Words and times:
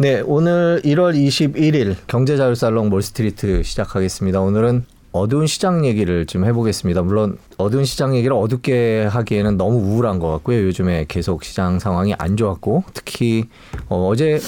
네, 0.00 0.22
오늘 0.24 0.80
1월 0.82 1.14
21일 1.14 1.94
경제자율살롱 2.06 2.88
몰스트리트 2.88 3.62
시작하겠습니다. 3.62 4.40
오늘은 4.40 4.86
어두운 5.12 5.46
시장 5.46 5.84
얘기를 5.84 6.24
좀 6.24 6.46
해보겠습니다. 6.46 7.02
물론 7.02 7.36
어두운 7.58 7.84
시장 7.84 8.16
얘기를 8.16 8.34
어둡게 8.34 9.04
하기에는 9.10 9.58
너무 9.58 9.76
우울한 9.76 10.18
것 10.18 10.30
같고요. 10.30 10.62
요즘에 10.62 11.04
계속 11.06 11.44
시장 11.44 11.78
상황이 11.78 12.14
안 12.16 12.38
좋았고 12.38 12.84
특히 12.94 13.44
어, 13.90 14.08
어제 14.08 14.40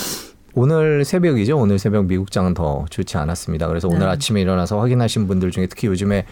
오늘 0.55 1.05
새벽이죠. 1.05 1.59
오늘 1.59 1.79
새벽 1.79 2.07
미국장은 2.07 2.55
더 2.55 2.87
좋지 2.89 3.19
않았습니다. 3.19 3.69
그래서 3.69 3.89
오늘 3.89 4.01
네. 4.01 4.07
아침에 4.07 4.41
일어나서 4.41 4.81
확인하신 4.81 5.27
분들 5.27 5.51
중에 5.51 5.67
특히 5.67 5.87
요즘에 5.87 6.25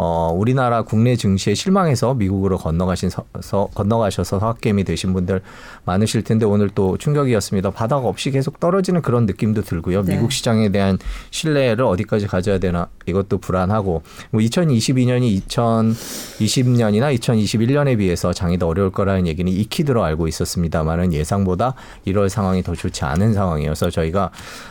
어, 0.00 0.30
우리나라 0.32 0.82
국내 0.82 1.16
증시에 1.16 1.54
실망해서 1.54 2.14
미국으로 2.14 2.56
건너가신 2.56 3.10
서, 3.10 3.68
건너가셔서 3.74 4.38
사학개미 4.38 4.84
되신 4.84 5.12
분들 5.12 5.40
많으실 5.86 6.22
텐데 6.22 6.46
오늘 6.46 6.68
또 6.68 6.96
충격이었습니다. 6.96 7.72
바닥 7.72 8.06
없이 8.06 8.30
계속 8.30 8.60
떨어지는 8.60 9.02
그런 9.02 9.26
느낌도 9.26 9.62
들고요. 9.62 10.04
네. 10.04 10.14
미국 10.14 10.30
시장에 10.30 10.68
대한 10.68 10.98
신뢰를 11.32 11.84
어디까지 11.84 12.28
가져야 12.28 12.58
되나 12.58 12.86
이것도 13.06 13.38
불안하고 13.38 14.02
뭐 14.30 14.40
2022년이 14.40 15.42
2020년이나 15.48 17.18
2021년에 17.18 17.98
비해서 17.98 18.32
장이 18.32 18.56
더 18.56 18.68
어려울 18.68 18.92
거라는 18.92 19.26
얘기는 19.26 19.50
익히 19.50 19.82
들어 19.82 20.04
알고 20.04 20.28
있었습니다만은 20.28 21.12
예상보다 21.12 21.74
1월 22.06 22.28
상황이 22.28 22.62
더 22.62 22.76
좋지 22.76 23.04
않은 23.04 23.34
상황이어서 23.34 23.90
저희가 23.90 24.30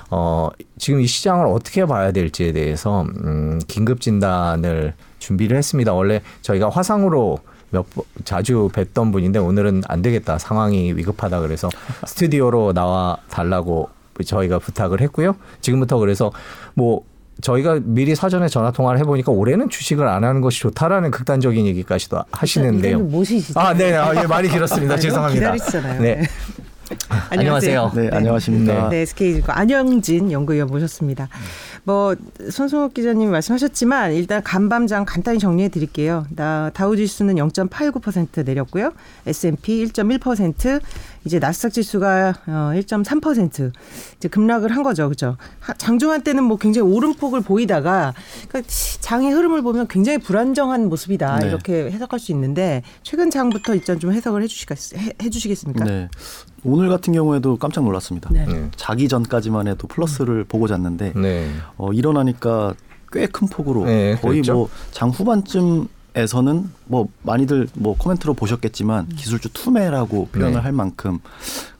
어, 0.10 0.50
지금 0.78 1.02
이 1.02 1.08
시장을 1.08 1.48
어떻게 1.48 1.86
봐야 1.86 2.12
될지에 2.12 2.52
대해서 2.54 3.02
음, 3.24 3.60
긴급 3.68 4.02
진단을 4.02 4.94
준비를 5.20 5.58
했습니다. 5.58 5.94
원래 5.94 6.22
저희가 6.42 6.70
화상으로 6.70 7.40
몇 7.70 7.86
번 7.94 8.06
자주 8.24 8.70
뵀던 8.72 9.12
분인데 9.12 9.40
오늘은 9.40 9.84
안 9.90 10.02
되겠다 10.02 10.38
상황이 10.38 10.94
위급하다 10.94 11.42
그래서 11.42 11.70
스튜디오로 12.08 12.72
나와 12.72 13.18
달라고 13.30 13.90
저희가 14.26 14.60
부탁을 14.60 15.02
했고요. 15.02 15.36
지금부터 15.60 15.98
그래서 15.98 16.32
뭐 16.76 17.02
저희가 17.42 17.80
미리 17.84 18.16
사전에 18.16 18.48
전화 18.48 18.72
통화를 18.72 19.00
해보니까 19.02 19.32
올해는 19.34 19.70
주식을 19.70 20.08
안 20.08 20.24
하는 20.24 20.40
것이 20.42 20.62
좋다라는 20.62 21.12
극단적인 21.12 21.66
얘기까지도 21.68 22.22
하시는데요. 22.32 23.00
모시시죠. 23.00 23.60
아, 23.60 23.74
네, 23.76 23.94
아, 23.94 24.16
예, 24.16 24.26
말이 24.26 24.48
길었습니다. 24.50 24.94
아, 24.96 24.98
죄송합니다. 24.98 25.52
기다리시잖아요. 25.52 26.02
네. 26.02 26.24
네. 26.90 26.98
안녕하세요. 27.30 27.92
네, 27.96 28.10
안녕하십니까. 28.12 28.90
네, 28.90 29.02
SK증권 29.02 29.56
안영진 29.56 30.32
연구위원 30.32 30.70
모셨습니다. 30.70 31.28
뭐 31.84 32.16
손성욱 32.50 32.94
기자님 32.94 33.32
말씀하셨지만 33.32 34.14
일단 34.14 34.44
간밤장 34.44 35.06
간단히 35.06 35.40
정리해 35.40 35.70
드릴게요. 35.70 36.26
나 36.36 36.70
다우지수는 36.74 37.36
0.89% 37.36 38.46
내렸고요. 38.46 38.92
S&P 39.26 39.86
1.1%, 39.86 40.82
이제 41.28 41.40
나스닥 41.40 41.74
지수가 41.74 42.34
어1.3% 42.48 43.72
이제 44.16 44.28
급락을 44.30 44.72
한 44.74 44.82
거죠. 44.82 45.10
그죠? 45.10 45.36
장중한 45.78 46.24
때는 46.24 46.44
뭐 46.46 46.56
굉장히 46.58 46.90
오름폭을 46.90 47.42
보이다가 47.42 48.14
그러니까 48.48 48.72
장의 49.02 49.32
흐름을 49.34 49.62
보면 49.62 49.88
굉장히 49.90 50.18
불안정한 50.20 50.88
모습이다. 50.88 51.40
네. 51.40 51.48
이렇게 51.50 51.92
해석할 51.92 52.18
수 52.20 52.32
있는데 52.32 52.82
최근 53.04 53.30
장부터 53.30 53.76
일단 53.76 54.00
좀 54.00 54.14
해석을 54.14 54.42
해 54.42 54.48
주시겠 54.48 54.78
해 55.22 55.30
주시겠습니까? 55.30 55.84
네. 55.84 56.08
오늘 56.64 56.88
같은 56.88 57.14
경우에도 57.14 57.58
깜짝 57.58 57.84
놀랐습니다. 57.84 58.30
네. 58.32 58.46
네. 58.46 58.70
자기 58.78 59.10
전까지만 59.10 59.68
해도 59.68 59.88
플러스를 59.88 60.40
음. 60.40 60.46
보고 60.48 60.68
잤는데 60.68 61.12
네. 61.16 61.50
어, 61.78 61.92
일어나니까 61.92 62.74
꽤 63.12 63.28
큰 63.28 63.48
폭으로 63.48 63.86
네, 63.86 64.18
거의 64.22 64.42
뭐 64.42 64.70
장 64.92 65.10
후반쯤 65.10 65.88
에서는 66.18 66.70
뭐 66.86 67.08
많이들 67.22 67.68
뭐 67.76 67.96
코멘트로 67.96 68.34
보셨겠지만 68.34 69.08
음. 69.10 69.16
기술주 69.16 69.50
투매라고 69.54 70.30
표현을 70.32 70.56
네. 70.56 70.60
할 70.60 70.72
만큼 70.72 71.20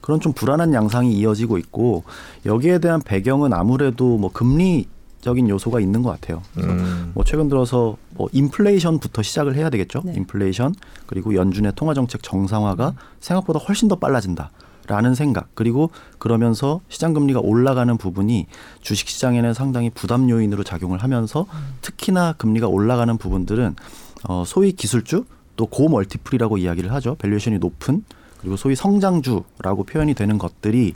그런 0.00 0.20
좀 0.20 0.32
불안한 0.32 0.72
양상이 0.74 1.12
이어지고 1.12 1.58
있고 1.58 2.04
여기에 2.46 2.78
대한 2.78 3.02
배경은 3.02 3.52
아무래도 3.52 4.16
뭐 4.16 4.30
금리 4.32 4.86
적인 5.20 5.48
요소가 5.48 5.80
있는 5.80 6.02
것 6.02 6.10
같아요. 6.10 6.42
음. 6.58 7.10
뭐 7.14 7.24
최근 7.24 7.48
들어서 7.48 7.96
뭐 8.10 8.28
인플레이션부터 8.32 9.22
시작을 9.22 9.56
해야 9.56 9.68
되겠죠. 9.70 10.02
네. 10.04 10.14
인플레이션 10.14 10.74
그리고 11.06 11.34
연준의 11.34 11.72
통화 11.74 11.92
정책 11.92 12.22
정상화가 12.22 12.94
생각보다 13.20 13.58
훨씬 13.58 13.88
더 13.88 13.96
빨라진다. 13.96 14.50
라는 14.86 15.14
생각 15.14 15.48
그리고 15.54 15.90
그러면서 16.18 16.80
시장 16.88 17.12
금리가 17.12 17.40
올라가는 17.40 17.94
부분이 17.98 18.46
주식 18.80 19.08
시장에는 19.08 19.52
상당히 19.52 19.90
부담 19.90 20.30
요인으로 20.30 20.64
작용을 20.64 21.02
하면서 21.02 21.42
음. 21.42 21.58
특히나 21.82 22.32
금리가 22.38 22.68
올라가는 22.68 23.18
부분들은 23.18 23.76
어 24.24 24.44
소위 24.46 24.72
기술주 24.72 25.24
또 25.56 25.66
고multiple이라고 25.66 26.58
이야기를 26.58 26.92
하죠. 26.94 27.14
valuation이 27.16 27.58
높은 27.58 28.04
그리고 28.40 28.56
소위 28.56 28.74
성장주라고 28.76 29.84
표현이 29.84 30.14
되는 30.14 30.38
것들이 30.38 30.94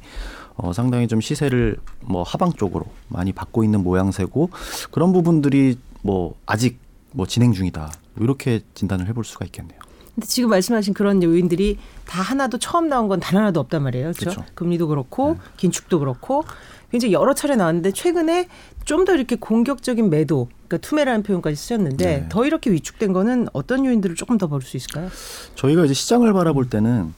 어 0.56 0.72
상당히 0.72 1.08
좀 1.08 1.20
시세를 1.20 1.76
뭐 2.00 2.22
하방 2.22 2.52
쪽으로 2.54 2.84
많이 3.08 3.32
받고 3.32 3.64
있는 3.64 3.82
모양새고 3.82 4.50
그런 4.90 5.12
부분들이 5.12 5.78
뭐 6.02 6.34
아직 6.46 6.78
뭐 7.12 7.26
진행 7.26 7.52
중이다. 7.52 7.90
이렇게 8.20 8.60
진단을 8.74 9.06
해볼 9.08 9.24
수가 9.24 9.44
있겠네요. 9.46 9.78
근데 10.14 10.26
지금 10.26 10.50
말씀하신 10.50 10.92
그런 10.92 11.22
요인들이 11.22 11.78
다 12.06 12.20
하나도 12.20 12.58
처음 12.58 12.88
나온 12.88 13.08
건 13.08 13.18
단 13.18 13.38
하나도 13.38 13.60
없단 13.60 13.82
말이에요. 13.82 14.12
그렇죠? 14.18 14.44
금리도 14.54 14.88
그렇고 14.88 15.34
네. 15.34 15.38
긴축도 15.56 15.98
그렇고 16.00 16.44
굉장히 16.90 17.14
여러 17.14 17.32
차례 17.34 17.56
나왔는데 17.56 17.92
최근에 17.92 18.48
좀 18.84 19.06
더 19.06 19.14
이렇게 19.14 19.36
공격적인 19.36 20.10
매도, 20.10 20.48
그러니까 20.72 20.88
투매라는 20.88 21.22
표현까지 21.22 21.56
쓰였는데 21.56 22.04
네. 22.04 22.26
더 22.30 22.46
이렇게 22.46 22.70
위축된 22.72 23.12
거는 23.12 23.48
어떤 23.52 23.84
요인들을 23.84 24.16
조금 24.16 24.38
더 24.38 24.46
볼 24.48 24.62
수 24.62 24.76
있을까요? 24.76 25.08
저희가 25.54 25.84
이제 25.84 25.92
시장을 25.94 26.32
바라볼 26.32 26.68
때는 26.70 27.12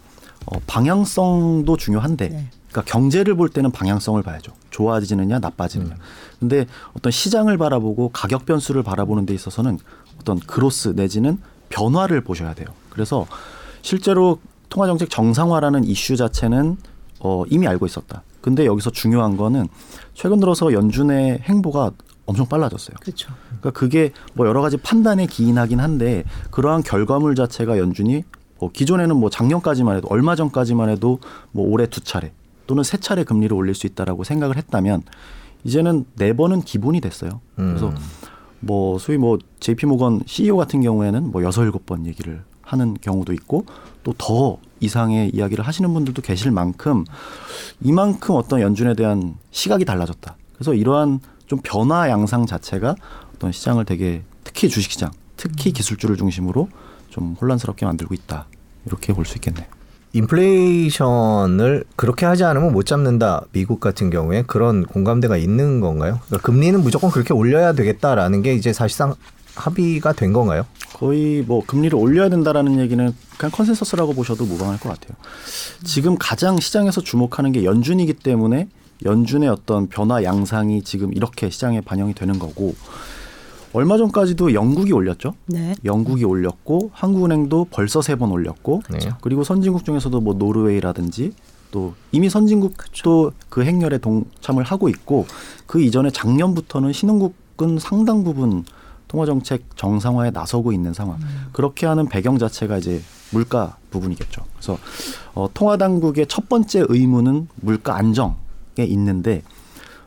어, 0.47 0.59
방향성도 0.67 1.77
중요한데 1.77 2.29
네. 2.29 2.49
그러니까 2.71 2.91
경제를 2.91 3.35
볼 3.37 3.49
때는 3.49 3.71
방향성을 3.71 4.21
봐야죠. 4.23 4.53
좋아지느냐 4.71 5.39
나빠지느냐. 5.39 5.95
음. 5.95 5.99
근데 6.41 6.67
어떤 6.95 7.13
시장을 7.13 7.57
바라보고 7.59 8.11
가격 8.13 8.45
변수를 8.47 8.83
바라보는 8.83 9.25
데 9.27 9.35
있어서는 9.35 9.79
어떤 10.21 10.41
그로스 10.41 10.89
내지는 10.97 11.39
변화를 11.69 12.21
보셔야 12.23 12.55
돼요. 12.55 12.67
그래서 12.91 13.27
실제로 13.83 14.39
통화정책 14.71 15.11
정상화라는 15.11 15.85
이슈 15.85 16.17
자체는 16.17 16.77
어, 17.21 17.45
이미 17.49 17.67
알고 17.69 17.87
있었다. 17.87 18.23
근데 18.41 18.67
여기서 18.67 18.91
중요한 18.91 19.37
거는 19.37 19.69
최근 20.15 20.41
들어서 20.41 20.73
연준의 20.73 21.41
행보가 21.45 21.93
엄청 22.27 22.47
빨라졌어요. 22.47 22.97
그렇죠. 23.01 23.33
그러니까 23.47 23.71
그게 23.71 24.13
뭐 24.35 24.47
여러 24.47 24.61
가지 24.63 24.77
판단에 24.77 25.27
기인하긴 25.27 25.81
한데 25.81 26.25
그러한 26.51 26.83
결과물 26.83 27.35
자체가 27.35 27.79
연준이 27.79 28.25
뭐 28.59 28.71
기존에는 28.73 29.17
뭐 29.17 29.31
작년까지만 29.31 29.97
해도 29.97 30.09
얼마 30.11 30.35
전까지만 30.37 30.89
해도 30.89 31.19
뭐 31.53 31.69
올해 31.69 31.87
두 31.87 32.01
차례 32.01 32.33
또는 32.67 32.83
세 32.83 32.97
차례 32.97 33.25
금리를 33.25 33.55
올릴 33.55 33.75
수 33.75 33.87
있다라고 33.87 34.25
생각을 34.25 34.57
했다면 34.57 35.03
이제는 35.65 36.07
네 36.17 36.33
번은 36.33 36.63
기본이 36.63 37.01
됐어요. 37.01 37.41
그래서 37.57 37.89
음. 37.89 37.97
뭐 38.61 38.99
소위 38.99 39.19
뭐 39.19 39.39
JP 39.61 39.87
모건 39.87 40.23
CEO 40.27 40.57
같은 40.57 40.81
경우에는 40.81 41.31
뭐 41.31 41.43
여섯 41.43 41.65
일곱 41.65 41.85
번 41.85 42.07
얘기를 42.07 42.43
하는 42.63 42.97
경우도 43.01 43.33
있고 43.35 43.67
또 44.03 44.15
더 44.17 44.59
이상의 44.85 45.31
이야기를 45.35 45.67
하시는 45.67 45.93
분들도 45.93 46.23
계실 46.23 46.51
만큼 46.51 47.05
이만큼 47.81 48.37
어떤 48.37 48.61
연준에 48.61 48.95
대한 48.95 49.37
시각이 49.51 49.85
달라졌다. 49.85 50.37
그래서 50.55 50.75
이러한 50.75 51.21
좀 51.47 51.61
변화 51.63 52.09
양상 52.09 52.47
자체가 52.47 52.95
어떤 53.35 53.53
시장을 53.53 53.85
되게 53.85 54.23
특히 54.45 54.69
주식시장, 54.69 55.11
특히 55.37 55.71
음. 55.71 55.73
기술주를 55.73 56.17
중심으로 56.17 56.69
좀 57.11 57.37
혼란스럽게 57.41 57.85
만들고 57.87 58.15
있다. 58.15 58.47
이렇게 58.87 59.13
볼 59.13 59.25
수 59.25 59.37
있겠네요. 59.37 59.67
인플레이션을 60.13 61.85
그렇게 61.97 62.25
하지 62.25 62.45
않으면 62.45 62.73
못 62.73 62.87
잡는다. 62.87 63.45
미국 63.53 63.81
같은 63.81 64.11
경우에 64.11 64.43
그런 64.47 64.85
공감대가 64.85 65.37
있는 65.37 65.81
건가요? 65.81 66.21
그러니까 66.27 66.47
금리는 66.47 66.81
무조건 66.83 67.11
그렇게 67.11 67.35
올려야 67.35 67.73
되겠다라는 67.73 68.43
게 68.43 68.55
이제 68.55 68.73
사실상 68.73 69.15
합의가 69.57 70.13
된 70.13 70.33
건가요? 70.33 70.67
거의 70.95 71.43
뭐 71.43 71.65
금리를 71.67 71.97
올려야 71.99 72.29
된다라는 72.29 72.79
얘기는 72.79 73.13
그냥 73.37 73.51
consensus라고 73.51 74.15
보셔도 74.15 74.45
무방할 74.45 74.79
것 74.79 74.89
같아요. 74.89 75.17
지금 75.83 76.17
가장 76.19 76.59
시장에서 76.61 77.01
주목하는 77.01 77.51
게 77.53 77.65
연준이기 77.65 78.15
때문에 78.15 78.69
연준의 79.05 79.49
어떤 79.49 79.89
변화 79.89 80.23
양상이 80.23 80.83
지금 80.83 81.13
이렇게 81.13 81.51
시장에 81.51 81.81
반영이 81.81 82.15
되는 82.15 82.39
거고 82.39 82.75
얼마 83.73 83.97
전까지도 83.99 84.55
영국이 84.55 84.93
올렸죠. 84.93 85.35
네. 85.47 85.75
영국이 85.85 86.25
올렸고 86.25 86.91
한국은행도 86.93 87.67
벌써 87.71 88.01
세 88.03 88.15
번 88.17 88.31
올렸고 88.31 88.83
네. 88.91 88.99
그리고 89.21 89.43
선진국 89.43 89.85
중에서도 89.85 90.21
뭐 90.21 90.35
노르웨이라든지 90.35 91.33
또 91.73 91.95
이미 92.13 92.31
선진국도 92.31 92.77
그렇죠. 92.77 93.33
그 93.49 93.65
행렬에 93.65 93.99
동참을 93.99 94.63
하고 94.63 94.89
있고 94.89 95.27
그 95.67 95.83
이전에 95.83 96.11
작년부터는 96.11 96.93
신흥국은 96.93 97.79
상당 97.81 98.23
부분 98.23 98.65
통화 99.09 99.27
정책 99.27 99.77
정상화에 99.77 100.31
나서고 100.31 100.73
있는 100.73 100.95
상황. 100.95 101.19
음. 101.21 101.47
그렇게 101.53 101.87
하는 101.87 102.09
배경 102.09 102.39
자체가 102.39 102.79
이제 102.79 103.03
물가 103.33 103.77
부분이겠죠. 103.91 104.43
그래서 104.55 104.79
어, 105.35 105.49
통화 105.53 105.77
당국의 105.77 106.27
첫 106.29 106.49
번째 106.49 106.85
의무는 106.89 107.49
물가 107.57 107.97
안정에 107.97 108.35
있는데 108.83 109.43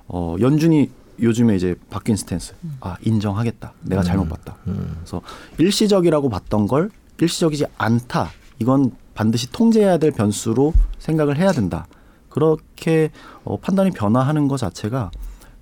어, 0.07 0.35
연준이 0.41 0.89
요즘에 1.21 1.55
이제 1.55 1.75
바뀐 1.89 2.15
스탠스. 2.15 2.53
음. 2.63 2.77
아, 2.81 2.97
인정하겠다. 3.01 3.73
내가 3.83 4.03
잘못 4.03 4.23
음. 4.23 4.29
봤다. 4.29 4.57
음. 4.67 4.97
그래서 4.97 5.21
일시적이라고 5.57 6.29
봤던 6.29 6.67
걸 6.67 6.91
일시적이지 7.19 7.65
않다. 7.77 8.29
이건 8.59 8.91
반드시 9.15 9.51
통제해야 9.51 9.97
될 9.97 10.11
변수로 10.11 10.73
생각을 10.99 11.37
해야 11.37 11.51
된다. 11.51 11.87
그렇게 12.29 13.09
어, 13.43 13.57
판단이 13.57 13.91
변화하는 13.91 14.47
것 14.47 14.57
자체가 14.57 15.09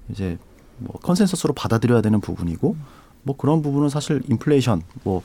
이제 0.10 0.38
뭐 0.78 0.98
consensus로 1.02 1.54
받아들여야 1.54 2.02
되는 2.02 2.20
부분이고 2.20 2.76
뭐 3.24 3.38
그런 3.38 3.62
부분은 3.62 3.90
사실 3.90 4.22
인플레이션 4.28 4.82
뭐 5.04 5.22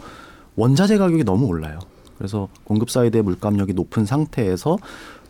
원자재 0.54 0.98
가격이 0.98 1.24
너무 1.24 1.46
올라요. 1.46 1.80
그래서 2.16 2.48
공급 2.64 2.90
side의 2.90 3.22
물가압력이 3.22 3.72
높은 3.72 4.04
상태에서 4.04 4.78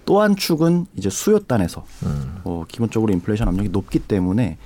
또 0.07 0.21
한 0.21 0.35
축은 0.37 0.87
이제 0.97 1.09
수요단에서 1.11 1.85
음. 2.05 2.41
뭐 2.43 2.65
기본적으로 2.67 3.13
인플레이션 3.13 3.47
압력이 3.49 3.69
높기 3.69 3.99
때문에 4.01 4.59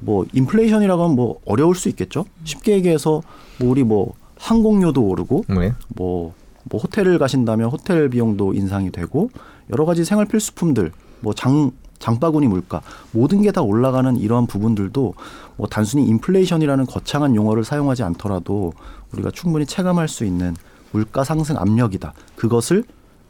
뭐 0.00 0.26
인플레이션이라고 0.32 1.02
하면 1.04 1.16
뭐 1.16 1.40
어려울 1.44 1.74
수 1.74 1.88
있겠죠. 1.88 2.24
쉽게 2.44 2.72
얘기해서 2.72 3.22
뭐 3.58 3.70
우리 3.70 3.84
뭐 3.84 4.14
항공료도 4.38 5.02
오르고 5.02 5.44
네. 5.48 5.72
뭐, 5.88 6.34
뭐 6.64 6.80
호텔을 6.80 7.18
가신다면 7.18 7.70
호텔 7.70 8.08
비용도 8.08 8.54
인상이 8.54 8.90
되고 8.92 9.30
여러 9.70 9.84
가지 9.84 10.04
생활 10.04 10.26
필수품들 10.26 10.92
뭐 11.20 11.32
장 11.34 11.72
장바구니 11.98 12.46
물가 12.46 12.80
모든 13.10 13.42
게 13.42 13.50
다 13.50 13.60
올라가는 13.62 14.16
이러한 14.16 14.46
부분들도 14.46 15.14
뭐 15.56 15.66
단순히 15.66 16.06
인플레이션이라는 16.06 16.86
거창한 16.86 17.34
용어를 17.34 17.64
사용하지 17.64 18.04
않더라도 18.04 18.72
우리가 19.12 19.32
충분히 19.32 19.66
체감할 19.66 20.06
수 20.06 20.24
있는 20.24 20.54
물가 20.92 21.24
상승 21.24 21.56
압력이다. 21.58 22.14
그것을 22.36 22.84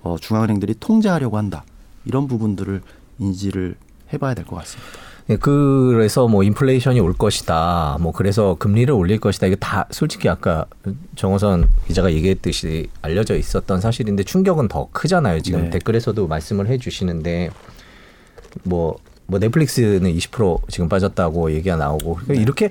어, 0.09 0.17
중앙은행들이 0.19 0.75
통제하려고 0.81 1.37
한다. 1.37 1.65
이런 2.05 2.27
부분들을 2.27 2.81
인지를 3.19 3.77
해봐야 4.13 4.35
될 4.35 4.45
것 4.45 4.57
같습니다. 4.57 4.91
예, 5.31 5.37
그래서 5.37 6.27
뭐 6.27 6.43
인플레이션이 6.43 7.01
올 7.01 7.13
것이다. 7.13 7.99
뭐 8.01 8.13
그래서 8.13 8.57
금리를 8.59 8.93
올릴 8.95 9.21
것이다. 9.21 9.47
이게 9.49 9.57
다 9.57 9.87
솔직히 9.91 10.27
아까 10.29 10.65
정호선 11.17 11.69
기자가 11.87 12.11
얘기했듯이 12.13 12.89
알려져 13.03 13.37
있었던 13.37 13.81
사실인데 13.83 14.23
충격은 14.23 14.69
더 14.69 14.89
크잖아요. 14.93 15.43
지금 15.43 15.65
네. 15.65 15.71
댓글에서도 15.71 16.27
말씀을 16.27 16.69
해 16.69 16.79
주시는데 16.79 17.51
뭐, 18.65 18.97
뭐 19.31 19.39
넷플릭스는 19.39 20.11
20% 20.15 20.71
지금 20.71 20.89
빠졌다고 20.89 21.53
얘기가 21.53 21.77
나오고 21.77 22.19
네. 22.29 22.37
이렇게 22.37 22.71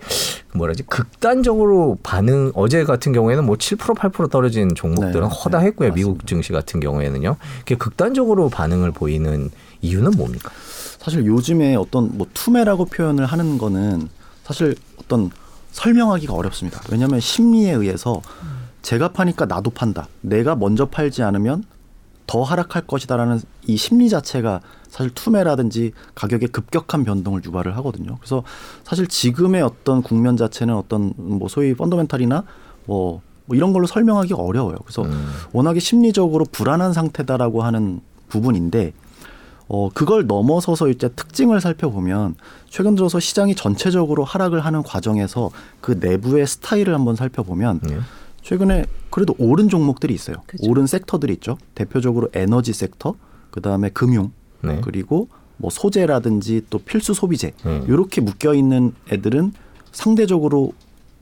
뭐라지 0.56 0.82
극단적으로 0.84 2.00
반응 2.02 2.52
어제 2.56 2.84
같은 2.84 3.14
경우에는 3.14 3.46
뭐 3.46 3.56
7% 3.56 3.96
8% 3.96 4.32
떨어진 4.32 4.74
종목들은 4.74 5.30
네. 5.30 5.36
허다했고요. 5.36 5.90
네. 5.90 5.96
미국 5.96 6.26
증시 6.26 6.52
같은 6.52 6.80
경우에는요. 6.80 7.36
이렇게 7.58 7.76
극단적으로 7.76 8.50
반응을 8.50 8.92
보이는 8.92 9.52
이유는 9.82 10.12
뭡니까? 10.18 10.52
사실 11.00 11.28
요즘에 11.28 11.76
어떤 11.76 12.18
뭐 12.18 12.26
투매라고 12.34 12.86
표현을 12.86 13.28
하는 13.28 13.60
거는 13.60 14.10
사실 14.44 14.76
어떤 15.00 15.30
설명하기가 15.74 16.34
어렵습니다. 16.34 16.82
왜냐하면 16.90 17.20
심리에 17.20 17.72
의해서 17.72 18.24
제가 18.82 19.10
파니까 19.10 19.46
나도 19.46 19.70
판다. 19.70 20.08
내가 20.22 20.56
먼저 20.56 20.88
팔지 20.88 21.22
않으면 21.22 21.66
더 22.26 22.42
하락할 22.42 22.88
것이다라는 22.88 23.42
이 23.68 23.78
심리 23.78 24.10
자체가 24.10 24.62
사실 24.90 25.14
투매라든지 25.14 25.92
가격의 26.16 26.50
급격한 26.50 27.04
변동을 27.04 27.44
유발을 27.44 27.76
하거든요. 27.78 28.18
그래서 28.18 28.44
사실 28.84 29.08
지금의 29.08 29.62
어떤 29.62 30.02
국면 30.02 30.38
자체는 30.38 30.76
어떤 30.76 31.14
뭐 31.18 31.48
소위 31.48 31.74
펀더멘탈이나 31.74 32.44
뭐, 32.86 33.22
뭐 33.46 33.56
이런 33.56 33.74
걸로 33.74 33.88
설명하기 33.88 34.34
어려워요. 34.34 34.78
그래서 34.84 35.04
음. 35.04 35.30
워낙에 35.54 35.80
심리적으로 35.80 36.46
불안한 36.52 36.94
상태다라고 36.94 37.64
하는 37.64 38.02
부분인데 38.30 38.94
어, 39.70 39.90
그걸 39.94 40.28
넘어서서 40.28 40.90
이제 40.90 41.10
특징을 41.10 41.60
살펴보면 41.60 42.36
최근 42.70 42.96
들어서 42.96 43.20
시장이 43.20 43.56
전체적으로 43.56 44.24
하락을 44.24 44.62
하는 44.62 44.82
과정에서 44.82 45.52
그 45.82 45.98
내부의 46.00 46.48
스타일을 46.48 46.94
한번 46.94 47.16
살펴보면 47.16 47.82
네. 47.84 47.98
최근에 48.44 48.86
그래도 49.10 49.36
오른 49.38 49.68
종목들이 49.68 50.14
있어요. 50.14 50.38
그렇죠. 50.46 50.70
오른 50.70 50.88
섹터들이 50.88 51.34
있죠. 51.34 51.58
대표적으로 51.76 52.30
에너지 52.34 52.72
섹터, 52.72 53.16
그 53.52 53.62
다음에 53.62 53.90
금융, 53.90 54.32
네. 54.62 54.80
그리고 54.82 55.28
뭐 55.58 55.70
소재라든지 55.72 56.66
또 56.70 56.80
필수 56.80 57.14
소비재 57.14 57.54
네. 57.64 57.84
이렇게 57.88 58.22
묶여 58.22 58.54
있는 58.54 58.94
애들은 59.12 59.54
상대적으로 59.92 60.74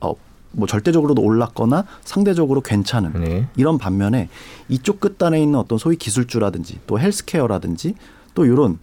어, 0.02 0.14
뭐 0.52 0.68
절대적으로도 0.68 1.22
올랐거나 1.22 1.86
상대적으로 2.04 2.62
괜찮은 2.62 3.14
네. 3.14 3.48
이런 3.56 3.78
반면에 3.78 4.30
이쪽 4.68 5.00
끝단에 5.00 5.42
있는 5.42 5.60
어떤 5.60 5.78
소위 5.78 5.96
기술주라든지 5.96 6.80
또 6.88 7.00
healthcare라든지 7.00 7.96
또 8.34 8.46
이런 8.46 8.80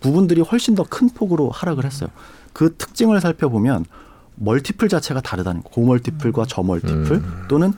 부분들이 0.00 0.40
훨씬 0.40 0.74
더 0.74 0.84
큰 0.84 1.08
폭으로 1.10 1.50
하락을 1.50 1.84
했어요. 1.84 2.10
그 2.52 2.74
특징을 2.76 3.20
살펴보면 3.20 3.84
multiple 4.36 4.88
자체가 4.88 5.20
다르다는 5.20 5.62
거. 5.62 5.68
고multiple과 5.70 6.46
저multiple 6.46 7.12
음. 7.12 7.44
또는 7.48 7.74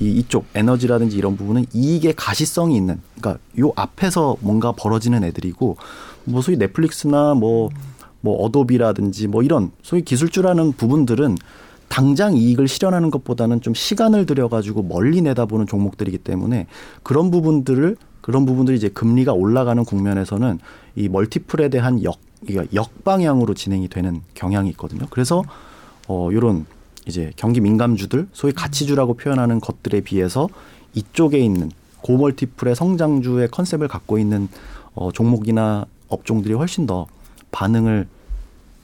이 0.00 0.10
이쪽 0.10 0.46
에너지라든지 0.54 1.16
이런 1.16 1.36
부분은 1.36 1.66
이익의 1.72 2.14
가시성이 2.16 2.76
있는 2.76 3.00
그러니까 3.18 3.40
요 3.60 3.72
앞에서 3.76 4.36
뭔가 4.40 4.72
벌어지는 4.72 5.22
애들이고 5.24 5.76
뭐 6.24 6.42
소위 6.42 6.56
넷플릭스나 6.56 7.34
뭐뭐 7.34 7.70
뭐 8.20 8.36
어도비라든지 8.44 9.28
뭐 9.28 9.42
이런 9.42 9.70
소위 9.82 10.02
기술주라는 10.02 10.72
부분들은 10.72 11.36
당장 11.88 12.36
이익을 12.36 12.66
실현하는 12.66 13.10
것보다는 13.10 13.60
좀 13.60 13.74
시간을 13.74 14.26
들여 14.26 14.48
가지고 14.48 14.82
멀리 14.82 15.22
내다보는 15.22 15.66
종목들이기 15.66 16.18
때문에 16.18 16.66
그런 17.02 17.30
부분들을 17.30 17.96
그런 18.20 18.46
부분들이 18.46 18.76
이제 18.76 18.88
금리가 18.88 19.32
올라가는 19.32 19.84
국면에서는 19.84 20.58
이 20.96 21.08
멀티플에 21.08 21.68
대한 21.68 22.02
역 22.02 22.18
역방향으로 22.74 23.54
진행이 23.54 23.88
되는 23.88 24.22
경향이 24.34 24.68
있거든요. 24.70 25.06
그래서 25.10 25.42
어 26.08 26.28
요런 26.32 26.66
이제 27.06 27.32
경기 27.36 27.60
민감주들 27.60 28.28
소위 28.32 28.52
가치주라고 28.52 29.14
표현하는 29.14 29.60
것들에 29.60 30.00
비해서 30.00 30.48
이쪽에 30.94 31.38
있는 31.38 31.70
고멀티플의 32.02 32.76
성장주의 32.76 33.48
컨셉을 33.48 33.88
갖고 33.88 34.18
있는 34.18 34.48
어 34.94 35.10
종목이나 35.10 35.86
업종들이 36.08 36.54
훨씬 36.54 36.86
더 36.86 37.06
반응을 37.50 38.06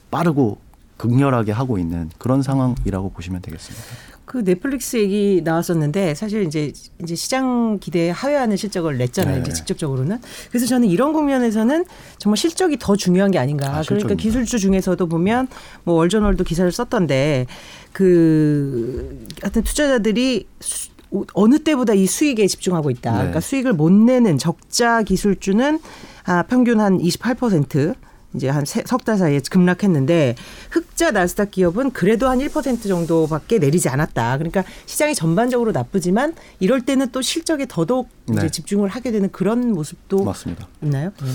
빠르고 0.09 0.57
극렬하게 0.97 1.51
하고 1.51 1.77
있는 1.77 2.09
그런 2.17 2.41
상황이라고 2.41 3.11
보시면 3.11 3.41
되겠습니다. 3.41 4.11
그 4.31 4.45
넷플릭스 4.45 4.95
얘기 4.95 5.41
나왔었는데 5.43 6.15
사실 6.15 6.43
이제 6.43 6.71
이제 7.03 7.15
시장 7.15 7.79
기대에 7.79 8.11
하회하는 8.11 8.55
실적을 8.55 8.97
냈잖아요. 8.97 9.35
네. 9.35 9.41
이제 9.41 9.51
직접적으로는. 9.51 10.19
그래서 10.49 10.65
저는 10.67 10.87
이런 10.87 11.11
국면에서는 11.11 11.83
정말 12.17 12.37
실적이 12.37 12.77
더 12.79 12.95
중요한 12.95 13.31
게 13.31 13.39
아닌가. 13.39 13.79
아, 13.79 13.81
그러니까 13.85 14.13
기술주 14.15 14.57
중에서도 14.57 15.05
보면 15.05 15.49
뭐 15.83 15.95
월전월도 15.95 16.45
기사를 16.45 16.71
썼던데 16.71 17.45
그 17.93 19.25
하여튼 19.41 19.63
투자자들이 19.63 20.47
수, 20.59 20.89
어느 21.33 21.59
때보다 21.59 21.93
이 21.93 22.05
수익에 22.05 22.47
집중하고 22.47 22.89
있다. 22.89 23.11
네. 23.11 23.17
그러니까 23.17 23.39
수익을 23.41 23.73
못 23.73 23.91
내는 23.91 24.37
적자 24.37 25.03
기술주는 25.03 25.79
아, 26.25 26.43
평균 26.43 26.79
한 26.79 26.97
28%. 26.99 27.95
이제 28.33 28.47
한 28.47 28.63
석 28.65 29.03
달 29.03 29.17
사이에 29.17 29.41
급락했는데 29.51 30.35
흑자 30.69 31.11
나스닥 31.11 31.51
기업은 31.51 31.91
그래도 31.91 32.29
한 32.29 32.39
1% 32.39 32.81
정도밖에 32.87 33.59
내리지 33.59 33.89
않았다. 33.89 34.37
그러니까 34.37 34.63
시장이 34.85 35.15
전반적으로 35.15 35.73
나쁘지만 35.73 36.35
이럴 36.61 36.79
때는 36.79 37.09
또 37.11 37.21
실적에 37.21 37.65
더더욱 37.67 38.07
네. 38.27 38.35
이제 38.37 38.49
집중을 38.49 38.87
하게 38.87 39.11
되는 39.11 39.29
그런 39.33 39.73
모습도 39.73 40.23
맞습니다. 40.23 40.65
있나요? 40.81 41.11
네. 41.21 41.27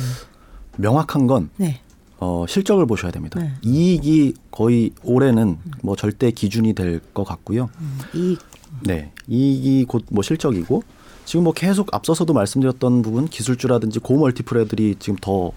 명확한 0.78 1.26
건 1.26 1.50
네. 1.58 1.80
어, 2.18 2.44
실적을 2.48 2.86
보셔야 2.86 3.10
됩니다. 3.12 3.38
네. 3.40 3.52
이익이 3.62 4.34
거의 4.50 4.90
올해는 5.04 5.58
뭐 5.82 5.96
절대 5.96 6.30
기준이 6.30 6.72
될 6.74 7.00
것 7.14 7.24
같고요. 7.24 7.68
음, 7.80 7.98
이익. 8.14 8.38
네, 8.82 9.12
이익이 9.28 9.84
곧 9.86 10.04
뭐 10.10 10.22
실적이고 10.22 10.82
지금 11.24 11.44
뭐 11.44 11.52
계속 11.52 11.92
앞서서도 11.94 12.32
말씀드렸던 12.32 13.02
부분 13.02 13.26
기술주라든지 13.26 13.98
고멀티플 14.00 14.58
애들이 14.62 14.96
지금 14.98 15.16
더 15.20 15.52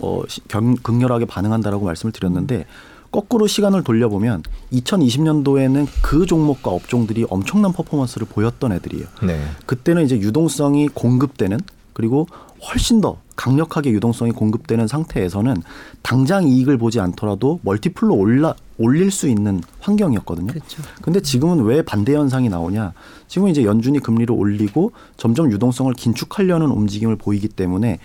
어, 0.00 0.22
경, 0.48 0.74
극렬하게 0.76 1.24
반응한다라고 1.26 1.84
말씀을 1.84 2.12
드렸는데 2.12 2.66
거꾸로 3.10 3.46
시간을 3.46 3.82
돌려보면 3.84 4.42
2020년도에는 4.72 5.86
그 6.02 6.24
종목과 6.26 6.70
업종들이 6.70 7.26
엄청난 7.28 7.72
퍼포먼스를 7.72 8.26
보였던 8.26 8.72
애들이에요. 8.72 9.06
네. 9.26 9.38
그때는 9.66 10.04
이제 10.04 10.16
유동성이 10.18 10.88
공급되는 10.88 11.58
그리고 11.92 12.26
훨씬 12.66 13.00
더 13.00 13.18
강력하게 13.36 13.90
유동성이 13.90 14.32
공급되는 14.32 14.86
상태에서는 14.86 15.62
당장 16.02 16.46
이익을 16.46 16.78
보지 16.78 17.00
않더라도 17.00 17.60
멀티플로 17.62 18.14
올라 18.14 18.54
올릴 18.78 19.10
수 19.10 19.28
있는 19.28 19.60
환경이었거든요. 19.80 20.52
그렇죠. 20.52 20.82
근데 21.02 21.20
지금은 21.20 21.64
왜 21.64 21.82
반대 21.82 22.14
현상이 22.14 22.48
나오냐? 22.48 22.92
지금은 23.28 23.50
이제 23.50 23.64
연준이 23.64 24.00
금리를 24.00 24.34
올리고 24.34 24.92
점점 25.16 25.50
유동성을 25.52 25.92
긴축하려는 25.94 26.66
움직임을 26.68 27.16
보이기 27.16 27.48
때문에 27.48 27.98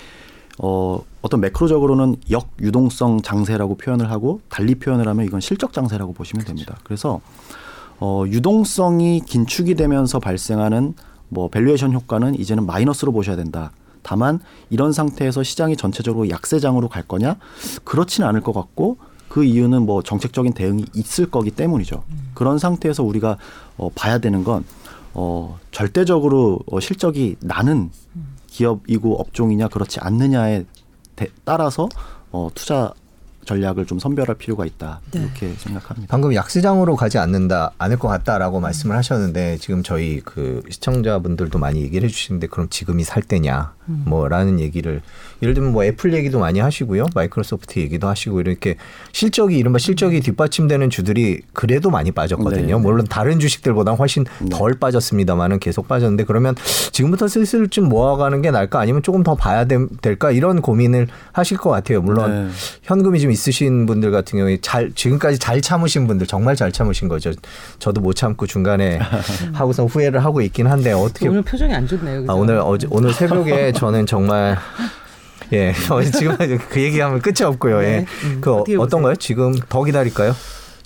어, 0.60 1.00
어떤 1.22 1.42
macro적으로는 1.42 2.16
역유동성 2.30 3.22
장세라고 3.22 3.78
표현을 3.78 4.10
하고 4.10 4.42
달리 4.50 4.76
표현을 4.76 5.08
하면 5.08 5.26
이건 5.26 5.40
실적 5.40 5.74
장세라고 5.74 6.14
보시면 6.14 6.44
그렇죠. 6.44 6.56
됩니다. 6.56 6.80
그래서 6.84 7.22
어, 8.00 8.24
유동성이 8.28 9.22
긴축이 9.26 9.76
되면서 9.76 10.20
발생하는 10.20 10.94
뭐 11.30 11.50
valuation 11.50 11.94
효과는 11.94 12.36
이제는 12.40 12.66
마이너스로 12.66 13.12
보셔야 13.12 13.36
된다. 13.36 13.72
다만 14.08 14.40
이런 14.70 14.94
상태에서 14.94 15.44
시장이 15.44 15.76
전체적으로 15.76 16.30
약세장으로 16.30 16.88
갈 16.88 17.04
거냐? 17.04 17.36
그렇지는 17.84 18.30
않을 18.30 18.40
것 18.40 18.54
같고 18.54 19.00
그 19.28 19.44
이유는 19.44 19.86
뭐 19.86 20.02
정책적인 20.02 20.54
대응이 20.54 20.86
있을 20.96 21.30
거기 21.30 21.52
때문이죠. 21.52 22.06
음. 22.10 22.32
그런 22.34 22.58
상태에서 22.58 23.04
우리가 23.04 23.38
어, 23.76 23.90
봐야 23.94 24.20
되는 24.20 24.46
건 24.46 24.64
어, 25.14 25.60
절대적으로 25.72 26.62
어, 26.72 26.80
실적이 26.80 27.36
나는 27.42 27.92
음. 28.16 28.36
기업이고 28.48 29.20
업종이냐 29.20 29.68
그렇지 29.68 30.00
않느냐에 30.00 30.64
따라서 31.44 31.90
어, 32.32 32.50
투자 32.56 32.94
전략을 33.48 33.86
좀 33.86 33.98
선별할 33.98 34.36
필요가 34.36 34.66
있다 34.66 35.00
네. 35.12 35.22
이렇게 35.22 35.54
생각합니다. 35.58 36.12
방금 36.12 36.36
약시장으로 36.36 36.96
가지 36.96 37.18
않는다 37.18 37.72
않을 37.78 37.98
것 37.98 38.08
같다라고 38.10 38.60
말씀을 38.60 38.96
하셨는데 38.98 39.58
지금 39.58 39.82
저희 39.82 40.20
그 40.24 40.62
시청자분들도 40.70 41.58
많이 41.58 41.82
얘기를 41.82 42.08
해주시는데 42.08 42.48
그럼 42.48 42.68
지금이 42.70 43.04
살 43.04 43.24
때냐 43.24 43.74
음. 43.88 44.04
뭐라는 44.06 44.60
얘기를 44.60 45.02
예를 45.42 45.54
들면 45.54 45.72
뭐 45.72 45.84
애플 45.86 46.14
얘기도 46.14 46.40
많이 46.40 46.60
하시고요 46.60 47.06
마이크로소프트 47.16 47.80
얘기도 47.80 48.08
하시고 48.08 48.42
이렇게 48.42 48.76
실적이 49.14 49.58
이른바 49.58 49.80
실적이 49.80 50.20
뒷받침되는 50.20 50.90
주들이 50.90 51.42
그래도 51.54 51.90
많이 51.90 52.12
빠졌거든요. 52.12 52.76
네. 52.78 52.82
물론 52.82 53.06
다른 53.10 53.40
주식들보다 53.40 53.94
훨씬 53.94 54.26
네. 54.40 54.50
덜 54.50 54.74
빠졌습니다만은 54.74 55.60
계속 55.60 55.88
빠졌는데 55.88 56.26
그러면 56.26 56.56
지금부터 56.92 57.28
슬슬 57.28 57.70
좀 57.70 57.88
모아가는 57.88 58.42
게 58.42 58.52
나을까 58.52 58.80
아니면 58.80 59.04
조금 59.04 59.24
더 59.24 59.36
봐야 59.36 59.66
될까 59.66 60.32
이런 60.32 60.62
고민을 60.62 61.08
하실 61.32 61.58
것 61.58 61.70
같아요. 61.70 62.02
물론 62.02 62.48
네. 62.48 62.52
현금이 62.84 63.20
좀 63.22 63.32
있으신 63.38 63.86
분들 63.86 64.12
같은 64.12 64.40
경우에 64.40 64.58
잘 64.62 64.92
지금까지 64.94 65.38
잘 65.38 65.62
참으신 65.62 66.08
분들 66.08 66.26
정말 66.26 66.56
잘 66.56 66.72
참으신 66.72 67.08
거죠. 67.08 67.32
저도 67.78 68.02
못 68.02 68.14
참고 68.14 68.48
중간에 68.48 69.00
하고서 69.54 69.86
후회를 69.86 70.26
하고 70.26 70.42
있긴 70.42 70.68
한데 70.68 70.92
어떻게 70.92 71.28
오늘 71.30 71.44
표정이 71.44 71.74
안 71.74 71.88
좋네요. 71.88 72.26
아, 72.28 72.34
오늘 72.34 72.58
어제 72.58 72.88
오늘 72.90 73.14
새벽에 73.16 73.72
저는 73.72 74.08
정말 74.08 74.58
예 75.54 75.74
지금 76.18 76.36
그 76.70 76.82
얘기하면 76.82 77.22
끝이 77.22 77.46
없고요. 77.46 77.84
예. 77.84 77.88
네. 77.88 78.06
음, 78.26 78.42
그 78.42 78.80
어떤가요? 78.80 79.16
지금 79.16 79.54
더 79.70 79.84
기다릴까요? 79.84 80.36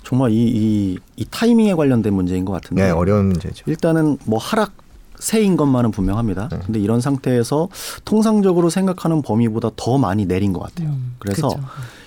정말 0.04 0.30
이, 0.30 0.36
이, 0.36 0.98
이 1.16 1.24
타이밍에 1.30 1.74
관련된 1.74 2.12
문제인 2.12 2.44
것 2.44 2.52
같은데. 2.52 2.84
네, 2.84 2.90
어려운 2.90 3.26
문제죠. 3.28 3.64
일단은 3.66 4.18
뭐 4.26 4.38
하락 4.38 4.72
세인 5.18 5.56
것만은 5.56 5.92
분명합니다. 5.92 6.48
네. 6.50 6.58
근데 6.66 6.80
이런 6.80 7.00
상태에서 7.00 7.68
통상적으로 8.04 8.68
생각하는 8.68 9.22
범위보다 9.22 9.70
더 9.76 9.96
많이 9.96 10.26
내린 10.26 10.52
것 10.52 10.60
같아요. 10.60 10.88
음, 10.88 11.14
그래서 11.20 11.48
그쵸. 11.48 11.60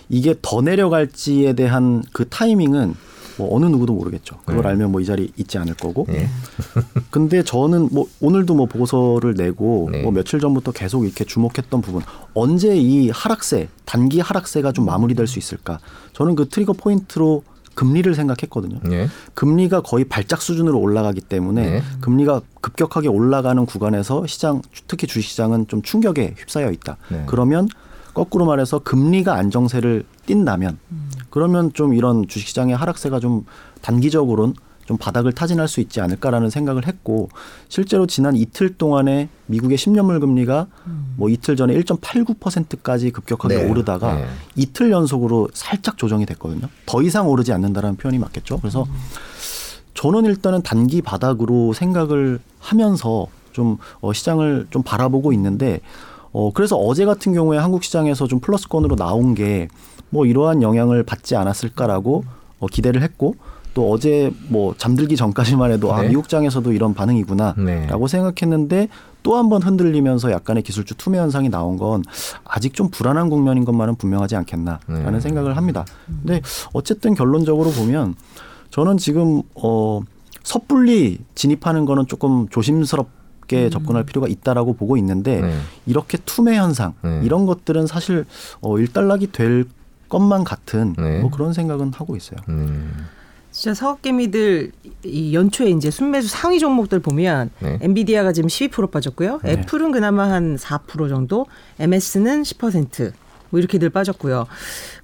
이게 0.09 0.35
더 0.41 0.61
내려갈지에 0.61 1.53
대한 1.53 2.03
그 2.13 2.27
타이밍은 2.27 2.95
뭐 3.37 3.53
어느 3.55 3.65
누구도 3.65 3.93
모르겠죠. 3.93 4.37
그걸 4.45 4.63
네. 4.63 4.69
알면 4.69 4.91
뭐 4.91 5.01
이 5.01 5.05
자리 5.05 5.31
있지 5.35 5.57
않을 5.57 5.73
거고. 5.75 6.05
네. 6.07 6.29
근데 7.11 7.43
저는 7.43 7.89
뭐 7.91 8.07
오늘도 8.21 8.55
뭐 8.55 8.65
보고서를 8.65 9.33
내고 9.35 9.89
네. 9.91 10.01
뭐 10.03 10.11
며칠 10.11 10.39
전부터 10.39 10.71
계속 10.71 11.05
이렇게 11.05 11.25
주목했던 11.25 11.81
부분 11.81 12.01
언제 12.33 12.75
이 12.75 13.09
하락세 13.09 13.67
단기 13.85 14.19
하락세가 14.19 14.71
좀 14.71 14.85
마무리될 14.85 15.27
수 15.27 15.39
있을까? 15.39 15.79
저는 16.13 16.35
그 16.35 16.47
트리거 16.47 16.73
포인트로 16.73 17.43
금리를 17.75 18.15
생각했거든요. 18.15 18.79
네. 18.83 19.09
금리가 19.33 19.81
거의 19.81 20.05
발작 20.05 20.41
수준으로 20.41 20.79
올라가기 20.79 21.19
때문에 21.19 21.69
네. 21.69 21.83
금리가 21.99 22.41
급격하게 22.61 23.09
올라가는 23.09 23.65
구간에서 23.65 24.25
시장 24.27 24.61
특히 24.87 25.07
주식시장은 25.07 25.67
좀 25.67 25.81
충격에 25.81 26.35
휩싸여 26.37 26.71
있다. 26.71 26.95
네. 27.09 27.23
그러면 27.27 27.67
거꾸로 28.15 28.45
말해서 28.45 28.79
금리가 28.79 29.35
안정세를 29.35 30.05
띈다면 30.25 30.79
음. 30.91 31.09
그러면 31.29 31.71
좀 31.73 31.93
이런 31.93 32.27
주식시장의 32.27 32.75
하락세가 32.75 33.19
좀 33.19 33.45
단기적으로는 33.81 34.55
좀 34.85 34.97
바닥을 34.97 35.33
타진할 35.33 35.67
수 35.67 35.81
있지 35.81 35.99
않을까라는 35.99 36.49
생각을 36.49 36.87
했고 36.87 37.29
실제로 37.69 38.05
지난 38.05 38.35
이틀 38.35 38.77
동안에 38.77 39.29
미국의 39.47 39.77
10년물 39.77 40.21
금리가 40.21 40.67
음. 40.87 41.15
뭐 41.17 41.29
이틀 41.29 41.55
전에 41.55 41.73
1.89%까지 41.73 43.11
급격하게 43.11 43.57
네. 43.57 43.69
오르다가 43.69 44.15
네. 44.15 44.25
이틀 44.55 44.91
연속으로 44.91 45.49
살짝 45.53 45.97
조정이 45.97 46.25
됐거든요. 46.25 46.69
더 46.85 47.01
이상 47.01 47.27
오르지 47.27 47.51
않는다라는 47.51 47.97
표현이 47.97 48.19
맞겠죠. 48.19 48.59
그래서 48.59 48.83
음. 48.83 48.93
저는 49.95 50.25
일단은 50.25 50.61
단기 50.61 51.01
바닥으로 51.01 51.73
생각을 51.73 52.39
하면서 52.59 53.27
좀 53.51 53.77
어, 54.01 54.13
시장을 54.13 54.67
좀 54.69 54.83
바라보고 54.83 55.33
있는데 55.33 55.81
어, 56.37 56.51
그래서 56.53 56.75
어제 56.75 57.05
같은 57.05 57.33
경우에 57.33 57.57
한국 57.57 57.83
시장에서 57.85 58.27
좀 58.27 58.39
플러스권으로 58.39 58.95
나온 58.95 59.35
게 59.35 59.67
뭐 60.09 60.25
이러한 60.25 60.61
영향을 60.61 61.03
받지 61.03 61.35
않았을까라고 61.35 62.23
어, 62.59 62.67
기대를 62.67 63.01
했고 63.01 63.35
또 63.73 63.91
어제 63.91 64.31
뭐 64.47 64.73
잠들기 64.77 65.17
전까지만 65.17 65.71
해도 65.71 65.93
아, 65.93 65.99
네. 66.01 66.05
아 66.05 66.09
미국장에서도 66.09 66.71
이런 66.71 66.93
반응이구나라고 66.93 67.61
네. 67.65 68.07
생각했는데 68.07 68.87
또 69.23 69.35
한 69.35 69.49
번 69.49 69.61
흔들리면서 69.63 70.31
약간의 70.31 70.63
기술주 70.63 70.95
투매 70.95 71.17
현상이 71.17 71.49
나온 71.49 71.75
건 71.77 72.03
아직 72.45 72.73
좀 72.75 72.89
불안한 72.89 73.29
국면인 73.29 73.65
것만은 73.65 73.95
분명하지 73.95 74.35
않겠나라는 74.37 75.11
네. 75.13 75.19
생각을 75.19 75.57
합니다. 75.57 75.83
근데 76.05 76.41
어쨌든 76.73 77.15
결론적으로 77.15 77.71
보면 77.71 78.15
저는 78.69 78.97
지금 78.97 79.41
어 79.55 80.01
섣불리 80.43 81.17
진입하는 81.33 81.85
거는 81.85 82.05
조금 82.07 82.47
조심스럽 82.49 83.09
게 83.47 83.65
음. 83.65 83.69
접근할 83.69 84.03
필요가 84.03 84.27
있다라고 84.27 84.73
보고 84.73 84.97
있는데 84.97 85.41
네. 85.41 85.55
이렇게 85.85 86.17
투매 86.25 86.57
현상 86.57 86.93
네. 87.01 87.21
이런 87.23 87.45
것들은 87.45 87.87
사실 87.87 88.25
어 88.61 88.79
일단락이 88.79 89.31
될 89.31 89.65
것만 90.09 90.43
같은 90.43 90.95
네. 90.97 91.19
뭐 91.19 91.29
그런 91.29 91.53
생각은 91.53 91.91
하고 91.93 92.15
있어요. 92.15 92.39
음. 92.49 93.07
진짜 93.55 93.73
사업개미들 93.73 94.73
이 95.05 95.33
연초에 95.33 95.69
이제 95.69 95.89
순매수 95.89 96.27
상위 96.27 96.59
종목들 96.59 96.99
보면 96.99 97.51
네. 97.59 97.79
엔비디아가 97.81 98.33
지금 98.33 98.49
12% 98.49 98.91
빠졌고요. 98.91 99.39
네. 99.43 99.51
애플은 99.51 99.93
그나마 99.93 100.29
한 100.29 100.57
4% 100.57 101.07
정도, 101.07 101.45
MS는 101.79 102.43
10%뭐 102.43 103.59
이렇게들 103.59 103.91
빠졌고요. 103.91 104.47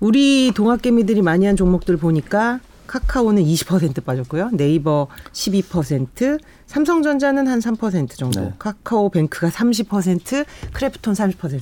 우리 0.02 0.52
동학개미들이 0.54 1.22
많이 1.22 1.46
한 1.46 1.56
종목들 1.56 1.96
보니까 1.96 2.60
카카오는 2.96 3.42
20% 3.42 4.04
빠졌고요. 4.04 4.50
네이버 4.52 5.08
12%, 5.32 6.38
삼성전자는 6.68 7.48
한 7.48 7.60
3% 7.60 8.10
정도, 8.18 8.42
네. 8.42 8.54
카카오뱅크가 8.60 9.48
30%, 9.50 10.46
크래프톤 10.74 11.14
30%. 11.14 11.62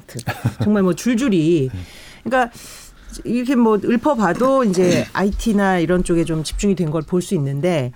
정말 0.63 0.81
뭐 0.81 0.95
줄줄이. 0.95 1.69
네. 1.71 1.79
그러니까 2.23 2.51
이렇게 3.25 3.55
뭐 3.55 3.77
읊어봐도 3.83 4.63
이제 4.63 5.05
IT나 5.13 5.77
이런 5.79 6.03
쪽에 6.03 6.23
좀 6.25 6.43
집중이 6.43 6.73
된 6.75 6.89
걸 6.89 7.03
볼 7.03 7.21
수 7.21 7.35
있는데 7.35 7.91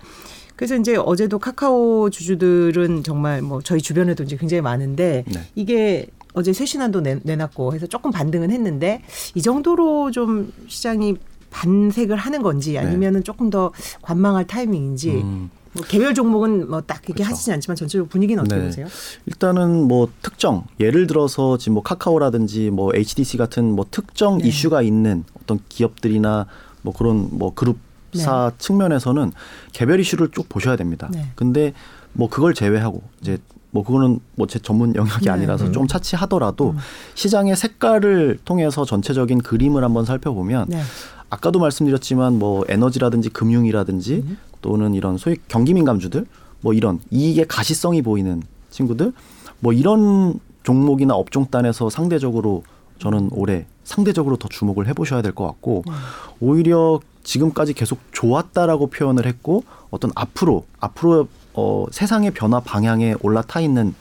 그래서 0.55 0.75
이제 0.75 0.95
어제도 0.95 1.39
카카오 1.39 2.11
주주들은 2.11 3.03
정말 3.03 3.41
뭐 3.41 3.61
저희 3.63 3.81
주변에도 3.81 4.23
이제 4.23 4.37
굉장히 4.37 4.61
많은데 4.61 5.23
네. 5.27 5.39
이게 5.55 6.07
어제 6.35 6.51
쇄신안도 6.53 7.01
내, 7.01 7.19
내놨고 7.23 7.73
해서 7.73 7.85
조금 7.87 8.11
반등은 8.11 8.51
했는데 8.51 9.01
이 9.35 9.41
정도로 9.41 10.11
좀 10.11 10.51
시장이 10.67 11.15
반색을 11.53 12.17
하는 12.17 12.41
건지 12.41 12.77
아니면은 12.77 13.19
네. 13.19 13.23
조금 13.23 13.49
더 13.49 13.71
관망할 14.01 14.45
타이밍인지 14.47 15.11
음. 15.11 15.49
뭐 15.73 15.83
개별 15.87 16.13
종목은 16.13 16.69
뭐 16.69 16.81
딱 16.81 16.97
이렇게 17.05 17.13
그렇죠. 17.13 17.31
하시지 17.31 17.51
않지만 17.51 17.75
전체적으로 17.75 18.07
분위기는 18.09 18.41
어떻게 18.43 18.59
네. 18.59 18.67
보세요? 18.67 18.87
일단은 19.25 19.87
뭐 19.87 20.07
특정 20.21 20.65
예를 20.79 21.07
들어서 21.07 21.57
지금 21.57 21.75
뭐 21.75 21.83
카카오라든지 21.83 22.69
뭐 22.69 22.91
HDC 22.93 23.37
같은 23.37 23.71
뭐 23.75 23.85
특정 23.89 24.37
네. 24.39 24.47
이슈가 24.47 24.81
있는 24.81 25.23
어떤 25.41 25.59
기업들이나 25.69 26.45
뭐 26.83 26.93
그런 26.93 27.27
뭐 27.31 27.53
그룹사 27.53 28.49
네. 28.51 28.55
측면에서는 28.57 29.31
개별 29.71 29.99
이슈를 29.99 30.29
쭉 30.31 30.47
보셔야 30.49 30.75
됩니다. 30.75 31.09
네. 31.11 31.27
근데 31.35 31.73
뭐 32.13 32.29
그걸 32.29 32.53
제외하고 32.53 33.01
이제 33.21 33.37
뭐 33.71 33.83
그거는 33.83 34.19
뭐 34.35 34.45
제 34.45 34.59
전문 34.59 34.93
영역이 34.93 35.25
네. 35.25 35.31
아니라서 35.31 35.71
좀 35.71 35.87
차치하더라도 35.87 36.71
음. 36.71 36.77
시장의 37.15 37.55
색깔을 37.55 38.37
통해서 38.45 38.85
전체적인 38.85 39.39
그림을 39.41 39.83
한번 39.83 40.05
살펴보면 40.05 40.65
네. 40.69 40.81
아까도 41.33 41.57
말씀드렸지만 41.57 42.37
뭐 42.37 42.63
에너지라든지 42.67 43.29
금융이라든지 43.29 44.23
음. 44.27 44.37
또는 44.61 44.93
이런 44.93 45.17
소위 45.17 45.37
경기 45.47 45.73
민감주들 45.73 46.27
뭐 46.61 46.73
이런 46.73 46.99
이익의 47.09 47.47
가시성이 47.47 48.03
보이는 48.03 48.43
친구들 48.69 49.13
뭐 49.59 49.73
이런 49.73 50.39
종목이나 50.61 51.15
업종단에서 51.15 51.89
상대적으로 51.89 52.63
저는 52.99 53.29
올해 53.31 53.65
상대적으로 53.83 54.37
더 54.37 54.47
주목을 54.47 54.87
해보셔야 54.87 55.23
될 55.23 55.33
것 55.33 55.45
같고 55.47 55.83
음. 55.87 55.93
오히려 56.39 56.99
지금까지 57.23 57.73
계속 57.73 57.97
좋았다라고 58.11 58.87
표현을 58.87 59.25
했고 59.25 59.63
어떤 59.89 60.11
앞으로 60.13 60.65
앞으로 60.79 61.27
어, 61.55 61.85
세상의 61.91 62.31
변화 62.31 62.59
방향에 62.59 63.15
올라타 63.21 63.59
있는 63.59 63.95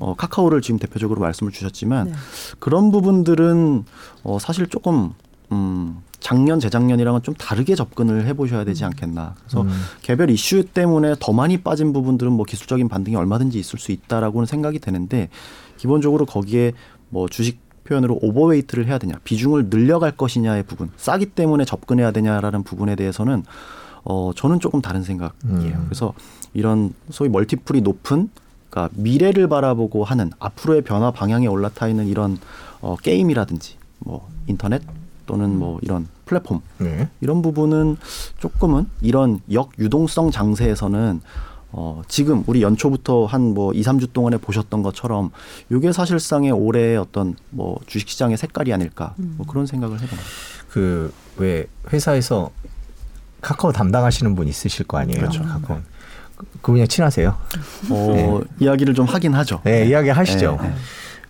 어, 0.00 0.14
카카오를 0.16 0.62
지금 0.62 0.80
대표적으로 0.80 1.20
말씀을 1.20 1.52
주셨지만 1.52 2.08
네. 2.08 2.12
그런 2.58 2.90
부분들은 2.90 3.84
어, 4.24 4.38
사실 4.40 4.66
조금 4.66 5.12
음, 5.52 6.02
작년 6.22 6.60
재작년이랑은 6.60 7.22
좀 7.22 7.34
다르게 7.34 7.74
접근을 7.74 8.26
해보셔야 8.26 8.64
되지 8.64 8.84
음. 8.84 8.86
않겠나. 8.86 9.34
그래서 9.40 9.62
음. 9.62 9.70
개별 10.02 10.30
이슈 10.30 10.64
때문에 10.64 11.16
더 11.18 11.32
많이 11.32 11.58
빠진 11.58 11.92
부분들은 11.92 12.32
뭐 12.32 12.46
기술적인 12.46 12.88
반등이 12.88 13.16
얼마든지 13.16 13.58
있을 13.58 13.78
수 13.78 13.92
있다라고는 13.92 14.46
생각이 14.46 14.78
되는데 14.78 15.28
기본적으로 15.76 16.24
거기에 16.24 16.72
뭐 17.10 17.28
주식 17.28 17.60
표현으로 17.84 18.18
오버웨이트를 18.22 18.86
해야 18.86 18.98
되냐, 18.98 19.14
비중을 19.24 19.66
늘려갈 19.68 20.12
것이냐의 20.12 20.62
부분, 20.62 20.90
싸기 20.96 21.26
때문에 21.26 21.64
접근해야 21.64 22.12
되냐라는 22.12 22.62
부분에 22.62 22.94
대해서는 22.94 23.42
어 24.04 24.30
저는 24.34 24.60
조금 24.60 24.80
다른 24.80 25.02
생각이에요. 25.02 25.74
음. 25.74 25.84
그래서 25.86 26.14
이런 26.54 26.94
소위 27.10 27.28
멀티플이 27.28 27.80
높은 27.80 28.30
그러니까 28.70 28.94
미래를 28.96 29.48
바라보고 29.48 30.04
하는 30.04 30.30
앞으로의 30.38 30.82
변화 30.82 31.10
방향에 31.10 31.48
올라타 31.48 31.88
있는 31.88 32.06
이런 32.06 32.38
어 32.80 32.96
게임이라든지 32.96 33.76
뭐 33.98 34.28
인터넷 34.46 34.82
또는 35.26 35.58
뭐 35.58 35.78
이런 35.82 36.06
플랫폼 36.24 36.60
네. 36.78 37.08
이런 37.20 37.42
부분은 37.42 37.96
조금은 38.38 38.86
이런 39.00 39.40
역유동성 39.50 40.30
장세에서는 40.30 41.20
어, 41.74 42.02
지금 42.06 42.44
우리 42.46 42.62
연초부터 42.62 43.24
한 43.24 43.40
뭐 43.54 43.72
2, 43.72 43.82
3주 43.82 44.12
동안에 44.12 44.36
보셨던 44.36 44.82
것처럼 44.82 45.30
이게 45.70 45.90
사실상의 45.92 46.50
올해의 46.52 46.96
어떤 46.98 47.34
뭐 47.50 47.78
주식시장의 47.86 48.36
색깔이 48.36 48.72
아닐까 48.72 49.14
뭐 49.16 49.46
음. 49.46 49.48
그런 49.48 49.66
생각을 49.66 50.00
해봅니다. 50.00 50.22
그왜 50.70 51.66
회사에서 51.92 52.50
카카오 53.40 53.72
담당하시는 53.72 54.34
분 54.34 54.48
있으실 54.48 54.86
거 54.86 54.98
아니에요. 54.98 55.20
그렇죠. 55.20 55.42
카카오. 55.42 55.78
그분이 56.60 56.86
친하세요? 56.88 57.36
어, 57.90 58.12
네. 58.14 58.40
이야기를 58.60 58.94
좀 58.94 59.06
하긴 59.06 59.34
하죠. 59.34 59.60
네, 59.64 59.86
이야기 59.86 60.08
하시죠. 60.10 60.58
네. 60.62 60.74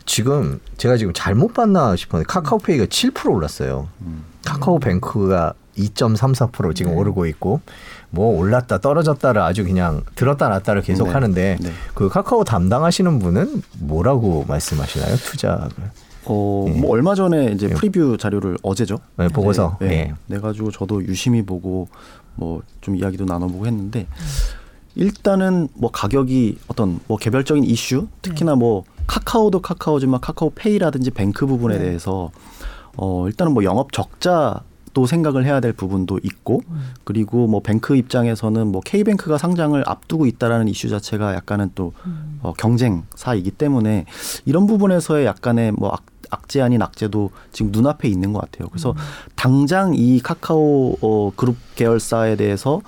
지금 0.07 0.61
제가 0.77 0.97
지금 0.97 1.13
잘못 1.15 1.55
봤나 1.55 1.97
싶었는데 1.97 2.27
카카오페이가 2.27 2.87
7% 2.87 3.31
올랐어요. 3.33 3.89
음. 4.03 4.25
카카오뱅크가 4.45 5.55
2.34% 5.77 6.75
지금 6.75 6.93
네. 6.93 6.99
오르고 6.99 7.27
있고 7.27 7.61
뭐 8.11 8.37
올랐다 8.39 8.79
떨어졌다를 8.79 9.41
아주 9.41 9.65
그냥 9.65 10.03
들었다 10.15 10.49
놨다를 10.49 10.83
계속 10.83 11.07
네. 11.07 11.13
하는데 11.13 11.57
네. 11.61 11.73
그 11.95 12.09
카카오 12.09 12.45
담당하시는 12.45 13.19
분은 13.19 13.63
뭐라고 13.79 14.45
말씀하시나요? 14.49 15.17
투자를? 15.17 15.71
어, 16.27 16.67
예. 16.69 16.73
뭐 16.73 16.91
얼마 16.91 17.15
전에 17.15 17.47
이제 17.53 17.69
예. 17.71 17.75
preview 17.75 18.17
자료를 18.19 18.59
어제죠. 18.63 18.99
네, 19.17 19.29
보고서. 19.29 19.79
네, 19.81 19.89
네. 19.89 20.15
내 20.27 20.39
가지고 20.39 20.71
저도 20.71 21.05
유심히 21.05 21.43
보고 21.43 21.89
뭐 22.37 22.63
좀 22.83 22.97
이야기도 22.97 23.25
나눠보고 23.25 23.67
했는데 23.67 24.07
일단은 24.95 25.69
뭐 25.75 25.91
가격이 25.91 26.59
어떤 26.69 27.01
뭐 27.09 27.17
개별적인 27.17 27.65
이슈, 27.65 28.09
특히나 28.21 28.57
뭐 28.57 28.85
카카오도 29.07 29.63
카카오지만 29.63 30.21
카카오페이라든지 30.21 31.11
뱅크 31.13 31.47
부분에 31.47 31.79
네. 31.79 31.85
대해서 31.85 32.31
어 32.97 33.27
일단은 33.27 33.53
뭐 33.53 33.65
영업 33.65 33.93
적자 33.93 34.63
또 34.95 35.07
생각을 35.07 35.45
해야 35.45 35.61
될 35.61 35.73
부분도 35.73 36.21
있고 36.23 36.61
음. 36.69 36.93
그리고 37.05 37.47
뭐 37.47 37.61
뱅크 37.61 37.97
입장에서는 37.97 38.67
뭐 38.69 38.81
K뱅크가 38.85 39.39
상장을 39.39 39.83
앞두고 39.87 40.27
있다라는 40.27 40.69
이슈 40.69 40.89
자체가 40.89 41.35
약간은 41.35 41.71
또 41.75 41.93
음. 42.07 42.39
어, 42.43 42.53
경쟁사이기 42.53 43.53
때문에 43.53 44.07
이런 44.45 44.67
부분에서의 44.67 45.27
약간의 45.27 45.73
뭐 45.73 45.91
악, 45.91 46.05
악재 46.31 46.61
아닌 46.61 46.83
악재도 46.83 47.31
지금 47.53 47.73
눈앞에 47.73 48.09
있는 48.09 48.33
것 48.33 48.41
같아요. 48.41 48.69
그래서 48.69 48.91
음. 48.91 48.97
당장 49.35 49.93
이 49.95 50.21
카카오 50.21 50.97
어, 51.01 51.33
그룹 51.37 51.57
계열사에 51.75 52.37
대해서 52.37 52.81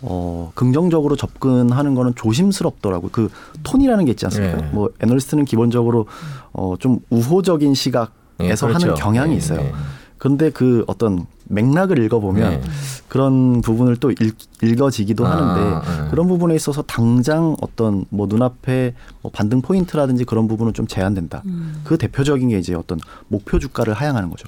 어, 0.00 0.50
긍정적으로 0.56 1.14
접근하는 1.14 1.94
거는 1.94 2.16
조심스럽더라고요. 2.16 3.10
그 3.12 3.28
톤이라는 3.62 4.04
게 4.04 4.10
있지 4.10 4.26
않습니까? 4.26 4.56
네. 4.56 4.70
뭐 4.72 4.90
애널리스트는 5.00 5.44
기본적으로 5.44 6.06
어, 6.52 6.74
좀 6.80 6.98
우호적인 7.10 7.74
시각 7.74 8.10
에서 8.50 8.66
네, 8.66 8.72
그렇죠. 8.72 8.86
하는 8.86 9.00
경향이 9.00 9.30
네, 9.30 9.36
있어요. 9.36 9.62
네. 9.62 9.72
그런데 10.18 10.50
그 10.50 10.84
어떤 10.86 11.26
맥락을 11.44 11.98
읽어보면 11.98 12.60
네. 12.60 12.62
그런 13.08 13.60
부분을 13.60 13.96
또 13.96 14.12
읽, 14.12 14.36
읽어지기도 14.62 15.26
아, 15.26 15.30
하는데 15.32 16.02
네. 16.04 16.10
그런 16.10 16.28
부분에 16.28 16.54
있어서 16.54 16.82
당장 16.82 17.56
어떤 17.60 18.04
뭐 18.08 18.26
눈앞에 18.28 18.94
뭐 19.20 19.32
반등 19.32 19.62
포인트라든지 19.62 20.24
그런 20.24 20.46
부분은 20.46 20.74
좀 20.74 20.86
제한된다. 20.86 21.42
음. 21.46 21.80
그 21.84 21.98
대표적인 21.98 22.50
게 22.50 22.58
이제 22.58 22.72
어떤 22.74 23.00
목표 23.26 23.58
주가를 23.58 23.94
하향하는 23.94 24.30
거죠. 24.30 24.46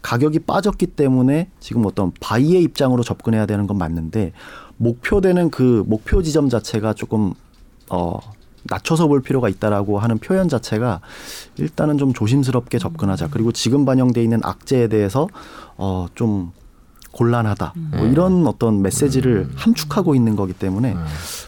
가격이 0.00 0.40
빠졌기 0.40 0.86
때문에 0.86 1.48
지금 1.60 1.86
어떤 1.86 2.10
buy의 2.20 2.62
입장으로 2.62 3.02
접근해야 3.02 3.46
되는 3.46 3.66
건 3.66 3.78
맞는데 3.78 4.32
목표되는 4.78 5.50
그 5.50 5.84
목표 5.86 6.22
지점 6.22 6.48
자체가 6.48 6.94
조금 6.94 7.34
어 7.88 8.18
낮춰서 8.64 9.06
볼 9.06 9.22
필요가 9.22 9.48
있다라고 9.48 9.98
하는 9.98 10.18
표현 10.18 10.48
자체가 10.48 11.00
일단은 11.56 11.98
좀 11.98 12.12
조심스럽게 12.12 12.78
접근하자. 12.78 13.28
그리고 13.30 13.52
지금 13.52 13.84
반영돼 13.84 14.22
있는 14.22 14.40
악재에 14.42 14.88
대해서 14.88 15.28
어좀 15.76 16.52
곤란하다. 17.12 17.74
뭐 17.76 18.00
음. 18.02 18.12
이런 18.12 18.46
어떤 18.46 18.82
메시지를 18.82 19.48
음. 19.48 19.52
함축하고 19.54 20.14
있는 20.14 20.34
거기 20.36 20.52
때문에 20.52 20.92
음. 20.92 21.04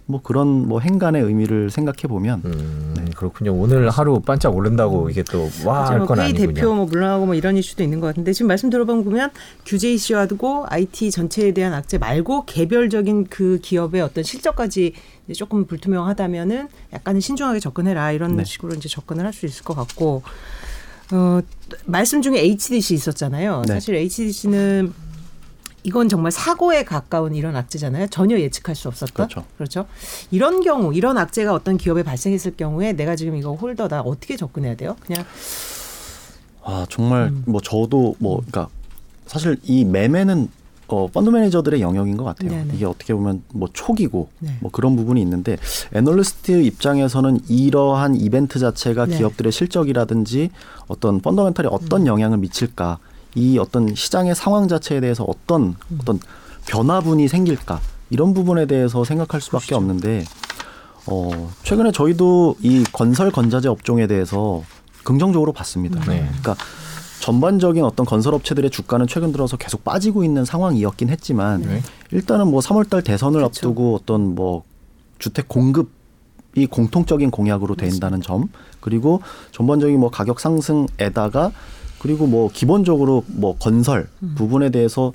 뭐 0.07 0.21
그런 0.23 0.69
뭐 0.69 0.81
행간의 0.81 1.23
의미를 1.23 1.71
생각해 1.71 2.03
보면 2.09 2.43
음, 2.45 2.95
네. 2.97 3.05
그렇군요. 3.17 3.55
오늘 3.55 3.89
하루 3.91 4.21
반짝 4.21 4.55
오른다고 4.55 5.09
이게 5.09 5.23
또와할 5.23 6.07
건 6.07 6.21
아니군요. 6.21 6.53
대표 6.53 6.75
뭐 6.75 6.85
물러나고 6.85 7.27
뭐 7.27 7.35
이런 7.35 7.57
이슈도 7.57 7.83
있는 7.83 8.01
것 8.01 8.09
같은데 8.09 8.33
지금 8.33 8.49
말씀 8.49 8.69
들어보면 8.71 9.31
규제 9.65 9.93
이슈하고 9.93 10.67
IT 10.69 11.11
전체에 11.11 11.53
대한 11.53 11.73
악재 11.73 11.99
말고 11.99 12.45
개별적인 12.45 13.29
그 13.31 13.59
기업의 13.63 14.03
어떤 14.03 14.23
실적까지 14.25 14.93
조금 15.35 15.65
불투명하다면은 15.65 16.69
약간은 16.93 17.21
신중하게 17.21 17.61
접근해라 17.61 18.13
이런 18.13 18.37
네. 18.37 18.45
식으로 18.45 18.75
이제 18.75 18.89
접근을 18.89 19.25
할 19.25 19.35
수 19.35 19.47
있을 19.47 19.65
것 19.65 19.75
같고 19.75 20.23
어 21.13 21.41
말씀 21.87 22.23
중에 22.23 22.39
HDC 22.39 22.95
있었잖아요. 22.95 23.63
네. 23.67 23.73
사실 23.75 23.95
HDC는 23.97 24.93
이건 25.85 26.09
정말 26.09 26.33
사고에 26.33 26.83
가까운 26.83 27.35
이런 27.35 27.55
악재잖아요. 27.57 28.09
전혀 28.09 28.39
예측할 28.39 28.75
수 28.75 28.89
없었던. 28.89 29.29
그렇죠. 29.29 29.45
그렇죠. 29.57 29.87
이런 30.31 30.63
경우, 30.63 30.95
이런 30.95 31.19
악재가 31.19 31.53
어떤 31.53 31.77
기업에 31.77 32.03
발생했을 32.03 32.57
경우에 32.57 32.95
내가 32.95 33.17
지금 33.17 33.37
이거 33.37 33.53
홀더다 33.53 34.01
어떻게 34.01 34.37
접근해야 34.37 34.75
돼요? 34.77 34.97
그냥 35.07 35.25
아 36.63 36.87
정말 36.89 37.29
음. 37.29 37.45
뭐 37.47 37.61
저도 37.61 38.17
뭐 38.19 38.39
그러니까 38.39 38.69
사실 39.27 39.59
이 39.63 39.85
매매는 39.85 40.49
어, 40.87 41.07
펀드 41.09 41.31
매니저들의 41.31 41.81
영역인 41.81 42.17
것 42.17 42.25
같아요. 42.25 42.51
네네. 42.51 42.75
이게 42.75 42.87
어떻게 42.87 43.15
보면 43.15 43.43
뭐 43.53 43.69
초기고 43.73 44.29
네. 44.39 44.57
뭐 44.61 44.71
그런 44.71 44.97
부분이 44.97 45.21
있는데 45.21 45.57
애널리스트 45.93 46.63
입장에서는 46.63 47.41
이러한 47.49 48.17
이벤트 48.17 48.59
자체가 48.59 49.07
네. 49.07 49.19
기업들의 49.19 49.53
실적이라든지 49.53 50.51
어떤 50.87 51.21
펀더멘탈에 51.21 51.69
어떤 51.71 52.03
음. 52.03 52.07
영향을 52.07 52.39
미칠까 52.39 52.99
이 53.35 53.59
어떤 53.59 53.95
시장의 53.95 54.35
상황 54.35 54.69
자체에 54.69 55.01
대해서 55.01 55.25
어떤 55.25 55.77
음. 55.91 55.99
어떤 56.01 56.21
변화분이 56.67 57.29
생길까 57.29 57.81
이런 58.11 58.35
부분에 58.35 58.67
대해서 58.67 59.05
생각할 59.05 59.41
수밖에 59.41 59.67
그렇죠. 59.67 59.77
없는데 59.77 60.25
어 61.07 61.51
최근에 61.63 61.93
저희도 61.93 62.57
이 62.61 62.85
건설 62.93 63.31
건자재 63.31 63.69
업종에 63.69 64.07
대해서 64.07 64.63
긍정적으로 65.03 65.53
봤습니다. 65.53 66.01
네. 66.01 66.27
그러니까 66.27 66.57
전반적인 67.21 67.85
어떤 67.85 68.05
건설 68.07 68.35
업체들의 68.35 68.71
주가는 68.71 69.07
최근 69.07 69.33
들어서 69.33 69.57
계속 69.57 69.85
빠지고 69.85 70.25
있는 70.25 70.45
상황이었긴 70.45 71.09
했지만 71.09 71.63
네. 71.63 71.83
일단은 72.11 72.49
뭐 72.49 72.61
3월달 72.61 73.05
대선을 73.05 73.41
그렇죠. 73.41 73.47
앞두고 73.47 73.95
어떤 73.95 74.35
뭐 74.35 74.65
주택 75.19 75.49
공급 75.49 75.91
이 76.57 76.67
공통적인 76.67 77.31
공약으로 77.31 77.75
된다는 77.75 78.21
점 78.21 78.49
그리고 78.81 79.21
전반적인 79.51 79.99
뭐 79.99 80.11
가격 80.11 80.39
상승에다가 80.39 81.51
그리고 82.05 82.27
뭐 82.27 82.51
기본적으로 82.53 83.25
뭐 83.29 83.57
건설 83.57 84.09
음. 84.23 84.35
부분에 84.37 84.69
대해서 84.69 85.15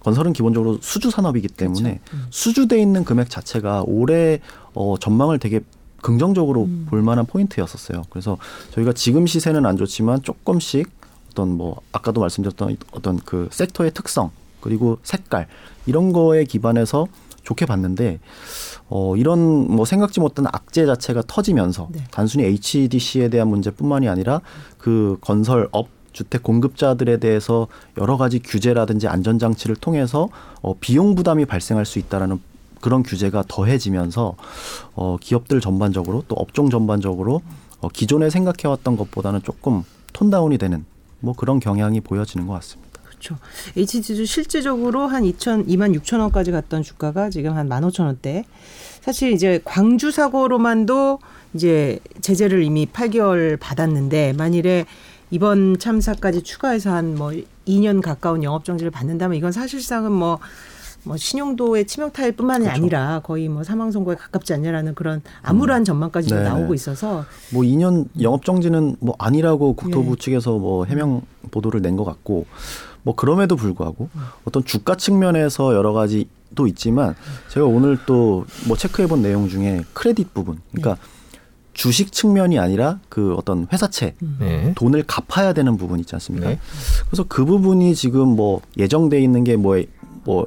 건설은 0.00 0.34
기본적으로 0.34 0.78
수주 0.82 1.10
산업이기 1.10 1.48
때문에 1.48 2.00
그렇죠. 2.04 2.14
음. 2.14 2.26
수주돼 2.28 2.78
있는 2.78 3.04
금액 3.04 3.30
자체가 3.30 3.84
올해 3.86 4.40
어 4.74 4.96
전망을 5.00 5.38
되게 5.38 5.60
긍정적으로 6.02 6.64
음. 6.64 6.86
볼 6.90 7.00
만한 7.00 7.24
포인트였었어요. 7.24 8.02
그래서 8.10 8.36
저희가 8.72 8.92
지금 8.92 9.26
시세는 9.26 9.64
안 9.64 9.78
좋지만 9.78 10.20
조금씩 10.22 10.90
어떤 11.30 11.56
뭐 11.56 11.80
아까도 11.90 12.20
말씀드렸던 12.20 12.76
어떤 12.90 13.16
그 13.16 13.48
섹터의 13.50 13.92
특성 13.94 14.30
그리고 14.60 14.98
색깔 15.04 15.46
이런 15.86 16.12
거에 16.12 16.44
기반해서 16.44 17.06
좋게 17.44 17.64
봤는데 17.64 18.20
어 18.90 19.16
이런 19.16 19.74
뭐 19.74 19.86
생각지 19.86 20.20
못한 20.20 20.46
악재 20.46 20.84
자체가 20.84 21.22
터지면서 21.26 21.88
네. 21.92 22.04
단순히 22.10 22.44
HDC에 22.44 23.30
대한 23.30 23.48
문제뿐만이 23.48 24.06
아니라 24.06 24.42
그 24.76 25.16
건설업 25.22 25.95
주택 26.16 26.42
공급자들에 26.42 27.18
대해서 27.18 27.68
여러 27.98 28.16
가지 28.16 28.38
규제라든지 28.38 29.06
안전 29.06 29.38
장치를 29.38 29.76
통해서 29.76 30.30
어, 30.62 30.74
비용 30.80 31.14
부담이 31.14 31.44
발생할 31.44 31.84
수 31.84 31.98
있다라는 31.98 32.40
그런 32.80 33.02
규제가 33.02 33.44
더해지면서 33.46 34.34
어, 34.94 35.16
기업들 35.20 35.60
전반적으로 35.60 36.24
또 36.26 36.34
업종 36.36 36.70
전반적으로 36.70 37.42
어, 37.80 37.88
기존에 37.88 38.30
생각해왔던 38.30 38.96
것보다는 38.96 39.42
조금 39.42 39.82
톤다운이 40.14 40.56
되는 40.56 40.86
뭐 41.20 41.34
그런 41.34 41.60
경향이 41.60 42.00
보여지는 42.00 42.46
것 42.46 42.54
같습니다. 42.54 42.98
그렇죠. 43.04 43.36
HD도 43.76 44.24
실제적으로 44.24 45.06
한 45.08 45.22
2천, 45.24 45.68
2만 45.68 45.94
6천 46.00 46.20
원까지 46.20 46.50
갔던 46.50 46.82
주가가 46.82 47.28
지금 47.28 47.54
한 47.54 47.68
1만 47.68 47.86
5천 47.90 48.06
원대. 48.06 48.46
사실 49.02 49.32
이제 49.32 49.60
광주 49.64 50.10
사고로만도 50.10 51.18
이제 51.52 51.98
제재를 52.22 52.62
이미 52.62 52.86
8개월 52.86 53.58
받았는데 53.60 54.32
만일에 54.32 54.86
이번 55.30 55.78
참사까지 55.78 56.42
추가해서 56.42 56.92
한 56.92 57.16
뭐 57.16 57.32
2년 57.66 58.00
가까운 58.00 58.42
영업 58.44 58.64
정지를 58.64 58.90
받는다면 58.90 59.36
이건 59.36 59.50
사실상은 59.50 60.12
뭐, 60.12 60.38
뭐 61.02 61.16
신용도의 61.16 61.86
치명타일 61.86 62.32
뿐만이 62.32 62.64
그렇죠. 62.64 62.80
아니라 62.80 63.20
거의 63.24 63.48
뭐 63.48 63.64
사망 63.64 63.90
선고에 63.90 64.14
가깝지 64.14 64.54
않냐라는 64.54 64.94
그런 64.94 65.20
암울한 65.42 65.82
음. 65.82 65.84
전망까지 65.84 66.32
네 66.32 66.42
나오고 66.42 66.74
있어서 66.74 67.24
뭐 67.52 67.62
2년 67.64 68.06
영업 68.20 68.44
정지는 68.44 68.96
뭐 69.00 69.14
아니라고 69.18 69.72
국토부 69.74 70.14
네. 70.16 70.22
측에서 70.22 70.58
뭐 70.58 70.84
해명 70.84 71.22
보도를 71.50 71.80
낸 71.82 71.96
것 71.96 72.04
같고 72.04 72.46
뭐 73.02 73.14
그럼에도 73.14 73.56
불구하고 73.56 74.08
어떤 74.44 74.64
주가 74.64 74.96
측면에서 74.96 75.74
여러 75.74 75.92
가지 75.92 76.28
도 76.54 76.66
있지만 76.68 77.14
제가 77.48 77.66
오늘 77.66 77.98
또 78.06 78.44
뭐 78.68 78.76
체크해 78.76 79.08
본 79.08 79.20
내용 79.22 79.48
중에 79.48 79.82
크레딧 79.92 80.32
부분 80.32 80.60
그러니까 80.72 80.94
네. 80.94 81.15
주식 81.76 82.10
측면이 82.10 82.58
아니라 82.58 83.00
그 83.10 83.34
어떤 83.34 83.68
회사채 83.70 84.14
네. 84.40 84.72
돈을 84.74 85.04
갚아야 85.06 85.52
되는 85.52 85.76
부분 85.76 86.00
있지 86.00 86.14
않습니까? 86.14 86.48
네. 86.48 86.58
그래서 87.06 87.24
그 87.28 87.44
부분이 87.44 87.94
지금 87.94 88.28
뭐 88.28 88.62
예정돼 88.78 89.20
있는 89.20 89.44
게뭐 89.44 89.82
뭐 90.24 90.46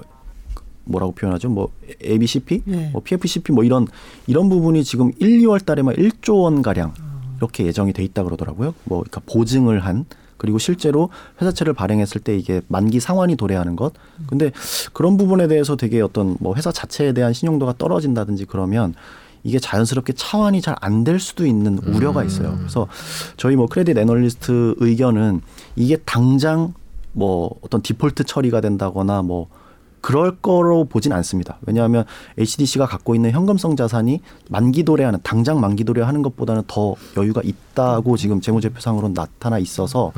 뭐라고 0.85 1.11
표현하죠? 1.11 1.49
뭐 1.49 1.69
ABCP, 2.03 2.63
네. 2.65 2.89
뭐 2.91 3.03
PFCP 3.03 3.51
뭐 3.51 3.63
이런 3.63 3.85
이런 4.25 4.49
부분이 4.49 4.83
지금 4.83 5.11
1, 5.19 5.41
2월 5.41 5.63
달에만 5.63 5.95
1조 5.95 6.41
원 6.41 6.63
가량 6.63 6.95
이렇게 7.37 7.63
예정이 7.67 7.93
돼 7.93 8.03
있다 8.03 8.23
그러더라고요. 8.23 8.73
뭐 8.85 9.03
그러니까 9.03 9.21
보증을 9.31 9.85
한 9.85 10.05
그리고 10.37 10.57
실제로 10.57 11.09
회사채를 11.41 11.73
발행했을 11.73 12.21
때 12.21 12.35
이게 12.35 12.61
만기 12.69 12.99
상환이 12.99 13.35
도래하는 13.35 13.75
것. 13.75 13.93
근데 14.25 14.51
그런 14.93 15.15
부분에 15.15 15.47
대해서 15.47 15.75
되게 15.75 16.01
어떤 16.01 16.37
뭐 16.39 16.55
회사 16.55 16.71
자체에 16.71 17.13
대한 17.13 17.33
신용도가 17.33 17.75
떨어진다든지 17.77 18.45
그러면 18.45 18.95
이게 19.43 19.59
자연스럽게 19.59 20.13
차환이 20.13 20.61
잘 20.61 20.75
안 20.81 21.03
될 21.03 21.19
수도 21.19 21.45
있는 21.45 21.77
우려가 21.79 22.23
있어요. 22.23 22.55
그래서 22.57 22.87
저희 23.37 23.55
뭐 23.55 23.67
크레딧 23.67 23.97
애널리스트 23.97 24.75
의견은 24.79 25.41
이게 25.75 25.97
당장 26.05 26.73
뭐 27.13 27.49
어떤 27.61 27.81
디폴트 27.81 28.23
처리가 28.25 28.61
된다거나 28.61 29.21
뭐 29.21 29.47
그럴 30.01 30.37
거로 30.37 30.85
보진 30.85 31.11
않습니다. 31.11 31.57
왜냐하면 31.65 32.05
HDC가 32.37 32.85
갖고 32.85 33.15
있는 33.15 33.31
현금성 33.31 33.75
자산이 33.75 34.21
만기 34.49 34.83
도래하는 34.83 35.19
당장 35.23 35.59
만기 35.59 35.83
도래하는 35.83 36.21
것보다는 36.21 36.63
더 36.67 36.95
여유가 37.17 37.41
있다고 37.43 38.15
지금 38.15 38.39
재무제표상으로 38.39 39.13
나타나 39.13 39.57
있어서 39.59 40.13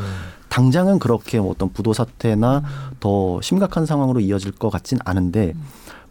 당장은 0.50 1.00
그렇게 1.00 1.40
뭐 1.40 1.52
어떤 1.52 1.72
부도 1.72 1.94
사태나 1.94 2.62
더 3.00 3.40
심각한 3.42 3.86
상황으로 3.86 4.20
이어질 4.20 4.52
것 4.52 4.70
같진 4.70 5.00
않은데 5.06 5.54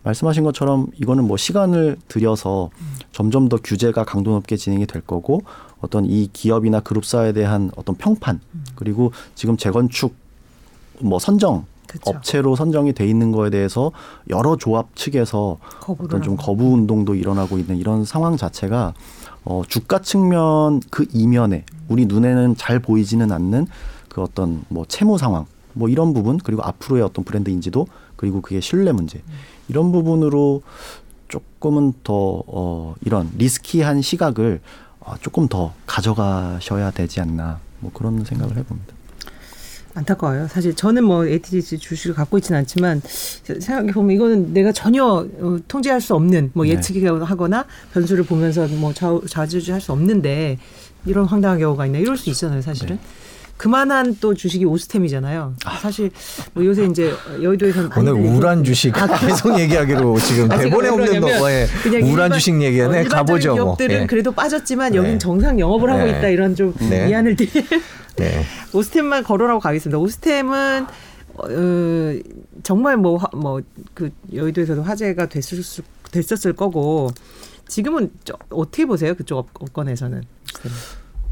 말씀하신 0.03 0.45
것처럼 0.45 0.87
이거는 0.97 1.27
뭐 1.27 1.37
시간을 1.37 1.99
들여서 2.09 2.71
점점 3.13 3.49
더 3.49 3.59
규제가 3.63 4.05
강도 4.05 4.31
높게 4.31 4.57
진행이 4.57 4.87
될 4.87 5.03
거고 5.03 5.43
어떤 5.81 6.07
이 6.07 6.29
기업이나 6.33 6.81
그룹사에 6.81 7.33
대한 7.33 7.71
어떤 7.77 7.95
평판 7.97 8.41
그리고 8.77 9.13
지금 9.35 9.57
재건축 9.57 10.15
뭐 11.01 11.19
선정 11.19 11.67
그쵸. 11.87 12.11
업체로 12.11 12.55
선정이 12.55 12.93
돼 12.93 13.07
있는 13.07 13.33
거에 13.33 13.51
대해서 13.51 13.91
여러 14.29 14.57
조합 14.57 14.95
측에서 14.95 15.59
어떤 15.87 16.23
좀 16.23 16.37
거부 16.37 16.73
운동도 16.73 17.15
일어나고 17.17 17.59
있는 17.59 17.77
이런 17.77 18.05
상황 18.05 18.37
자체가 18.37 18.95
어 19.45 19.63
주가 19.67 19.99
측면 20.01 20.81
그 20.91 21.07
이면에 21.13 21.65
우리 21.89 22.07
눈에는 22.07 22.57
잘 22.57 22.79
보이지는 22.79 23.33
않는 23.33 23.67
그 24.09 24.23
어떤 24.23 24.63
뭐 24.69 24.85
채무 24.87 25.19
상황 25.19 25.47
뭐 25.73 25.89
이런 25.89 26.15
부분 26.15 26.39
그리고 26.39 26.63
앞으로의 26.63 27.03
어떤 27.03 27.25
브랜드 27.25 27.51
인지도 27.51 27.87
그리고 28.15 28.41
그게 28.41 28.61
신뢰 28.61 28.93
문제 28.93 29.21
이런 29.71 29.93
부분으로 29.93 30.63
조금은 31.29 31.95
더 32.03 32.43
어, 32.47 32.95
이런 33.03 33.31
리스키한 33.39 34.03
시각을 34.03 34.61
어, 34.99 35.15
조금 35.21 35.47
더 35.47 35.73
가져가셔야 35.87 36.91
되지 36.91 37.21
않나 37.21 37.61
뭐 37.79 37.93
그런 37.95 38.25
생각을 38.25 38.57
해봅니다. 38.57 38.95
안타까워요. 39.95 40.49
사실 40.49 40.75
저는 40.75 41.05
뭐 41.05 41.27
ATGC 41.27 41.79
주식을 41.79 42.15
갖고 42.15 42.39
있지는 42.39 42.61
않지만 42.61 43.01
생각해 43.45 43.93
보면 43.93 44.15
이거는 44.15 44.53
내가 44.53 44.73
전혀 44.73 45.05
어, 45.05 45.59
통제할 45.69 46.01
수 46.01 46.15
없는 46.15 46.51
뭐 46.53 46.65
네. 46.65 46.73
예측하거나 46.73 47.65
변수를 47.93 48.25
보면서 48.25 48.67
뭐 48.69 48.93
좌지우지할 48.93 49.81
수 49.81 49.93
없는데 49.93 50.59
이런 51.07 51.27
황당한 51.27 51.59
경우가 51.61 51.87
있나 51.87 51.99
이럴 51.99 52.17
수 52.17 52.29
있잖아요, 52.31 52.61
사실은. 52.61 52.97
네. 52.97 53.03
그만한 53.61 54.17
또 54.23 54.33
주식이 54.33 54.65
오스템이잖아요. 54.65 55.55
아. 55.67 55.77
사실 55.77 56.11
뭐 56.55 56.65
요새 56.65 56.87
이제 56.87 57.13
여의도에서는 57.43 57.91
오늘 57.95 58.15
우울한 58.15 58.65
주식 58.65 58.97
아, 58.97 59.07
계속 59.19 59.61
얘기하기로 59.61 60.17
지금 60.27 60.51
아, 60.51 60.57
대본에 60.57 60.89
없는 60.89 61.21
거에 61.21 61.67
우울한 62.03 62.33
주식 62.33 62.59
얘기하네. 62.63 63.03
어, 63.03 63.05
가보죠. 63.11 63.49
뭐. 63.49 63.55
기업들은 63.57 63.95
뭐. 63.95 64.01
네. 64.01 64.07
그래도 64.07 64.33
빠졌지만 64.33 64.95
여긴 64.95 65.13
네. 65.13 65.19
정상 65.19 65.61
영업을 65.61 65.91
하고 65.91 66.05
네. 66.05 66.09
있다 66.09 66.29
이런 66.29 66.55
좀 66.55 66.73
네. 66.89 67.09
미안을 67.09 67.37
드릴 67.37 67.51
네. 68.17 68.47
오스템만 68.73 69.25
거론하고 69.25 69.61
가겠습니다. 69.61 69.99
오스템은 69.99 70.87
어, 71.35 72.19
정말 72.63 72.97
뭐 72.97 73.19
뭐 73.35 73.61
그 73.93 74.09
여의도에서도 74.33 74.83
화제가 74.83 75.27
됐을 75.27 75.63
수, 75.63 75.83
됐었을 76.11 76.55
거고 76.55 77.11
지금은 77.69 78.11
저, 78.25 78.39
어떻게 78.49 78.87
보세요 78.87 79.15
그쪽 79.15 79.51
업권에서는? 79.53 80.23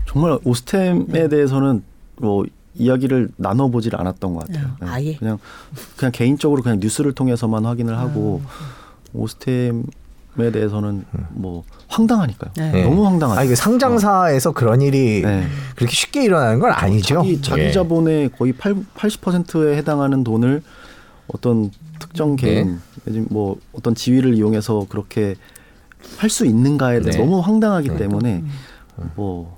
정말 0.07 0.39
오스템에 0.45 1.07
네. 1.09 1.29
대해서는 1.29 1.83
뭐 2.21 2.45
이야기를 2.75 3.31
나눠보질 3.37 3.97
않았던 3.97 4.35
것 4.35 4.47
같아요. 4.47 4.69
네. 4.81 4.87
아예 4.87 5.17
그냥 5.17 5.39
그냥 5.97 6.13
개인적으로 6.13 6.63
그냥 6.63 6.79
뉴스를 6.81 7.13
통해서만 7.13 7.65
확인을 7.65 7.99
하고 7.99 8.41
음. 8.45 8.49
오스템 9.15 9.85
에 10.41 10.53
대해서는 10.53 11.05
뭐 11.31 11.65
황당하니까요. 11.89 12.53
네. 12.55 12.85
너무 12.85 13.05
황당하죠. 13.05 13.41
아, 13.41 13.55
상장사에서 13.57 14.51
어. 14.51 14.53
그런 14.53 14.81
일이 14.83 15.23
네. 15.23 15.49
그렇게 15.75 15.93
쉽게 15.93 16.23
일어나는 16.23 16.61
건 16.61 16.71
아니죠. 16.71 17.17
자기, 17.17 17.43
자기 17.43 17.63
예. 17.63 17.73
자본의 17.73 18.31
거의 18.39 18.53
8, 18.53 18.77
80%에 18.95 19.77
해당하는 19.77 20.23
돈을 20.23 20.63
어떤 21.27 21.73
특정 21.99 22.37
네. 22.37 22.47
개인 22.47 22.81
네. 23.05 23.25
뭐 23.31 23.57
어떤 23.73 23.97
지위를 23.97 24.35
이용해서 24.35 24.87
그렇게 24.89 25.35
할 26.17 26.31
수 26.31 26.47
있는가에 26.47 27.01
대해 27.01 27.13
네. 27.13 27.19
너무 27.19 27.41
황당하기 27.41 27.89
네. 27.89 27.97
때문에 27.97 28.43
음. 28.99 29.11
뭐 29.17 29.58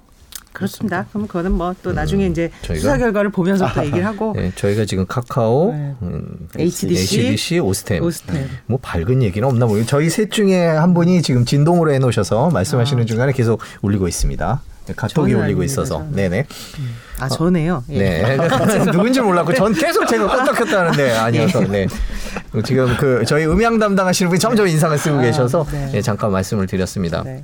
그렇습니다. 0.53 1.07
그럼 1.13 1.27
그거는 1.27 1.53
뭐 1.53 1.75
또 1.83 1.93
나중에 1.93 2.27
음, 2.27 2.33
이제 2.33 2.51
수사 2.63 2.99
결과를 2.99 3.31
보면서 3.31 3.73
또 3.73 3.85
얘기를 3.85 4.05
하고. 4.05 4.33
네, 4.37 4.53
저희가 4.55 4.85
지금 4.85 5.07
카카오, 5.07 5.73
네. 5.73 5.95
음, 6.03 6.49
HDC, 6.59 7.21
HDC, 7.21 7.59
오스템. 7.61 8.03
오스템. 8.03 8.35
네. 8.35 8.49
뭐 8.67 8.79
밝은 8.81 9.23
얘기는 9.23 9.47
없나 9.47 9.67
모르겠 9.67 9.87
저희 9.87 10.11
셋 10.11 10.31
중에 10.31 10.67
한 10.67 10.95
분이 10.95 11.23
지금 11.23 11.45
진동으로 11.45 11.93
해놓으셔서 11.93 12.51
말씀하시는 12.51 13.03
아. 13.03 13.07
중간에 13.07 13.33
계속 13.33 13.61
울리고 13.83 14.09
있습니다. 14.09 14.63
네, 14.87 14.95
카톡이 14.97 15.35
울리고 15.35 15.63
있어서. 15.63 15.99
저는. 15.99 16.13
네네. 16.13 16.47
아, 17.21 17.29
전에요? 17.29 17.85
예. 17.91 17.99
네. 17.99 18.37
누군지 18.91 19.21
몰랐고, 19.21 19.55
전 19.55 19.73
계속 19.73 20.07
제가 20.07 20.27
껐다 20.27 20.57
켰다 20.57 20.81
하는데 20.81 21.13
아니어서, 21.17 21.61
네. 21.61 21.87
지금 22.65 22.97
그 22.97 23.25
저희 23.27 23.45
음향 23.47 23.79
담당하시는 23.79 24.29
분이 24.31 24.41
점점 24.41 24.67
인상을 24.67 24.97
쓰고 24.99 25.19
아, 25.19 25.23
계셔서, 25.23 25.67
네. 25.71 25.91
네, 25.93 26.03
잠깐 26.03 26.33
말씀을 26.33 26.67
드렸습니다. 26.67 27.23
네. 27.23 27.43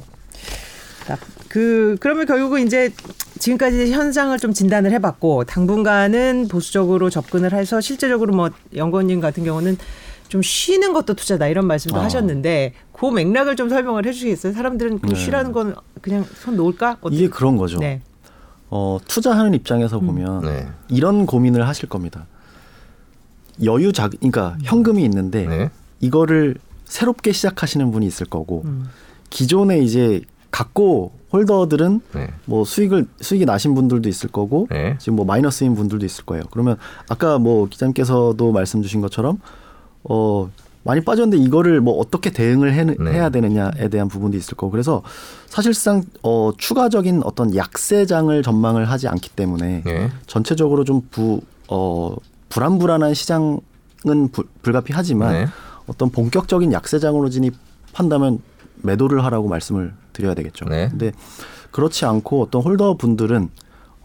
그 1.49 1.97
그러면 2.01 2.27
결국은 2.27 2.67
이제 2.67 2.93
지금까지 3.39 3.93
현상을 3.93 4.37
좀 4.39 4.53
진단을 4.53 4.93
해봤고 4.93 5.45
당분간은 5.45 6.49
보수적으로 6.49 7.11
접근을 7.11 7.53
해서 7.53 7.81
실제적으로 7.81 8.35
뭐 8.35 8.51
연구원님 8.75 9.21
같은 9.21 9.45
경우는 9.45 9.77
좀 10.29 10.43
쉬는 10.43 10.93
것도 10.93 11.15
투자다 11.15 11.47
이런 11.49 11.67
말씀도 11.67 12.01
아. 12.01 12.05
하셨는데 12.05 12.75
그 12.93 13.07
맥락을 13.07 13.57
좀 13.57 13.69
설명을 13.69 14.07
해주시겠어요? 14.07 14.53
사람들은 14.53 15.01
그 15.01 15.09
네. 15.09 15.15
쉬라는 15.15 15.53
건 15.53 15.75
그냥 16.01 16.25
손 16.25 16.57
놓을까? 16.57 16.99
어떻게? 17.01 17.17
이게 17.17 17.29
그런 17.29 17.57
거죠. 17.57 17.79
네. 17.79 18.03
어, 18.69 18.99
투자하는 19.07 19.55
입장에서 19.55 19.99
음. 19.99 20.07
보면 20.07 20.41
네. 20.43 20.69
이런 20.89 21.27
고민을 21.27 21.69
하실 21.69 21.89
겁니다. 21.89 22.27
여유 23.63 23.93
자, 23.93 24.09
그러니까 24.09 24.57
현금이 24.65 25.03
있는데 25.05 25.47
네. 25.47 25.71
이거를 26.01 26.57
새롭게 26.85 27.33
시작하시는 27.33 27.91
분이 27.91 28.07
있을 28.07 28.27
거고 28.27 28.63
음. 28.65 28.89
기존에 29.31 29.79
이제 29.79 30.23
갖고 30.57 31.13
홀더들은 31.35 32.01
네. 32.15 32.29
뭐 32.47 32.65
수익을 32.65 33.07
수익이 33.21 33.45
나신 33.45 33.75
분들도 33.75 34.09
있을 34.09 34.31
거고 34.31 34.67
네. 34.71 34.97
지금 34.99 35.17
뭐 35.17 35.27
마이너스인 35.27 35.75
분들도 35.75 36.07
있을 36.07 36.25
거예요. 36.25 36.45
그러면 36.51 36.79
아까 37.11 37.39
뭐 37.39 37.69
기자님께서도 37.69 38.53
말씀 38.53 38.81
주신 38.81 39.03
것처럼 39.03 39.39
어 40.05 40.51
많이 40.83 41.03
빠졌는데 41.03 41.45
이거를 41.45 41.83
뭐 41.83 41.99
어떻게 41.99 42.31
대응을 42.31 42.73
해, 42.73 42.85
네. 42.85 42.95
해야 43.13 43.29
되느냐에 43.29 43.89
대한 43.91 44.09
부분도 44.09 44.39
있을 44.39 44.57
거고 44.57 44.71
그래서 44.71 45.03
사실상 45.47 46.05
어 46.23 46.53
추가적인 46.57 47.23
어떤 47.25 47.55
약세장을 47.55 48.43
전망을 48.43 48.89
하지 48.89 49.09
않기 49.09 49.29
때문에 49.31 49.83
네. 49.85 50.11
전체적으로 50.27 50.85
좀부어 50.85 52.17
불안불안한 52.49 53.13
시장은 53.13 53.61
부, 54.33 54.45
불가피하지만 54.63 55.33
네. 55.33 55.47
어떤 55.87 56.09
본격적인 56.09 56.73
약세장으로 56.73 57.29
진입한다면 57.29 58.41
매도를 58.87 59.25
하라고 59.25 59.49
말씀을 59.49 59.93
드려야 60.13 60.35
되겠죠. 60.35 60.65
네. 60.67 60.89
근데 60.89 61.13
그렇지 61.71 62.05
않고 62.07 62.43
어떤 62.43 62.63
홀더 62.63 62.95
분들은 62.95 63.51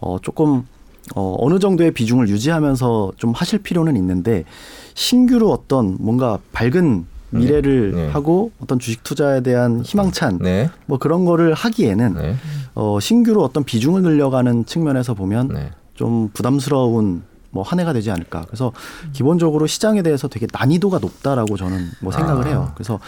어 0.00 0.18
조금 0.20 0.64
어 1.14 1.36
어느 1.38 1.58
정도의 1.58 1.92
비중을 1.92 2.28
유지하면서 2.28 3.12
좀 3.16 3.32
하실 3.32 3.60
필요는 3.60 3.96
있는데 3.96 4.44
신규로 4.94 5.50
어떤 5.50 5.96
뭔가 5.98 6.38
밝은 6.52 7.06
미래를 7.30 7.92
네. 7.92 8.06
네. 8.06 8.12
하고 8.12 8.50
어떤 8.60 8.78
주식 8.78 9.02
투자에 9.02 9.40
대한 9.40 9.80
희망찬 9.82 10.38
네. 10.42 10.70
뭐 10.86 10.98
그런 10.98 11.24
거를 11.24 11.54
하기에는 11.54 12.14
네. 12.14 12.36
어 12.74 12.98
신규로 13.00 13.42
어떤 13.42 13.64
비중을 13.64 14.02
늘려가는 14.02 14.66
측면에서 14.66 15.14
보면 15.14 15.48
네. 15.48 15.70
좀 15.94 16.28
부담스러운 16.34 17.22
뭐 17.52 17.62
한 17.62 17.78
해가 17.80 17.92
되지 17.92 18.10
않을까. 18.10 18.44
그래서 18.46 18.72
기본적으로 19.12 19.66
시장에 19.66 20.02
대해서 20.02 20.26
되게 20.26 20.46
난이도가 20.52 20.98
높다라고 20.98 21.56
저는 21.56 21.90
뭐 22.00 22.12
생각을 22.12 22.46
아. 22.46 22.48
해요. 22.48 22.72
그래서 22.74 22.98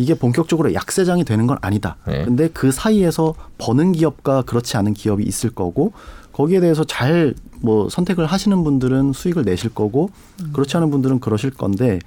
이게 0.00 0.14
본격적으로 0.14 0.72
약세장이 0.74 1.24
되는 1.24 1.46
건 1.46 1.58
아니다. 1.60 1.96
네. 2.06 2.24
근데 2.24 2.48
그 2.48 2.72
사이에서 2.72 3.34
버는 3.58 3.92
기업과 3.92 4.42
그렇지 4.42 4.76
않은 4.76 4.94
기업이 4.94 5.24
있을 5.24 5.50
거고 5.50 5.92
거기에 6.32 6.60
대해서 6.60 6.84
잘 6.84 7.34
뭐 7.60 7.88
선택을 7.88 8.26
하시는 8.26 8.64
분들은 8.64 9.12
수익을 9.12 9.44
내실 9.44 9.70
거고 9.70 10.10
음. 10.42 10.50
그렇지 10.52 10.76
않은 10.78 10.90
분들은 10.90 11.20
그러실 11.20 11.50
건데 11.50 11.98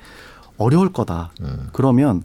어려울 0.57 0.91
거다. 0.91 1.31
음. 1.41 1.69
그러면 1.73 2.23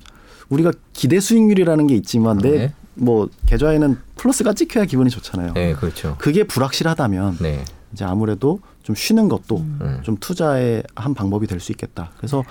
우리가 0.49 0.73
기대 0.93 1.21
수익률이라는 1.21 1.87
게 1.87 1.95
있지만 1.97 2.39
내 2.39 2.51
네. 2.51 2.75
뭐 2.95 3.29
계좌에는 3.47 3.99
플러스가 4.17 4.55
찍혀야 4.55 4.87
기분이 4.87 5.11
좋잖아요. 5.11 5.53
네, 5.53 5.75
그렇죠. 5.75 6.17
그게 6.19 6.45
불확실하다면 6.45 7.39
네. 7.41 7.65
이제 7.93 8.05
아무래도 8.05 8.61
좀 8.83 8.97
쉬는 8.97 9.29
것도 9.29 9.59
음. 9.59 10.01
좀 10.03 10.17
투자의 10.19 10.83
한 10.97 11.15
방법이 11.15 11.47
될 11.47 11.61
수 11.61 11.73
있겠다. 11.73 12.11
그래서 12.17 12.43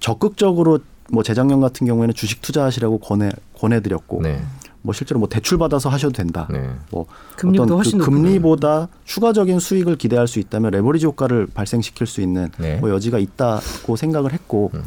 적극적으로 0.00 0.80
뭐 1.10 1.22
재작년 1.22 1.60
같은 1.60 1.86
경우에는 1.86 2.14
주식 2.14 2.42
투자하시라고 2.42 2.98
권해 2.98 3.30
권해드렸고 3.58 4.22
네. 4.22 4.42
뭐 4.82 4.92
실제로 4.92 5.18
뭐 5.18 5.28
대출 5.28 5.58
받아서 5.58 5.88
하셔도 5.88 6.12
된다. 6.12 6.46
네. 6.50 6.70
뭐 6.90 7.06
금리도 7.36 7.64
어떤 7.64 7.98
그 7.98 7.98
금리보다 7.98 8.88
추가적인 9.04 9.58
수익을 9.58 9.96
기대할 9.96 10.28
수 10.28 10.38
있다면 10.38 10.70
레버리지 10.70 11.06
효과를 11.06 11.48
발생시킬 11.52 12.06
수 12.06 12.20
있는 12.20 12.50
네. 12.58 12.76
뭐 12.76 12.90
여지가 12.90 13.18
있다고 13.18 13.96
생각을 13.96 14.32
했고 14.32 14.70
음. 14.74 14.82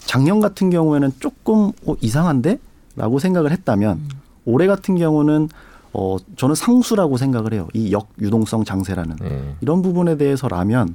작년 0.00 0.40
같은 0.40 0.70
경우에는 0.70 1.12
조금 1.20 1.72
어, 1.86 1.94
이상한데라고 2.00 3.18
생각을 3.18 3.50
했다면 3.52 3.96
음. 3.96 4.08
올해 4.44 4.66
같은 4.66 4.96
경우는 4.96 5.48
어 5.92 6.18
저는 6.36 6.54
상수라고 6.54 7.16
생각을 7.16 7.52
해요. 7.52 7.66
이 7.72 7.92
역유동성 7.92 8.64
장세라는 8.64 9.16
네. 9.20 9.54
이런 9.60 9.82
부분에 9.82 10.16
대해서라면 10.16 10.94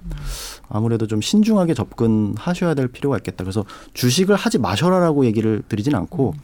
아무래도 0.70 1.08
좀 1.08 1.22
신중하게 1.22 1.74
접근하셔야 1.74 2.74
될 2.74 2.88
필요가 2.88 3.18
있겠다. 3.18 3.44
그래서 3.44 3.66
주식을 3.94 4.36
하지 4.36 4.58
마셔라라고 4.58 5.26
얘기를 5.26 5.64
드리진 5.68 5.96
않고 5.96 6.34
음. 6.36 6.40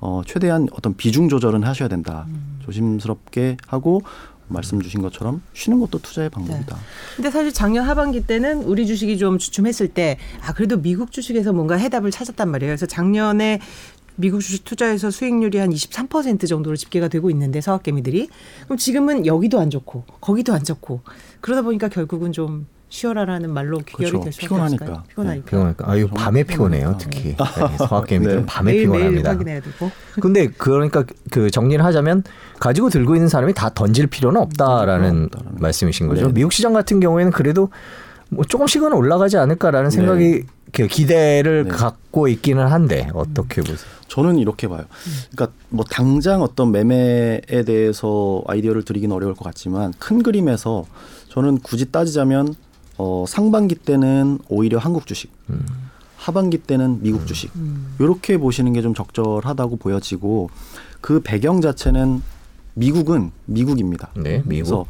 어, 0.00 0.22
최대한 0.26 0.68
어떤 0.72 0.94
비중 0.96 1.28
조절은 1.28 1.62
하셔야 1.64 1.88
된다. 1.88 2.26
음. 2.28 2.58
조심스럽게 2.64 3.56
하고 3.66 4.02
말씀 4.48 4.80
주신 4.82 5.00
것처럼 5.00 5.40
쉬는 5.54 5.80
것도 5.80 5.98
투자의 6.00 6.28
방법이다. 6.28 6.76
네. 6.76 6.82
근데 7.16 7.30
사실 7.30 7.52
작년 7.52 7.86
하반기 7.86 8.26
때는 8.26 8.62
우리 8.64 8.86
주식이 8.86 9.16
좀 9.18 9.38
주춤했을 9.38 9.88
때 9.88 10.18
아 10.46 10.52
그래도 10.52 10.76
미국 10.80 11.12
주식에서 11.12 11.52
뭔가 11.52 11.76
해답을 11.76 12.10
찾았단 12.10 12.50
말이에요. 12.50 12.70
그래서 12.70 12.86
작년에 12.86 13.60
미국 14.16 14.40
주식 14.40 14.64
투자에서 14.64 15.10
수익률이 15.10 15.58
한 15.58 15.70
23% 15.70 16.46
정도로 16.48 16.76
집계가 16.76 17.08
되고 17.08 17.30
있는데 17.30 17.60
서학개미들이 17.60 18.28
그럼 18.64 18.78
지금은 18.78 19.26
여기도 19.26 19.58
안 19.58 19.70
좋고 19.70 20.04
거기도 20.20 20.52
안 20.52 20.62
좋고 20.62 21.00
그러다 21.40 21.62
보니까 21.62 21.88
결국은 21.88 22.32
좀 22.32 22.66
쉬어라라는 22.94 23.50
말로 23.50 23.78
귀결이 23.78 24.10
그렇죠. 24.10 24.24
될 24.24 24.32
수밖에 24.32 24.46
피곤하니까. 24.46 24.84
없을까요? 24.84 25.02
피곤하니까. 25.08 25.44
네. 25.44 25.50
피곤하니까. 25.50 25.90
아유 25.90 26.08
밤에 26.08 26.42
피곤해요. 26.44 26.96
특히 27.00 27.34
네. 27.36 27.76
서학개미들은 27.88 28.40
네. 28.40 28.46
밤에 28.46 28.72
매일, 28.72 28.82
피곤합니다. 28.84 29.22
매일 29.22 29.26
확인해야 29.26 29.60
되고. 29.60 29.90
근데 30.22 30.46
그러니까 30.46 31.04
그 31.32 31.50
정리를 31.50 31.84
하자면 31.84 32.22
가지고 32.60 32.90
들고 32.90 33.16
있는 33.16 33.28
사람이 33.28 33.52
다 33.52 33.70
던질 33.74 34.06
필요는 34.06 34.40
없다라는 34.40 35.10
음, 35.10 35.28
말씀이신 35.58 36.06
거죠. 36.06 36.28
네. 36.28 36.34
미국 36.34 36.52
시장 36.52 36.72
같은 36.72 37.00
경우에는 37.00 37.32
그래도 37.32 37.68
뭐 38.28 38.44
조금씩은 38.44 38.92
올라가지 38.92 39.38
않을까라는 39.38 39.90
네. 39.90 39.96
생각이 39.96 40.42
그 40.72 40.86
기대를 40.86 41.64
네. 41.64 41.70
갖고 41.70 42.28
있기는 42.28 42.64
한데 42.64 43.08
어떻게 43.12 43.60
보세요? 43.60 43.90
저는 44.06 44.38
이렇게 44.38 44.68
봐요. 44.68 44.84
그러니까 45.32 45.56
뭐 45.68 45.84
당장 45.90 46.42
어떤 46.42 46.70
매매에 46.70 47.64
대해서 47.66 48.44
아이디어를 48.46 48.84
드리기는 48.84 49.14
어려울 49.14 49.34
것 49.34 49.42
같지만 49.44 49.92
큰 49.98 50.22
그림에서 50.22 50.84
저는 51.30 51.58
굳이 51.58 51.90
따지자면 51.90 52.54
어, 52.98 53.24
상반기 53.26 53.74
때는 53.74 54.38
오히려 54.48 54.78
한국 54.78 55.06
주식, 55.06 55.30
음. 55.50 55.64
하반기 56.16 56.58
때는 56.58 57.02
미국 57.02 57.22
음. 57.22 57.26
주식 57.26 57.50
이렇게 57.98 58.38
보시는 58.38 58.72
게 58.72 58.80
좀 58.82 58.94
적절하다고 58.94 59.76
보여지고 59.76 60.48
그 61.00 61.20
배경 61.20 61.60
자체는 61.60 62.22
미국은 62.74 63.30
미국입니다. 63.46 64.10
네, 64.16 64.38
미국. 64.46 64.46
그래서 64.46 64.86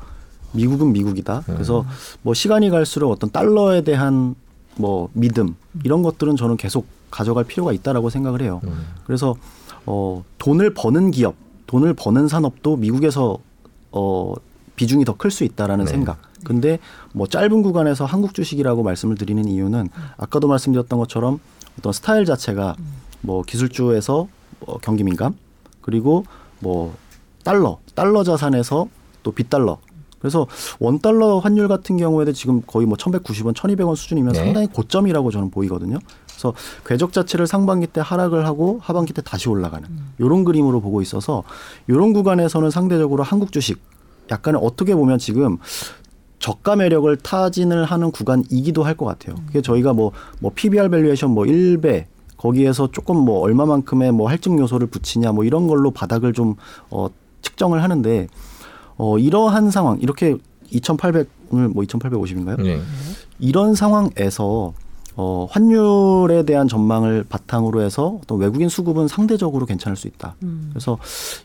미국은 0.53 0.93
미국이다. 0.93 1.39
음. 1.49 1.55
그래서 1.55 1.85
뭐 2.23 2.35
시간이 2.35 2.71
갈수록 2.71 3.11
어떤 3.11 3.31
달러에 3.31 3.83
대한 3.83 4.35
뭐 4.77 5.09
믿음 5.13 5.57
이런 5.85 6.03
것들은 6.03 6.37
저는 6.37 6.57
계속 6.57 6.87
가져갈 7.11 7.45
필요가 7.45 7.73
있다라고 7.73 8.11
생각을 8.11 8.41
해요. 8.43 8.61
음. 8.65 8.87
그래서 9.05 9.35
어 9.87 10.25
돈을 10.39 10.75
버는 10.75 11.11
기업, 11.11 11.35
돈을 11.67 11.95
버는 11.95 12.29
산업도 12.29 12.77
미국에서 12.77 13.39
어 13.93 14.35
비중이 14.77 15.05
더 15.05 15.15
클 15.17 15.31
수 15.31 15.45
있다라는 15.45 15.85
네. 15.87 15.91
생각. 15.91 16.19
근데 16.45 16.79
뭐 17.13 17.27
짧은 17.27 17.63
구간에서 17.63 18.05
한국 18.05 18.35
주식이라고 18.35 18.83
말씀을 18.83 19.17
드리는 19.17 19.45
이유는 19.45 19.89
아까도 20.17 20.49
말씀드렸던 20.49 20.99
것처럼 20.99 21.41
어떤 21.79 21.93
스타일 21.93 22.25
자체가 22.25 22.77
뭐 23.21 23.43
기술주에서 23.43 24.29
뭐 24.61 24.79
경기 24.83 25.03
민감 25.03 25.35
그리고 25.81 26.25
뭐 26.61 26.95
달러 27.43 27.79
달러 27.95 28.23
자산에서 28.23 28.89
또 29.23 29.33
빗달러 29.33 29.79
그래서 30.25 30.47
원 30.81 31.01
달러 31.01 31.39
환율 31.39 31.69
같은 31.69 31.99
경우에도 31.99 32.33
지금 32.33 32.63
거의 32.67 32.87
뭐 32.87 32.97
1,190원, 32.97 33.53
1,200원 33.53 33.95
수준이면 33.95 34.33
네. 34.33 34.39
상당히 34.39 34.67
고점이라고 34.69 35.31
저는 35.31 35.51
보이거든요. 35.51 35.99
그래서 36.27 36.55
궤적 36.87 37.13
자체를 37.13 37.47
상반기 37.47 37.87
때 37.87 38.01
하락을 38.03 38.47
하고 38.47 38.79
하반기 38.83 39.13
때 39.13 39.21
다시 39.21 39.51
올라가는 39.51 39.87
이런 40.19 40.45
그림으로 40.45 40.81
보고 40.81 41.03
있어서 41.03 41.43
이런 41.89 42.15
구간에서는 42.15 42.71
상대적으로 42.71 43.23
한국 43.23 43.53
주식 43.53 43.83
약간은 44.31 44.61
어떻게 44.61 44.95
보면 44.95 45.19
지금 45.19 45.59
저가 46.45 46.77
매력을 46.77 47.17
타진을 47.17 47.87
하는 47.87 48.11
구간이기도 48.11 48.83
할 48.83 48.95
것 48.97 49.07
같아요. 49.07 49.35
그게 49.47 49.63
저희가 49.63 49.95
뭐, 49.95 50.13
뭐 50.41 50.53
PBR 50.55 50.91
valuation 50.91 51.31
뭐 51.31 51.45
1배 51.45 52.05
거기에서 52.37 52.91
조금 52.93 53.17
뭐 53.17 53.41
얼마만큼의 53.41 54.13
뭐 54.13 54.29
할증 54.29 54.59
요소를 54.59 54.89
붙이냐 54.89 55.33
뭐 55.33 55.45
이런 55.45 55.67
걸로 55.67 55.91
바닥을 55.91 56.35
좀 56.35 56.55
어, 56.91 57.09
측정을 57.41 57.83
하는데 57.83 58.29
어, 58.99 59.19
이러한 59.19 59.71
상황 59.71 59.99
이렇게 60.01 60.37
2,800 60.71 61.29
오늘 61.51 61.69
뭐 61.71 61.83
2,850인가요? 61.83 62.63
네. 62.63 62.79
이런 63.39 63.75
상황에서 63.75 64.75
어, 65.17 65.47
환율에 65.51 66.43
대한 66.45 66.69
전망을 66.69 67.25
바탕으로 67.27 67.81
해서 67.81 68.19
어떤 68.23 68.39
외국인 68.39 68.69
수급은 68.69 69.09
상대적으로 69.09 69.65
괜찮을 69.65 69.97
수 69.97 70.09
있다. 70.09 70.35
음. 70.43 70.69
그래서 70.71 70.99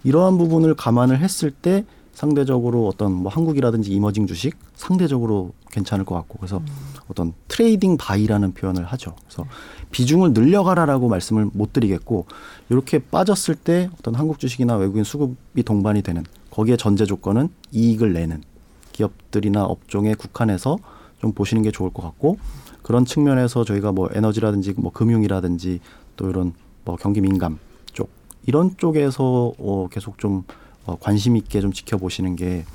이러한 0.04 0.38
부분을 0.38 0.74
감안을 0.74 1.20
했을 1.20 1.52
때 1.52 1.86
상대적으로 2.20 2.86
어떤 2.86 3.14
뭐 3.14 3.32
한국이라든지 3.32 3.94
emerging 3.94 4.28
주식 4.28 4.58
상대적으로 4.76 5.54
괜찮을 5.72 6.04
것 6.04 6.16
같고 6.16 6.38
그래서 6.38 6.58
음. 6.58 6.66
어떤 7.08 7.32
trading 7.48 7.96
buy라는 7.96 8.54
표현을 8.56 8.84
하죠. 8.84 9.16
그래서 9.24 9.46
비중을 9.92 10.34
늘려가라라고 10.34 11.08
말씀을 11.08 11.50
못 11.54 11.72
드리겠고 11.72 12.26
이렇게 12.68 13.00
빠졌을 13.00 13.56
때 13.56 13.90
어떤 13.98 14.16
한국 14.16 14.38
주식이나 14.38 14.76
외국인 14.76 15.06
수급이 15.06 15.64
동반이 15.64 16.02
되는 16.02 16.26
거기에 16.52 16.76
전제 16.76 17.06
조건은 17.06 17.48
이익을 17.72 18.12
내는 18.12 18.44
기업들이나 18.92 19.64
업종에 19.64 20.14
국한해서 20.14 20.78
좀 21.20 21.32
보시는 21.32 21.64
게 21.64 21.72
좋을 21.72 21.90
것 21.94 22.02
같고 22.02 22.38
그런 22.82 23.06
측면에서 23.06 23.64
저희가 23.64 23.94
뭐 23.94 24.10
에너지라든지 24.12 24.74
뭐 24.76 24.92
금융이라든지 24.92 25.80
또 26.18 26.30
이런 26.30 26.52
뭐 26.84 26.98
경기 26.98 27.22
민감 27.22 27.60
쪽 27.94 28.10
이런 28.46 28.76
쪽에서 28.76 29.54
어 29.58 29.88
계속 29.90 30.18
좀 30.18 30.44
어, 30.90 30.98
관심 31.00 31.38
있게 31.38 31.62
좀 31.62 31.72
지켜보시는 31.72 32.36
게 32.36 32.66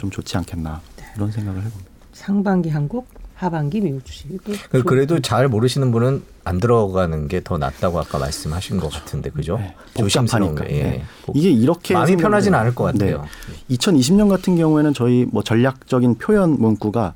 좀 0.00 0.10
좋지 0.10 0.34
않겠나 0.38 0.80
이런 1.14 1.30
생각을 1.30 1.60
해봅니다. 1.62 1.90
상반기 2.14 2.70
한국, 2.70 3.06
하반기 3.34 3.82
미국 3.82 4.02
주식. 4.02 4.28
그, 4.70 4.82
그래도 4.82 5.20
잘 5.20 5.46
모르시는 5.46 5.92
분은 5.92 6.22
안 6.44 6.58
들어가는 6.58 7.28
게 7.28 7.42
더 7.42 7.58
낫다고 7.58 8.00
아까 8.00 8.18
말씀하신 8.18 8.78
그렇죠. 8.78 8.94
것 8.94 8.98
같은데 8.98 9.28
그죠? 9.28 9.58
네. 9.58 9.74
복잡하니까. 9.94 10.64
예. 10.70 10.82
네. 10.82 11.04
이게 11.34 11.50
이렇게 11.50 11.92
마음이 11.92 12.16
편하진 12.16 12.54
않을 12.54 12.74
것 12.74 12.84
같아요. 12.84 13.26
네. 13.68 13.76
2020년 13.76 14.30
같은 14.30 14.56
경우에는 14.56 14.94
저희 14.94 15.26
뭐 15.30 15.42
전략적인 15.42 16.14
표현 16.14 16.52
문구가 16.58 17.12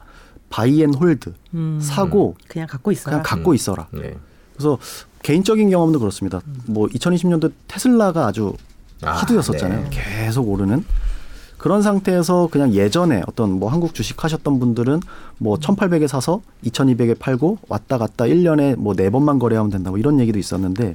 buy 0.51 0.72
and 0.72 0.93
hold 0.93 1.33
음. 1.55 1.81
사고 1.81 2.37
그냥 2.49 2.69
갖고 2.69 2.93
있어라. 2.93 3.11
그냥 3.17 3.23
갖고 3.23 3.53
음. 3.53 3.55
있어라. 3.55 3.89
네. 3.93 4.15
그래서 4.53 4.77
개인적인 5.23 5.71
경험도 5.71 5.99
그렇습니다. 6.01 6.43
뭐 6.67 6.87
2020년도 6.89 7.51
테슬라가 7.67 8.27
아주 8.27 8.53
아, 8.59 8.74
하드였었잖아요. 9.13 9.81
네. 9.85 9.91
계속 9.91 10.49
오르는 10.49 10.85
그런 11.59 11.81
상태에서 11.83 12.49
그냥 12.51 12.73
예전에 12.75 13.23
어떤 13.27 13.53
뭐 13.53 13.71
한국 13.71 13.95
주식 13.95 14.23
하셨던 14.23 14.59
분들은 14.61 15.01
뭐 15.39 15.57
1800에 15.57 16.07
사서 16.09 16.43
2200에 16.65 17.19
팔고 17.19 17.59
왔다 17.69 17.97
갔다 17.97 18.25
1년에 18.25 18.77
뭐 18.77 18.95
네 18.95 19.09
번만 19.11 19.39
거래하면 19.39 19.71
된다 19.71 19.91
뭐 19.91 19.99
이런 19.99 20.21
얘기도 20.21 20.39
있었는데 20.39 20.95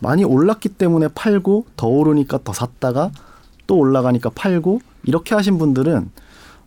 많이 0.00 0.22
올랐기 0.24 0.68
때문에 0.70 1.08
팔고 1.14 1.66
더 1.76 1.86
오르니까 1.86 2.40
더 2.44 2.52
샀다가 2.52 3.10
또 3.66 3.76
올라가니까 3.78 4.30
팔고 4.34 4.80
이렇게 5.04 5.34
하신 5.34 5.56
분들은 5.58 6.10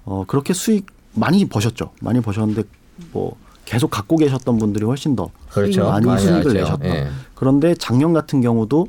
어 0.05 0.23
그렇게 0.27 0.53
수익 0.53 0.87
많이 1.13 1.45
버셨죠. 1.45 1.91
많이 2.01 2.21
버셨는데 2.21 2.63
뭐 3.11 3.35
계속 3.65 3.91
갖고 3.91 4.17
계셨던 4.17 4.57
분들이 4.57 4.85
훨씬 4.85 5.15
더 5.15 5.29
그렇죠. 5.51 5.85
많이, 5.85 6.05
많이 6.07 6.21
수익을 6.21 6.39
하죠. 6.39 6.53
내셨다. 6.53 6.85
예. 6.87 7.07
그런데 7.35 7.75
작년 7.75 8.13
같은 8.13 8.41
경우도 8.41 8.87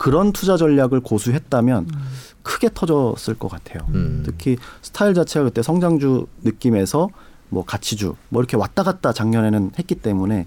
그런 0.00 0.32
투자 0.32 0.56
전략을 0.56 1.00
고수했다면 1.00 1.88
음. 1.92 2.00
크게 2.42 2.70
터졌을 2.72 3.34
것 3.34 3.48
같아요. 3.48 3.86
음. 3.90 4.22
특히 4.24 4.56
스타일 4.80 5.12
자체가 5.12 5.44
그때 5.44 5.62
성장주 5.62 6.26
느낌에서 6.42 7.10
뭐 7.50 7.66
가치주 7.66 8.14
뭐 8.30 8.40
이렇게 8.40 8.56
왔다 8.56 8.82
갔다 8.82 9.12
작년에는 9.12 9.72
했기 9.78 9.94
때문에 9.94 10.46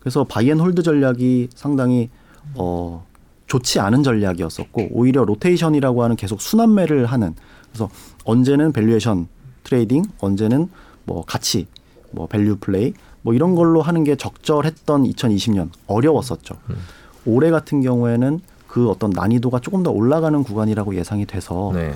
그래서 0.00 0.24
buy 0.24 0.41
and 0.41 0.59
hold 0.59 0.82
전략이 0.82 1.48
상당히 1.54 2.10
어 2.56 3.06
좋지 3.46 3.80
않은 3.80 4.02
전략이었었고 4.02 4.88
오히려 4.90 5.24
로테이션이라고 5.24 6.02
하는 6.04 6.14
계속 6.16 6.42
순환매를 6.42 7.06
하는 7.06 7.34
그래서 7.70 7.88
언제는 8.24 8.72
valuation 8.72 9.28
trading 9.64 10.04
언제는 10.18 10.68
뭐 11.04 11.24
가치 11.24 11.68
뭐 12.10 12.26
value 12.26 12.56
play 12.56 12.92
뭐 13.22 13.32
이런 13.32 13.54
걸로 13.54 13.80
하는 13.80 14.04
게 14.04 14.14
적절했던 14.14 15.04
2020년 15.04 15.70
어려웠었죠. 15.86 16.54
음. 16.68 16.76
올해 17.24 17.50
같은 17.50 17.80
경우에는 17.80 18.40
그 18.70 18.88
어떤 18.88 19.10
난이도가 19.10 19.58
조금 19.58 19.82
더 19.82 19.90
올라가는 19.90 20.40
구간이라고 20.44 20.94
예상이 20.94 21.26
돼서 21.26 21.72
네. 21.74 21.92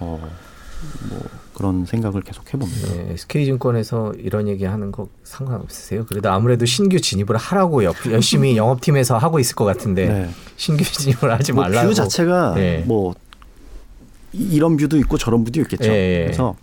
어, 0.00 0.18
뭐 1.10 1.20
그런 1.52 1.84
생각을 1.84 2.22
계속 2.22 2.52
해봅니다. 2.54 2.88
네, 2.88 3.12
SK증권에서 3.12 4.14
이런 4.18 4.48
얘기하는 4.48 4.92
거 4.92 5.08
상관없으세요? 5.24 6.06
그래도 6.06 6.30
아무래도 6.30 6.64
신규 6.64 6.98
진입을 7.00 7.36
하라고 7.36 7.84
열심히 7.84 8.56
영업팀에서 8.58 9.18
하고 9.18 9.38
있을 9.38 9.56
것 9.56 9.66
같은데 9.66 10.08
네. 10.08 10.30
신규 10.56 10.84
진입을 10.84 11.30
하지 11.30 11.52
뭐 11.52 11.64
말라고. 11.64 11.88
view 11.88 11.94
자체가 11.94 12.54
네. 12.54 12.82
뭐 12.86 13.14
이런 14.32 14.78
view도 14.78 14.96
있고 14.96 15.18
저런 15.18 15.44
view도 15.44 15.60
있겠죠. 15.60 15.90
네. 15.90 16.24
그래서 16.24 16.56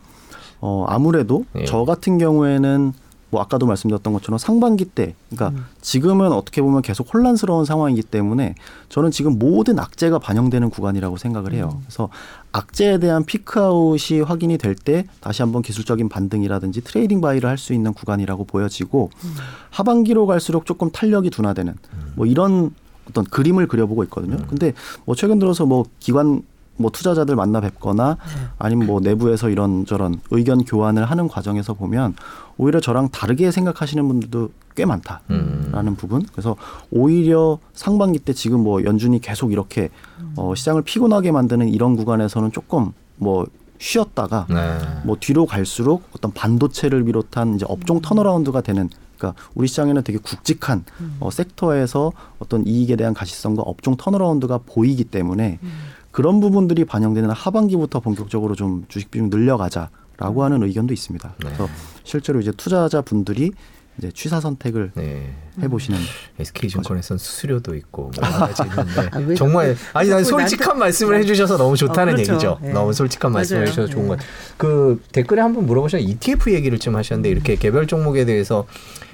어 0.62 0.86
아무래도 0.88 1.46
네. 1.54 1.66
저 1.66 1.86
같은 1.86 2.18
경우에는 2.18 2.94
뭐 3.34 3.42
아까도 3.42 3.66
말씀드렸던 3.66 4.14
것처럼 4.14 4.38
상반기 4.38 4.86
때 4.86 5.16
그러니까 5.32 5.60
음. 5.60 5.66
지금은 5.82 6.32
어떻게 6.32 6.62
보면 6.62 6.84
계속 6.84 7.12
혼란스러운 7.12 7.66
상황이기 7.66 8.04
때문에 8.04 8.54
저는 8.90 9.10
지금 9.10 9.40
모든 9.40 9.80
악재가 9.80 10.20
반영되는 10.20 10.70
구간이라고 10.70 11.18
생각을 11.18 11.54
해요. 11.54 11.72
음. 11.74 11.80
그래서 11.82 12.10
악재에 12.52 13.00
대한 13.00 13.26
peak 13.26 13.74
out이 13.74 14.22
확인이 14.22 14.60
될 14.60 14.76
때 14.76 15.06
다시 15.20 15.42
한번 15.42 15.64
기술적인 15.64 16.10
반등이라든지 16.10 16.82
trading 16.82 17.22
buy를 17.22 17.50
할 17.50 17.58
수 17.58 17.74
있는 17.74 17.94
구간이라고 17.94 18.44
보여지고 18.44 19.10
음. 19.24 19.36
하반기로 19.72 20.26
갈수록 20.28 20.66
조금 20.66 20.92
탄력이 20.92 21.30
둔화되는 21.30 21.74
뭐 22.16 22.26
이런 22.26 22.72
어떤 23.10 23.24
그림을 23.24 23.68
그려보고 23.68 24.04
있거든요. 24.06 24.36
음. 24.36 24.46
근데 24.50 24.74
뭐 25.06 25.16
최근 25.16 25.40
들어서 25.40 25.66
뭐 25.66 25.86
기관 26.00 26.44
뭐 26.76 26.90
투자자들 26.92 27.36
만나 27.36 27.62
뵙거나 27.62 28.18
네. 28.20 28.48
아니면 28.58 28.88
뭐 28.88 29.00
내부에서 29.00 29.50
이런저런 29.50 30.20
의견 30.32 30.64
교환을 30.64 31.06
하는 31.06 31.28
과정에서 31.28 31.74
보면 31.74 32.16
오히려 32.58 32.80
저랑 32.80 33.10
다르게 33.10 33.52
생각하시는 33.52 34.08
분들도 34.08 34.50
꽤 34.76 34.86
많다라는 34.86 35.22
음. 35.32 35.96
부분. 35.96 36.26
그래서 36.32 36.56
오히려 36.92 37.60
상반기 37.74 38.20
때 38.20 38.34
지금 38.34 38.62
뭐 38.62 38.84
연준이 38.84 39.20
계속 39.20 39.52
이렇게 39.52 39.90
어 40.36 40.56
시장을 40.56 40.82
피곤하게 40.82 41.32
만드는 41.32 41.70
이런 41.70 41.96
구간에서는 41.96 42.52
조금 42.52 42.92
뭐 43.18 43.46
쉬었다가 43.78 44.48
네. 44.50 44.80
뭐 45.04 45.18
뒤로 45.20 45.46
갈수록 45.46 46.04
어떤 46.16 46.32
반도체를 46.32 47.04
비롯한 47.04 47.56
이제 47.56 47.66
업종 47.68 48.02
턴어라운드가 48.02 48.62
되는 48.62 48.90
그러니까 49.18 49.42
우리 49.56 49.68
시장에는 49.68 50.04
되게 50.04 50.18
굵직한 50.20 50.84
음. 51.00 51.18
어, 51.20 51.30
섹터에서 51.30 52.12
어떤 52.40 52.66
이익에 52.66 52.96
대한 52.96 53.14
가시성과 53.14 53.62
업종 53.62 53.96
턴어라운드가 53.96 54.60
보이기 54.66 55.06
때문에 55.06 55.60
음. 55.62 55.72
그런 56.14 56.40
부분들이 56.40 56.86
반영되는 56.86 57.32
하반기부터 57.32 58.00
본격적으로 58.00 58.54
좀 58.54 58.86
주식 58.88 59.10
비중 59.10 59.30
늘려가자라고 59.32 60.44
하는 60.44 60.62
의견도 60.62 60.94
있습니다. 60.94 61.28
네. 61.28 61.36
그래서 61.40 61.68
실제로 62.04 62.40
이제 62.40 62.52
투자자 62.52 63.02
분들이 63.02 63.52
이제 63.98 64.12
취사 64.12 64.40
선택을 64.40 64.92
네. 64.96 65.34
해보시는 65.62 66.00
SK증권에선 66.40 67.18
수수료도 67.18 67.76
있고 67.76 68.04
뭐 68.04 68.12
여러 68.26 68.48
가지 68.48 68.64
있는데 68.64 69.10
아, 69.12 69.36
정말 69.36 69.76
아니 69.94 70.10
난 70.10 70.24
솔직한 70.24 70.80
말씀을 70.80 71.20
해주셔서 71.20 71.58
너무 71.58 71.78
좋다는 71.78 72.14
어, 72.14 72.16
그렇죠. 72.16 72.34
얘기죠. 72.34 72.60
네. 72.62 72.74
너무 72.74 72.94
솔직한 72.94 73.32
말씀을 73.32 73.64
해주셔서 73.64 73.88
좋은 73.90 74.08
것. 74.08 74.20
그 74.58 75.02
댓글에 75.12 75.42
한번 75.42 75.66
물어보셨는데 75.68 76.12
ETF 76.12 76.54
얘기를 76.54 76.80
좀 76.80 76.96
하셨는데 76.96 77.30
이렇게 77.30 77.56
개별 77.56 77.86
종목에 77.86 78.26
대해서 78.26 78.66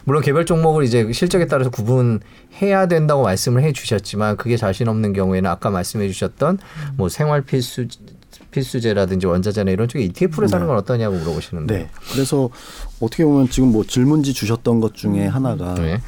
물론 0.06 0.24
개별 0.24 0.46
종목을 0.46 0.86
이제 0.86 1.12
실적에 1.12 1.46
따라서 1.46 1.70
구분해야 1.70 2.88
된다고 2.88 3.24
말씀을 3.24 3.64
해주셨지만 3.64 4.38
그게 4.38 4.56
자신 4.58 4.88
없는 4.88 5.14
경우에는 5.14 5.50
아까 5.50 5.70
말씀해주셨던 5.70 6.60
뭐 6.96 7.10
생활 7.10 7.42
필수 7.42 7.86
필수제라든지 8.52 9.26
원자재나 9.28 9.72
이런 9.72 9.88
쪽에 9.88 10.04
ETF를 10.06 10.48
사는 10.48 10.66
건 10.66 10.76
네. 10.76 10.80
어떠냐고 10.80 11.16
물어보시는데. 11.18 11.78
네. 11.78 11.90
그래서 12.12 12.50
어떻게 13.00 13.24
보면 13.24 13.50
지금 13.50 13.72
뭐 13.72 13.84
질문지 13.84 14.34
주셨던 14.34 14.80
것 14.80 14.96
중에 14.96 15.28
음. 15.28 15.30
하나가 15.30 15.76
네. 15.76 16.02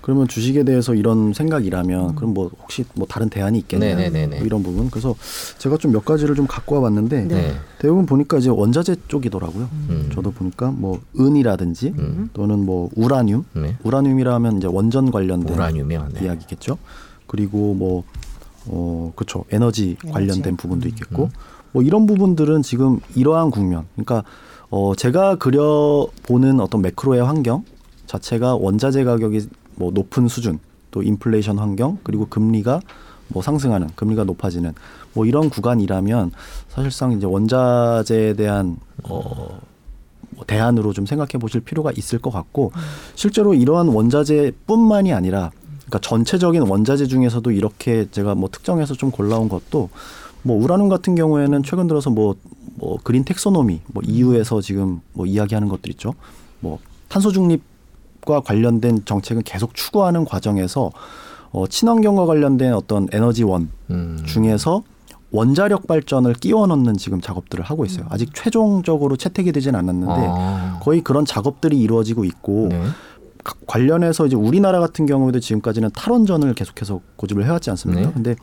그러면 0.00 0.28
주식에 0.28 0.64
대해서 0.64 0.94
이런 0.94 1.32
생각이라면 1.32 2.10
음. 2.10 2.14
그럼 2.14 2.34
뭐 2.34 2.50
혹시 2.60 2.84
뭐 2.94 3.06
다른 3.08 3.30
대안이 3.30 3.58
있겠냐 3.60 3.86
네, 3.96 4.10
네, 4.10 4.26
네, 4.26 4.36
뭐 4.36 4.44
이런 4.44 4.62
부분 4.62 4.90
그래서 4.90 5.14
제가 5.56 5.78
좀 5.78 5.92
몇 5.92 6.04
가지를 6.04 6.34
좀 6.34 6.46
갖고 6.46 6.74
와봤는데 6.74 7.24
네. 7.24 7.54
대부분 7.78 8.04
보니까 8.04 8.36
이제 8.36 8.50
원자재 8.50 8.96
쪽이더라고요. 9.08 9.68
음. 9.88 10.10
저도 10.12 10.32
보니까 10.32 10.72
뭐 10.72 11.00
은이라든지 11.18 11.94
음. 11.96 12.28
또는 12.34 12.58
뭐 12.66 12.90
우라늄, 12.96 13.44
네. 13.54 13.76
우라늄이라면 13.82 14.58
이제 14.58 14.66
원전 14.66 15.10
관련된 15.10 15.54
우라늄이요? 15.54 16.08
네. 16.12 16.24
이야기겠죠. 16.26 16.76
그리고 17.26 17.72
뭐 17.72 18.04
어, 18.66 19.12
그렇죠. 19.16 19.44
에너지, 19.50 19.96
에너지. 20.04 20.12
관련된 20.12 20.56
부분도 20.58 20.86
있겠고 20.88 21.24
음. 21.24 21.30
뭐 21.74 21.82
이런 21.82 22.06
부분들은 22.06 22.62
지금 22.62 23.00
이러한 23.16 23.50
국면, 23.50 23.84
그러니까 23.94 24.22
어 24.70 24.94
제가 24.94 25.34
그려 25.36 26.06
보는 26.22 26.60
어떤 26.60 26.80
매크로의 26.82 27.22
환경 27.22 27.64
자체가 28.06 28.54
원자재 28.54 29.02
가격이 29.02 29.48
뭐 29.74 29.90
높은 29.90 30.28
수준, 30.28 30.60
또 30.92 31.02
인플레이션 31.02 31.58
환경, 31.58 31.98
그리고 32.04 32.26
금리가 32.28 32.80
뭐 33.26 33.42
상승하는, 33.42 33.88
금리가 33.96 34.22
높아지는 34.22 34.72
뭐 35.14 35.26
이런 35.26 35.50
구간이라면 35.50 36.30
사실상 36.68 37.10
이제 37.10 37.26
원자재에 37.26 38.34
대한 38.34 38.76
어뭐 39.02 40.44
대안으로 40.46 40.92
좀 40.92 41.06
생각해 41.06 41.40
보실 41.40 41.60
필요가 41.60 41.90
있을 41.90 42.20
것 42.20 42.30
같고 42.30 42.70
실제로 43.16 43.52
이러한 43.52 43.88
원자재뿐만이 43.88 45.12
아니라 45.12 45.50
그러니까 45.86 45.98
전체적인 46.00 46.62
원자재 46.62 47.06
중에서도 47.06 47.50
이렇게 47.50 48.08
제가 48.12 48.36
뭐 48.36 48.48
특정해서 48.48 48.94
좀 48.94 49.10
골라온 49.10 49.48
것도 49.48 49.90
뭐 50.44 50.62
우라늄 50.62 50.88
같은 50.88 51.14
경우에는 51.14 51.62
최근 51.62 51.86
들어서 51.86 52.10
뭐, 52.10 52.36
뭐 52.76 52.98
그린 53.02 53.24
텍소노미 53.24 53.80
뭐 53.88 54.02
EU에서 54.06 54.60
지금 54.60 55.00
뭐 55.12 55.26
이야기하는 55.26 55.68
것들 55.68 55.90
있죠. 55.92 56.14
뭐 56.60 56.78
탄소 57.08 57.32
중립과 57.32 58.40
관련된 58.44 59.04
정책은 59.04 59.42
계속 59.42 59.74
추구하는 59.74 60.24
과정에서 60.24 60.92
어, 61.50 61.66
친환경과 61.66 62.26
관련된 62.26 62.74
어떤 62.74 63.08
에너지원 63.12 63.70
음. 63.90 64.22
중에서 64.26 64.82
원자력 65.30 65.86
발전을 65.86 66.34
끼워 66.34 66.66
넣는 66.66 66.96
지금 66.96 67.20
작업들을 67.20 67.64
하고 67.64 67.84
있어요. 67.84 68.06
아직 68.08 68.30
최종적으로 68.34 69.16
채택이 69.16 69.50
되진 69.50 69.74
않았는데 69.74 70.12
아. 70.12 70.78
거의 70.80 71.00
그런 71.00 71.24
작업들이 71.24 71.80
이루어지고 71.80 72.24
있고 72.24 72.68
네. 72.70 72.82
관련해서 73.66 74.26
이제 74.26 74.36
우리나라 74.36 74.80
같은 74.80 75.06
경우에도 75.06 75.40
지금까지는 75.40 75.90
탈원전을 75.94 76.54
계속해서 76.54 77.00
고집을 77.16 77.44
해왔지 77.44 77.70
않습니까? 77.70 78.06
네. 78.08 78.12
근데 78.12 78.36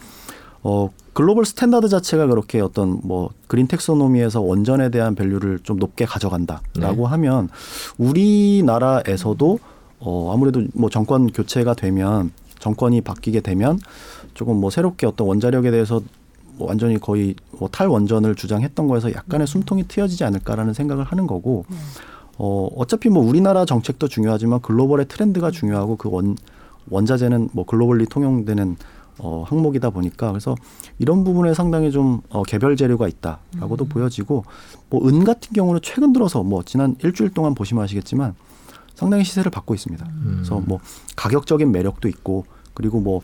어 0.64 0.90
global 1.14 1.46
standard 1.46 1.90
자체가 1.90 2.28
그렇게 2.28 2.62
어떤 2.62 3.00
뭐 3.04 3.30
green 3.48 3.68
taxonomy에서 3.68 4.42
원전에 4.42 4.90
대한 4.90 5.16
value를 5.16 5.60
좀 5.64 5.78
높게 5.78 6.06
가져간다라고 6.06 7.04
네. 7.04 7.04
하면 7.04 7.50
우리나라에서도 7.98 9.60
어 10.00 10.34
아무래도 10.34 10.64
뭐 10.74 10.90
정권 10.90 11.28
교체가 11.32 11.74
되면 11.74 12.32
정권이 12.60 13.02
바뀌게 13.02 13.42
되면 13.42 13.80
조금 14.34 14.58
뭐 14.58 14.70
새롭게 14.70 15.08
어떤 15.08 15.28
원자력에 15.28 15.72
대해서 15.72 16.02
뭐 16.58 16.68
완전히 16.68 17.00
거의 17.00 17.36
뭐 17.58 17.68
탈원전을 17.70 18.36
주장했던 18.36 18.88
거에서 18.88 19.12
약간의 19.12 19.46
음. 19.46 19.48
숨통이 19.48 19.88
트여지지 19.88 20.24
않을까라는 20.24 20.74
생각을 20.74 21.04
하는 21.04 21.28
거고 21.28 21.66
네. 21.70 21.78
어 22.38 22.70
어차피 22.76 23.10
뭐 23.10 23.24
우리나라 23.24 23.66
정책도 23.66 24.08
중요하지만 24.08 24.62
글로벌의 24.62 25.08
트렌드가 25.08 25.52
중요하고 25.52 25.96
그 25.98 26.10
원 26.10 26.38
원자재는 26.90 27.50
뭐 27.54 27.66
글로벌리 27.66 28.06
통용되는 28.06 28.76
어, 29.20 29.44
항목이다 29.48 29.90
보니까 29.92 30.30
그래서 30.32 30.56
이런 31.00 31.24
부분에 31.24 31.54
상당히 31.54 31.92
좀 31.92 32.22
어, 32.30 32.44
개별 32.44 32.76
재료가 32.76 33.08
있다라고도 33.08 33.86
음. 33.86 33.90
보여지고 33.90 34.46
뭐 34.90 35.02
은 35.08 35.24
같은 35.24 35.54
경우는 35.54 35.82
최근 35.84 36.14
들어서 36.14 36.44
뭐 36.44 36.64
지난 36.64 36.96
일주일 37.04 37.32
동안 37.32 37.54
보시면 37.56 37.84
아시겠지만 37.84 38.36
상당히 38.96 39.24
시세를 39.24 39.52
받고 39.52 39.74
있습니다. 39.74 40.06
음. 40.06 40.32
그래서 40.36 40.62
뭐 40.66 40.80
가격적인 41.16 41.72
매력도 41.72 42.08
있고 42.08 42.46
그리고 42.74 43.00
뭐뭐 43.00 43.22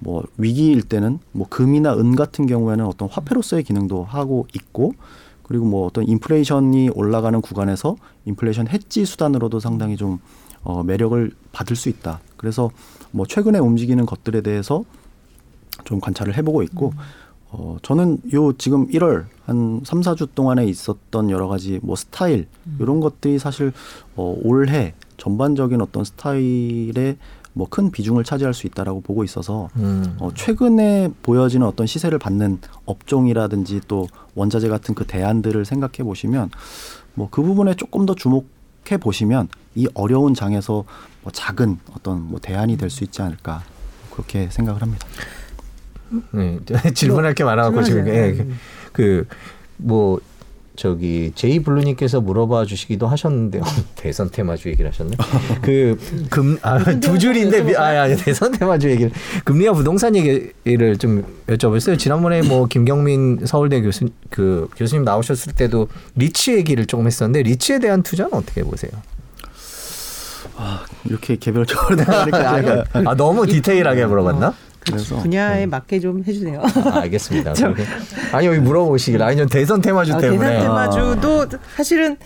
뭐 0.00 0.24
위기일 0.38 0.82
때는 0.82 1.18
뭐 1.32 1.46
금이나 1.48 1.94
은 1.94 2.16
같은 2.16 2.46
경우에는 2.46 2.84
어떤 2.86 3.08
화폐로서의 3.08 3.64
기능도 3.64 4.04
하고 4.04 4.46
있고 4.54 4.94
그리고 5.42 5.66
뭐 5.66 5.86
어떤 5.86 6.06
인플레이션이 6.06 6.90
올라가는 6.90 7.38
구간에서 7.40 7.96
인플레이션 8.24 8.68
해지 8.68 9.04
수단으로도 9.04 9.60
상당히 9.60 9.96
좀 9.96 10.20
어, 10.62 10.82
매력을 10.82 11.32
받을 11.52 11.76
수 11.76 11.88
있다. 11.88 12.20
그래서 12.36 12.70
뭐 13.10 13.26
최근에 13.26 13.58
움직이는 13.58 14.06
것들에 14.06 14.42
대해서 14.42 14.84
좀 15.84 16.00
관찰을 16.00 16.36
해보고 16.36 16.62
있고 16.64 16.92
어 17.52 17.76
저는 17.82 18.18
요 18.32 18.52
지금 18.52 18.86
1월 18.88 19.24
한 19.44 19.80
3, 19.84 20.00
4주 20.02 20.28
동안에 20.34 20.64
있었던 20.66 21.30
여러 21.30 21.48
가지 21.48 21.80
뭐 21.82 21.96
스타일 21.96 22.46
음. 22.66 22.78
이런 22.80 23.00
것들이 23.00 23.38
사실 23.38 23.72
어 24.14 24.36
올해 24.42 24.94
전반적인 25.16 25.80
어떤 25.80 26.04
스타일에 26.04 27.16
뭐 27.52 27.66
큰 27.68 27.90
비중을 27.90 28.22
차지할 28.22 28.54
수 28.54 28.68
있다라고 28.68 29.00
보고 29.00 29.24
있어서 29.24 29.68
음. 29.76 30.14
어 30.20 30.30
최근에 30.34 31.10
보여지는 31.22 31.66
어떤 31.66 31.86
시세를 31.88 32.18
받는 32.20 32.60
업종이라든지 32.86 33.80
또 33.88 34.06
원자재 34.36 34.68
같은 34.68 34.94
그 34.94 35.04
대안들을 35.04 35.64
생각해 35.64 36.04
보시면 36.04 36.50
뭐 37.14 37.28
그 37.32 37.42
부분에 37.42 37.74
조금 37.74 38.06
더 38.06 38.14
주목해 38.14 38.98
보시면 39.00 39.48
이 39.74 39.88
어려운 39.94 40.34
장에서 40.34 40.84
뭐 41.22 41.32
작은 41.32 41.78
어떤 41.96 42.22
뭐 42.28 42.38
대안이 42.40 42.76
될 42.76 42.88
수 42.90 43.02
있지 43.02 43.20
않을까 43.22 43.62
그렇게 44.12 44.48
생각을 44.50 44.80
합니다. 44.82 45.06
네, 46.32 46.58
질문할 46.94 47.34
게 47.34 47.44
많아갖고 47.44 47.82
지금 47.82 48.08
예, 48.08 48.46
그뭐 48.92 50.20
저기 50.80 51.30
제이 51.34 51.58
블루님께서 51.58 52.22
물어봐 52.22 52.64
주시기도 52.64 53.06
하셨는데 53.06 53.60
대선 53.96 54.30
테마주 54.30 54.70
얘기를 54.70 54.90
하셨네. 54.90 55.14
그금두 56.30 56.58
아, 56.62 57.18
줄인데 57.18 57.76
아 57.76 58.02
아니 58.04 58.16
대선 58.16 58.50
테마주 58.52 58.88
얘기를 58.88 59.10
금리와 59.44 59.74
부동산 59.74 60.16
얘기를 60.16 60.96
좀 60.96 61.22
여쭤봤어요. 61.48 61.98
지난번에 61.98 62.40
뭐 62.40 62.64
김경민 62.66 63.40
서울대 63.44 63.82
교수 63.82 64.08
그 64.30 64.68
교수님 64.74 65.04
나오셨을 65.04 65.52
때도 65.52 65.88
리치 66.16 66.54
얘기를 66.54 66.86
조금 66.86 67.06
했었는데 67.06 67.42
리치에 67.42 67.78
대한 67.78 68.02
투자는 68.02 68.32
어떻게 68.32 68.62
보세요? 68.62 68.90
아, 70.56 70.84
이렇게 71.04 71.36
개별적으로 71.36 71.96
나가니까 71.96 72.84
아, 72.92 73.14
너무 73.16 73.46
디테일하게 73.46 74.06
물어봤나? 74.06 74.54
그래서 74.90 75.16
분야에 75.16 75.64
음. 75.64 75.70
맞게 75.70 76.00
좀 76.00 76.22
해주세요. 76.26 76.60
아, 76.62 76.98
알겠습니다. 77.00 77.54
아니 78.32 78.46
여기 78.46 78.58
물어보시길 78.58 79.22
아니면 79.22 79.48
대선 79.48 79.80
테마주 79.80 80.14
아, 80.14 80.18
때문에 80.18 80.58
대선 80.58 80.62
테마주도 80.62 81.46
사실은 81.76 82.16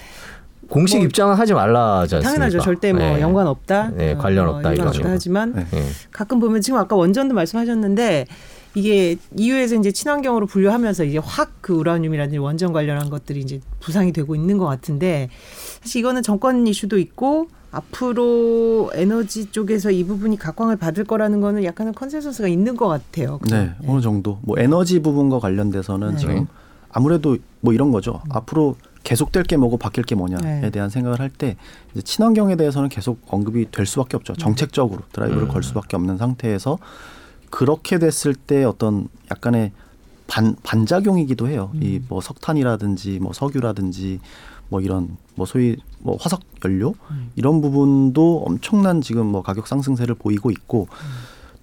공식 0.69 0.97
뭐, 0.97 1.05
입장은 1.07 1.35
하지 1.35 1.53
말라지 1.53 2.17
않습니까? 2.17 2.31
당연하죠. 2.31 2.61
절대 2.61 2.93
뭐 2.93 3.03
네. 3.03 3.21
연관 3.21 3.47
없다. 3.47 3.91
네, 3.95 4.15
관련 4.15 4.49
없다. 4.49 4.71
어, 4.71 4.73
이런 4.73 4.89
없다 4.89 5.11
하지만 5.11 5.67
네. 5.71 5.83
가끔 6.11 6.41
보면 6.41 6.61
지금 6.63 6.79
아까 6.79 6.97
원전도 6.97 7.35
말씀하셨는데 7.35 8.27
이게 8.75 9.17
이유에서 9.37 9.77
이제 9.77 9.93
친환경으로 9.93 10.47
분류하면서 10.47 11.05
이제 11.05 11.19
확 11.19 11.55
그 11.65 11.73
우라늄이라든지 11.73 12.37
원전 12.37 12.75
관련한 12.75 13.09
것들이 13.09 13.41
이제 13.41 13.59
부상이 13.81 14.13
되고 14.13 14.35
있는 14.35 14.59
것 14.59 14.67
같은데 14.67 15.31
사실 15.81 16.01
이거는 16.01 16.23
정권 16.23 16.67
이슈도 16.67 16.99
있고 16.99 17.49
앞으로 17.75 18.91
에너지 18.95 19.51
쪽에서 19.51 19.91
이 19.91 20.05
부분이 20.05 20.37
각광을 20.39 20.77
받을 20.77 21.05
거라는 21.05 21.41
거는 21.41 21.65
약간은 21.65 21.93
consensus가 21.93 22.49
있는 22.49 22.77
것 22.77 22.89
같아요. 22.89 23.41
네, 23.51 23.65
네, 23.81 23.89
어느 23.89 24.01
정도. 24.01 24.39
뭐 24.43 24.57
에너지 24.59 25.01
부분과 25.01 25.41
관련돼서는 25.41 26.13
네. 26.13 26.17
지금 26.17 26.47
아무래도 26.91 27.37
뭐 27.61 27.73
이런 27.73 27.91
거죠. 27.91 28.21
음. 28.27 28.31
앞으로 28.31 28.77
계속될 29.03 29.43
게 29.43 29.57
뭐고 29.57 29.77
바뀔 29.77 30.05
게 30.05 30.15
뭐냐에 30.15 30.61
네. 30.61 30.71
대한 30.71 30.89
생각을 30.89 31.21
할 31.21 31.29
때 31.29 31.57
친환경에 32.03 32.57
대해서는 32.57 32.89
계속 32.89 33.21
언급이 33.27 33.71
될 33.71 33.87
수밖에 33.87 34.17
없죠. 34.17 34.33
음. 34.33 34.37
정책적으로 34.37 35.03
드라이브를 35.13 35.43
음. 35.45 35.49
걸 35.49 35.63
수밖에 35.63 35.97
없는 35.97 36.17
상태에서 36.17 36.79
그렇게 37.51 37.99
됐을 37.99 38.35
때 38.35 38.65
어떤 38.65 39.09
약간의 39.31 39.73
반 40.27 40.57
반작용이기도 40.63 41.49
해요. 41.49 41.71
음. 41.75 41.83
이뭐 41.83 42.21
석탄이라든지 42.21 43.19
뭐 43.21 43.33
석유라든지 43.33 44.21
뭐 44.69 44.81
이런 44.81 45.17
뭐 45.35 45.47
소위 45.47 45.77
뭐 45.99 46.17
화석 46.21 46.41
연료 46.65 46.95
음. 47.11 47.31
이런 47.37 47.61
부분도 47.61 48.45
엄청난 48.47 49.01
지금 49.01 49.27
뭐 49.27 49.43
가격 49.43 49.67
상승세를 49.67 50.15
보이고 50.15 50.51
있고 50.51 50.89
음. 50.91 51.09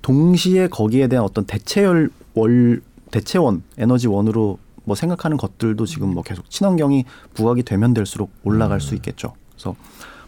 동시에 0.02 0.68
거기에 0.68 1.08
대한 1.08 1.26
어떤 1.26 1.46
대체열 1.46 2.10
월 2.34 2.82
대체원 3.12 3.64
에너지원으로 3.78 4.58
뭐 4.84 4.96
생각하는 4.96 5.38
것들도 5.38 5.86
지금 5.86 6.14
뭐 6.14 6.24
계속 6.24 6.50
친환경이 6.50 7.06
부각이 7.34 7.64
되면 7.64 7.94
될수록 7.94 8.32
올라갈 8.44 8.78
음. 8.78 8.80
수 8.80 8.96
있겠죠. 8.96 9.34
그래서 9.52 9.76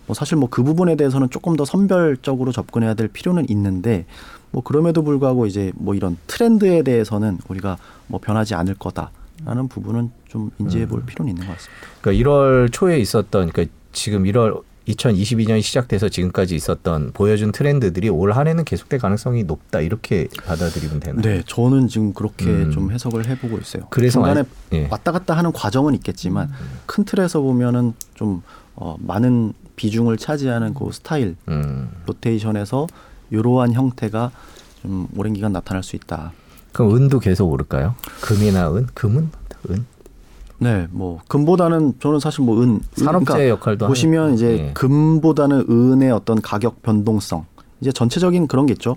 뭐 0.05 0.13
사실 0.13 0.37
뭐 0.37 0.49
그 0.49 0.63
부분에 0.63 0.95
대해서는 0.95 1.29
조금 1.29 1.55
더 1.55 1.65
선별적으로 1.65 2.51
접근해야 2.51 2.93
될 2.93 3.07
필요는 3.07 3.49
있는데 3.49 4.05
뭐 4.51 4.61
그럼에도 4.61 5.03
불구하고 5.03 5.47
이제 5.47 5.71
뭐 5.75 5.95
이런 5.95 6.17
트렌드에 6.27 6.83
대해서는 6.83 7.39
우리가 7.47 7.77
뭐 8.07 8.19
변하지 8.21 8.53
않을 8.53 8.75
거다. 8.75 9.11
라는 9.45 9.67
부분은 9.67 10.11
좀 10.27 10.51
인지해 10.59 10.87
볼 10.87 10.99
음. 10.99 11.05
필요는 11.05 11.29
있는 11.31 11.45
것 11.45 11.53
같습니다. 11.53 11.87
그러니까 12.01 12.23
1월 12.23 12.71
초에 12.71 12.99
있었던 12.99 13.49
그러니까 13.49 13.73
지금 13.91 14.23
1월 14.23 14.63
2022년이 14.87 15.61
시작돼서 15.61 16.09
지금까지 16.09 16.55
있었던 16.55 17.11
보여준 17.13 17.51
트렌드들이 17.51 18.09
올 18.09 18.33
한해는 18.33 18.65
계속될 18.65 18.99
가능성이 18.99 19.43
높다 19.43 19.79
이렇게 19.79 20.27
받아들이면 20.45 20.99
되나요? 20.99 21.21
네, 21.21 21.41
저는 21.45 21.87
지금 21.87 22.13
그렇게 22.13 22.45
음. 22.45 22.71
좀 22.71 22.91
해석을 22.91 23.27
해보고 23.27 23.57
있어요. 23.59 23.87
그래서 23.89 24.19
중간에 24.19 24.43
예. 24.73 24.87
왔다 24.91 25.11
갔다 25.11 25.37
하는 25.37 25.51
과정은 25.53 25.93
있겠지만 25.95 26.49
음. 26.49 26.79
큰 26.85 27.05
틀에서 27.05 27.39
보면은 27.41 27.93
좀 28.13 28.41
어, 28.75 28.97
많은 28.99 29.53
비중을 29.75 30.17
차지하는 30.17 30.73
그 30.73 30.89
스타일 30.91 31.35
음. 31.47 31.89
로테이션에서 32.05 32.87
이러한 33.31 33.73
형태가 33.73 34.31
좀 34.81 35.07
오랜 35.15 35.33
기간 35.33 35.53
나타날 35.53 35.81
수 35.81 35.95
있다. 35.95 36.33
그럼 36.73 36.95
은도 36.95 37.19
계속 37.19 37.49
오를까요? 37.51 37.95
금이나 38.21 38.71
은? 38.71 38.87
금은? 38.93 39.29
은? 39.69 39.85
네, 40.59 40.87
뭐 40.91 41.19
금보다는 41.27 41.93
저는 41.99 42.19
사실 42.19 42.43
뭐 42.43 42.61
은 42.61 42.81
산업재 42.95 43.25
그러니까 43.25 43.49
역할도 43.49 43.87
보시면 43.87 44.23
하는, 44.23 44.33
이제 44.35 44.67
예. 44.69 44.71
금보다는 44.73 45.65
은의 45.69 46.11
어떤 46.11 46.41
가격 46.41 46.81
변동성 46.81 47.45
이제 47.81 47.91
전체적인 47.91 48.47
그런 48.47 48.65
게 48.65 48.71
있죠. 48.73 48.95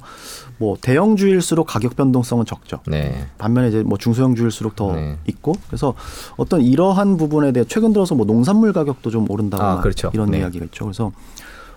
뭐 0.58 0.76
대형주일수록 0.80 1.66
가격 1.66 1.96
변동성은 1.96 2.44
적죠. 2.46 2.78
네. 2.86 3.26
반면에 3.36 3.68
이제 3.68 3.82
뭐 3.82 3.98
중소형주일수록 3.98 4.76
더 4.76 4.92
네. 4.92 5.18
있고 5.26 5.54
그래서 5.66 5.94
어떤 6.36 6.62
이러한 6.62 7.16
부분에 7.16 7.50
대해 7.50 7.66
최근 7.68 7.92
들어서 7.92 8.14
뭐 8.14 8.24
농산물 8.26 8.72
가격도 8.72 9.10
좀 9.10 9.28
오른다고 9.28 9.62
아, 9.64 9.80
그렇죠. 9.80 10.10
이런 10.14 10.30
네. 10.30 10.38
이야기가 10.38 10.66
있죠. 10.66 10.84
그래서 10.84 11.10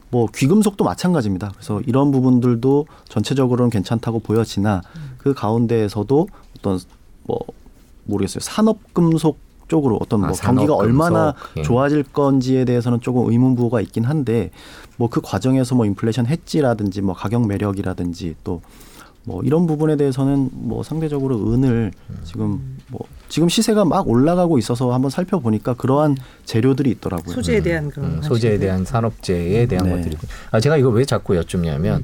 뭐 0.10 0.28
귀금속도 0.34 0.84
마찬가지입니다. 0.84 1.52
그래서 1.54 1.82
이런 1.86 2.12
부분들도 2.12 2.88
전체적으로는 3.10 3.70
괜찮다고 3.70 4.20
보여지나 4.20 4.82
그 5.18 5.34
가운데에서도 5.34 6.28
어떤 6.58 6.80
뭐 7.24 7.40
모르겠어요. 8.06 8.40
산업 8.42 8.94
금속 8.94 9.38
쪽으로 9.68 10.00
어떤 10.02 10.22
뭐 10.22 10.30
아, 10.30 10.34
경기가 10.34 10.74
얼마나 10.76 11.36
예. 11.58 11.62
좋아질 11.62 12.04
건지에 12.04 12.66
대해서는 12.66 13.02
조금 13.02 13.30
의문부호가 13.32 13.82
있긴 13.82 14.04
한데 14.04 14.50
뭐 14.98 15.10
그 15.10 15.22
과정에서 15.22 15.76
뭐 15.76 15.86
인플레이션 15.86 16.26
해지라든지 16.28 17.02
뭐 17.02 17.14
가격 17.16 17.48
매력이라든지 17.48 18.36
또 18.44 18.62
뭐 19.30 19.44
이런 19.44 19.68
부분에 19.68 19.96
대해서는 19.96 20.50
뭐 20.52 20.82
상대적으로 20.82 21.54
은을 21.54 21.92
지금 22.24 22.78
뭐 22.88 23.02
지금 23.28 23.48
시세가 23.48 23.86
막 23.86 24.10
올라가고 24.10 24.58
있어서 24.58 24.92
한번 24.92 25.12
살펴보니까 25.12 25.76
그러한 25.76 26.18
재료들이 26.46 26.90
있더라고요. 26.90 27.36
소재에 27.36 27.62
대한 27.62 27.92
그런 27.92 28.06
음, 28.16 28.22
소재에 28.24 28.58
대한 28.58 28.84
산업재에 28.86 29.68
대한 29.68 29.86
네. 29.86 29.96
것들이. 29.96 30.18
아 30.50 30.60
제가 30.60 30.78
이거 30.78 30.90
왜 30.90 31.06
자꾸 31.06 31.36
여쭙냐면 31.36 31.98
음. 31.98 32.04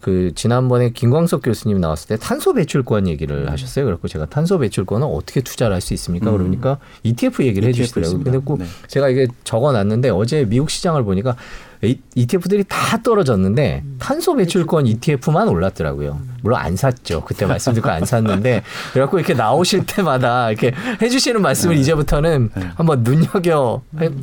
그 0.00 0.30
지난번에 0.36 0.90
김광석 0.90 1.42
교수님 1.42 1.80
나왔을 1.80 2.06
때 2.08 2.16
탄소 2.16 2.52
배출권 2.54 3.08
얘기를 3.08 3.44
음. 3.44 3.48
하셨어요. 3.48 3.84
그래서 3.84 4.06
제가 4.06 4.26
탄소 4.26 4.58
배출권은 4.60 5.04
어떻게 5.04 5.40
투자를 5.40 5.74
할 5.74 5.80
수 5.80 5.94
있습니까? 5.94 6.30
음. 6.30 6.38
그러니까 6.38 6.78
ETF 7.02 7.44
얘기를 7.44 7.68
ETF 7.70 7.80
해주시더라고요. 7.82 8.22
근데 8.22 8.38
꼭 8.38 8.60
네. 8.60 8.66
제가 8.86 9.08
이게 9.08 9.26
적어놨는데 9.42 10.10
어제 10.10 10.44
미국 10.44 10.70
시장을 10.70 11.02
보니까 11.02 11.34
ETF들이 11.82 12.64
다 12.68 13.02
떨어졌는데 13.02 13.82
음. 13.84 13.96
탄소 13.98 14.34
배출권 14.36 14.86
ETF만 14.86 15.48
올랐더라고요. 15.48 16.20
물론 16.42 16.60
안 16.60 16.76
샀죠. 16.76 17.24
그때 17.24 17.44
말씀 17.44 17.74
듣고 17.74 17.88
안 17.90 18.04
샀는데 18.04 18.62
그래갖고 18.92 19.18
이렇게 19.18 19.34
나오실 19.34 19.86
때마다 19.86 20.50
이렇게 20.50 20.72
해주시는 21.00 21.42
말씀을 21.42 21.74
네. 21.74 21.80
이제부터는 21.80 22.50
네. 22.54 22.62
한번 22.76 23.02
눈여겨 23.02 23.82
음. 23.94 24.22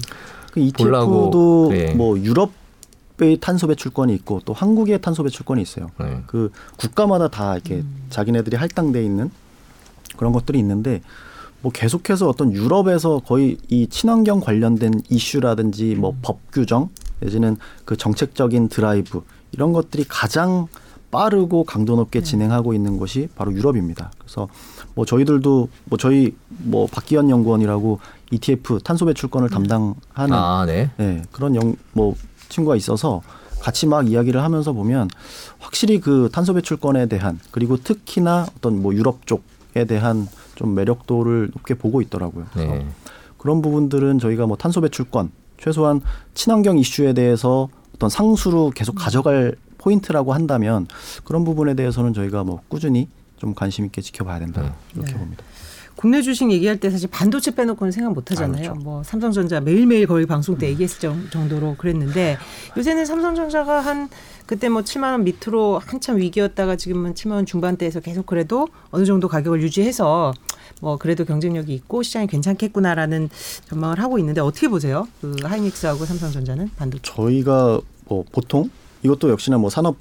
그 0.51 0.59
ETF도 0.59 1.69
네. 1.71 1.93
뭐 1.93 2.17
유럽 2.19 2.57
의 3.21 3.37
탄소 3.41 3.67
배출권이 3.67 4.13
있고 4.15 4.39
또 4.45 4.53
한국의 4.53 5.01
탄소 5.01 5.23
배출권이 5.23 5.61
있어요. 5.61 5.91
네. 5.99 6.21
그 6.25 6.53
국가마다 6.77 7.27
다 7.27 7.55
이렇게 7.55 7.75
음. 7.75 8.05
자기네들이 8.09 8.55
할당돼 8.55 9.03
있는 9.03 9.29
그런 10.15 10.31
것들이 10.31 10.57
있는데 10.59 11.01
뭐 11.59 11.69
계속해서 11.73 12.29
어떤 12.29 12.53
유럽에서 12.53 13.19
거의 13.19 13.57
이 13.67 13.87
친환경 13.87 14.39
관련된 14.39 15.01
이슈라든지 15.09 15.95
뭐법 15.95 16.37
음. 16.37 16.47
규정 16.53 16.89
내지는 17.19 17.57
그 17.85 17.97
정책적인 17.97 18.69
드라이브 18.69 19.21
이런 19.51 19.73
것들이 19.73 20.05
가장 20.07 20.67
빠르고 21.11 21.63
강도 21.63 21.95
높게 21.95 22.19
네. 22.19 22.23
진행하고 22.23 22.73
있는 22.73 22.97
곳이 22.97 23.29
바로 23.35 23.51
유럽입니다. 23.51 24.11
그래서 24.19 24.47
뭐 24.93 25.05
저희들도 25.05 25.69
뭐 25.85 25.97
저희 25.97 26.35
뭐 26.49 26.85
박기현 26.85 27.29
연구원이라고 27.29 27.99
ETF 28.31 28.79
탄소 28.83 29.05
배출권을 29.05 29.47
음. 29.47 29.49
담당하는 29.49 30.33
아, 30.33 30.65
네. 30.67 30.91
네. 30.97 31.23
그런 31.31 31.55
영 31.55 31.75
뭐 31.93 32.15
친구가 32.49 32.75
있어서 32.75 33.21
같이 33.61 33.87
막 33.87 34.09
이야기를 34.09 34.41
하면서 34.43 34.73
보면 34.73 35.09
확실히 35.59 35.99
그 35.99 36.29
탄소 36.31 36.53
배출권에 36.53 37.07
대한 37.07 37.39
그리고 37.51 37.77
특히나 37.77 38.47
어떤 38.57 38.81
뭐 38.81 38.93
유럽 38.93 39.25
쪽에 39.27 39.85
대한 39.85 40.27
좀 40.55 40.75
매력도를 40.75 41.51
높게 41.53 41.73
보고 41.73 42.01
있더라고요. 42.01 42.45
그래서 42.53 42.73
네. 42.73 42.87
그런 43.37 43.61
부분들은 43.61 44.19
저희가 44.19 44.45
뭐 44.47 44.57
탄소 44.57 44.81
배출권 44.81 45.31
최소한 45.59 46.01
친환경 46.33 46.77
이슈에 46.77 47.13
대해서 47.13 47.69
어떤 47.95 48.09
상수로 48.09 48.71
계속 48.73 48.95
가져갈 48.95 49.55
포인트라고 49.77 50.33
한다면 50.33 50.87
그런 51.23 51.43
부분에 51.43 51.73
대해서는 51.73 52.13
저희가 52.13 52.43
뭐 52.43 52.61
꾸준히 52.67 53.07
좀 53.37 53.53
관심 53.53 53.85
있게 53.85 54.01
지켜봐야 54.01 54.39
된다 54.39 54.61
네. 54.61 54.71
이렇게 54.95 55.13
네. 55.13 55.17
봅니다. 55.17 55.43
국내 55.95 56.21
주식 56.21 56.49
얘기할 56.49 56.77
때 56.77 56.89
사실 56.89 57.09
반도체 57.11 57.51
빼놓고는 57.51 57.91
생각 57.91 58.13
못 58.13 58.31
하잖아요. 58.31 58.69
아, 58.69 58.73
그렇죠. 58.73 58.83
뭐 58.85 59.03
삼성전자 59.03 59.59
매일매일 59.59 60.07
거의 60.07 60.25
방송 60.25 60.57
때 60.57 60.69
얘기했을 60.69 61.29
정도로 61.29 61.75
그랬는데 61.77 62.37
요새는 62.77 63.05
삼성전자가 63.05 63.81
한 63.81 64.07
그때 64.45 64.69
뭐 64.69 64.81
7만 64.81 65.11
원 65.11 65.25
밑으로 65.25 65.81
한참 65.85 66.15
위기였다가 66.17 66.77
지금은 66.77 67.15
7만 67.15 67.31
원 67.31 67.45
중반대에서 67.45 67.99
계속 67.99 68.25
그래도 68.25 68.69
어느 68.91 69.03
정도 69.03 69.27
가격을 69.27 69.61
유지해서 69.61 70.33
뭐 70.79 70.97
그래도 70.97 71.25
경쟁력이 71.25 71.73
있고 71.73 72.03
시장이 72.03 72.27
괜찮겠구나라는 72.27 73.29
전망을 73.65 73.99
하고 73.99 74.17
있는데 74.19 74.41
어떻게 74.41 74.67
보세요? 74.67 75.07
그 75.21 75.35
하이닉스하고 75.43 76.05
삼성전자는 76.05 76.71
반도체. 76.75 77.01
저희가 77.03 77.81
뭐 78.07 78.23
보통 78.31 78.69
이것도 79.03 79.29
역시나 79.29 79.57
뭐 79.57 79.69
산업 79.69 79.97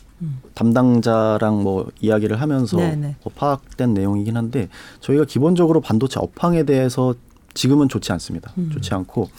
담당자랑 0.54 1.62
뭐 1.62 1.88
이야기를 2.00 2.40
하면서 2.40 2.76
뭐 2.76 3.32
파악된 3.34 3.94
내용이긴 3.94 4.36
한데 4.36 4.68
저희가 5.00 5.24
기본적으로 5.24 5.80
반도체 5.80 6.18
업황에 6.18 6.64
대해서 6.64 7.14
지금은 7.54 7.88
좋지 7.88 8.12
않습니다. 8.12 8.52
음. 8.58 8.70
좋지 8.72 8.92
않고 8.94 9.30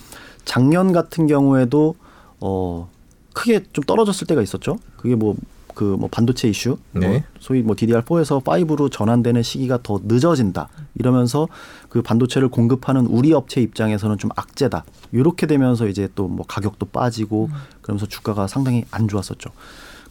작년 0.46 0.94
같은 0.94 1.28
경우에도 1.28 1.96
어 2.40 2.90
크게 3.34 3.64
좀 3.74 3.84
떨어졌을 3.84 4.28
때가 4.28 4.42
있었죠. 4.42 4.78
그게 4.98 5.16
뭐 5.16 5.36
그 5.80 5.96
뭐 5.98 6.10
반도체 6.12 6.50
이슈, 6.50 6.78
뭐 6.92 7.02
네. 7.02 7.08
뭐 7.08 7.22
소위 7.40 7.62
뭐 7.62 7.74
DDR4에서 7.74 8.44
5로 8.44 8.92
전환되는 8.92 9.42
시기가 9.44 9.80
더 9.82 10.02
늦어진다. 10.04 10.68
이러면서 10.96 11.48
그 11.88 12.02
반도체를 12.02 12.50
공급하는 12.50 13.06
우리 13.06 13.32
업체 13.32 13.62
입장에서는 13.62 14.18
좀 14.18 14.30
악재다. 14.36 14.84
이렇게 15.14 15.48
되면서 15.48 15.88
이제 15.88 16.10
또 16.16 16.28
뭐 16.28 16.46
가격도 16.46 16.88
빠지고 16.88 17.46
음. 17.52 17.56
그러면서 17.82 18.06
주가가 18.08 18.48
상당히 18.48 18.84
안 18.92 19.08
좋았었죠. 19.08 19.50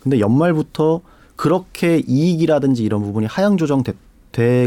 근데 0.01 0.21
연말부터 0.21 1.03
그렇게 1.37 2.03
이익이라든지 2.07 2.83
이런 2.83 3.03
부분이 3.03 3.27
하향 3.27 3.57
조정돼 3.59 3.93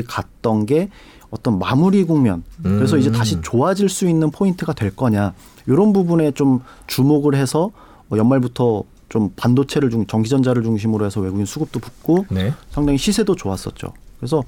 갔던 0.08 0.66
게 0.68 0.90
어떤 1.32 1.58
마무리 1.60 2.04
국면 2.04 2.44
그래서 2.62 2.96
음. 2.96 3.00
이제 3.00 3.12
다시 3.12 3.42
좋아질 3.42 3.90
수 3.90 4.08
있는 4.08 4.30
포인트가 4.32 4.74
될 4.74 4.96
거냐 4.96 5.34
이런 5.66 5.94
부분에 5.94 6.32
좀 6.32 6.60
주목을 6.88 7.34
해서 7.36 7.72
뭐 8.08 8.20
연말부터 8.20 8.84
좀 9.12 9.30
반도체를 9.36 9.90
중 9.90 10.08
전기전자를 10.08 10.64
중심으로 10.64 11.06
해서 11.06 11.20
외국인 11.20 11.46
수급도 11.46 11.82
붙고 11.82 12.26
네. 12.32 12.54
상당히 12.70 12.98
시세도 12.98 13.36
좋았었죠. 13.36 13.92
그래서 14.18 14.42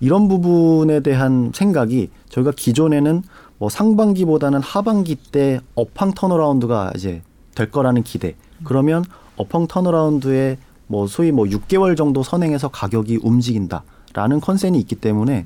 이런 0.00 0.28
부분에 0.28 1.00
대한 1.00 1.52
생각이 1.54 2.08
저희가 2.30 2.52
기존에는 2.56 3.22
뭐 3.58 3.68
상반기보다는 3.68 4.62
하반기 4.62 5.14
때 5.14 5.60
업황 5.74 6.12
turnaround가 6.14 6.92
이제 6.96 7.20
될 7.54 7.70
거라는 7.70 8.02
기대. 8.02 8.34
그러면 8.64 9.04
업황 9.36 9.66
turnaround에 9.66 10.56
뭐 10.86 11.06
소위 11.06 11.30
뭐 11.30 11.44
6개월 11.44 11.94
정도 11.94 12.22
선행해서 12.22 12.68
가격이 12.68 13.18
움직인다라는 13.22 14.40
컨센이 14.40 14.78
있기 14.78 14.94
때문에 14.94 15.44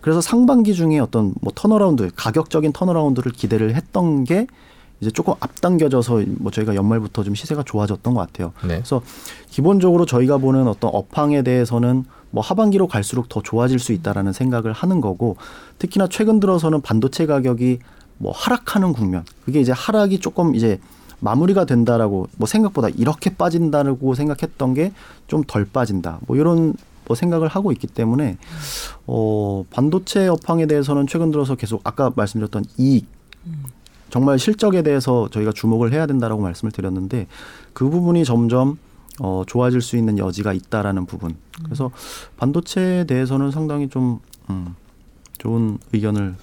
그래서 0.00 0.20
상반기 0.20 0.74
중에 0.74 1.00
어떤 1.00 1.34
뭐 1.40 1.52
turnaround 1.52 2.10
가격적인 2.14 2.72
turnaround를 2.72 3.32
기대를 3.32 3.74
했던 3.74 4.22
게 4.22 4.46
이제 5.00 5.10
조금 5.10 5.34
앞당겨져서 5.40 6.22
뭐 6.38 6.50
저희가 6.50 6.74
연말부터 6.74 7.24
좀 7.24 7.34
시세가 7.34 7.62
좋아졌던 7.64 8.14
것 8.14 8.20
같아요. 8.20 8.52
네. 8.62 8.76
그래서 8.76 9.02
기본적으로 9.50 10.06
저희가 10.06 10.38
보는 10.38 10.66
어떤 10.68 10.90
업황에 10.94 11.42
대해서는 11.42 12.04
뭐 12.30 12.42
하반기로 12.42 12.86
갈수록 12.88 13.28
더 13.28 13.42
좋아질 13.42 13.78
수 13.78 13.92
있다라는 13.92 14.32
생각을 14.32 14.72
하는 14.72 15.00
거고 15.00 15.36
특히나 15.78 16.08
최근 16.08 16.40
들어서는 16.40 16.80
반도체 16.80 17.26
가격이 17.26 17.78
뭐 18.18 18.32
하락하는 18.34 18.92
국면 18.92 19.24
그게 19.44 19.60
이제 19.60 19.72
하락이 19.72 20.20
조금 20.20 20.54
이제 20.54 20.80
마무리가 21.20 21.64
된다라고 21.64 22.28
뭐 22.36 22.46
생각보다 22.46 22.88
이렇게 22.90 23.30
빠진다고 23.34 24.14
생각했던 24.14 24.74
게 24.74 24.92
좀 25.26 25.42
덜 25.46 25.64
빠진다 25.64 26.18
뭐 26.26 26.36
이런 26.36 26.74
뭐 27.06 27.14
생각을 27.16 27.48
하고 27.48 27.72
있기 27.72 27.86
때문에 27.86 28.36
어 29.06 29.64
반도체 29.70 30.26
업황에 30.28 30.66
대해서는 30.66 31.06
최근 31.06 31.30
들어서 31.30 31.54
계속 31.54 31.80
아까 31.84 32.10
말씀드렸던 32.14 32.64
이익 32.78 33.06
정말 34.14 34.38
실적에 34.38 34.82
대해서 34.82 35.28
저희가 35.28 35.50
주목을 35.50 35.92
해야 35.92 36.06
된다라고 36.06 36.40
말씀을 36.40 36.70
드렸는데 36.70 37.26
그 37.72 37.90
부분이 37.90 38.24
점점 38.24 38.78
어 39.18 39.42
좋아질 39.44 39.80
수 39.80 39.96
있는 39.96 40.18
여지가 40.18 40.52
있다라는 40.52 41.06
부분. 41.06 41.34
그래서 41.64 41.90
반도체에 42.36 43.06
대해서는 43.06 43.50
상당히 43.50 43.88
좀 43.88 44.20
음, 44.50 44.76
좋은 45.38 45.78
의견을 45.92 46.36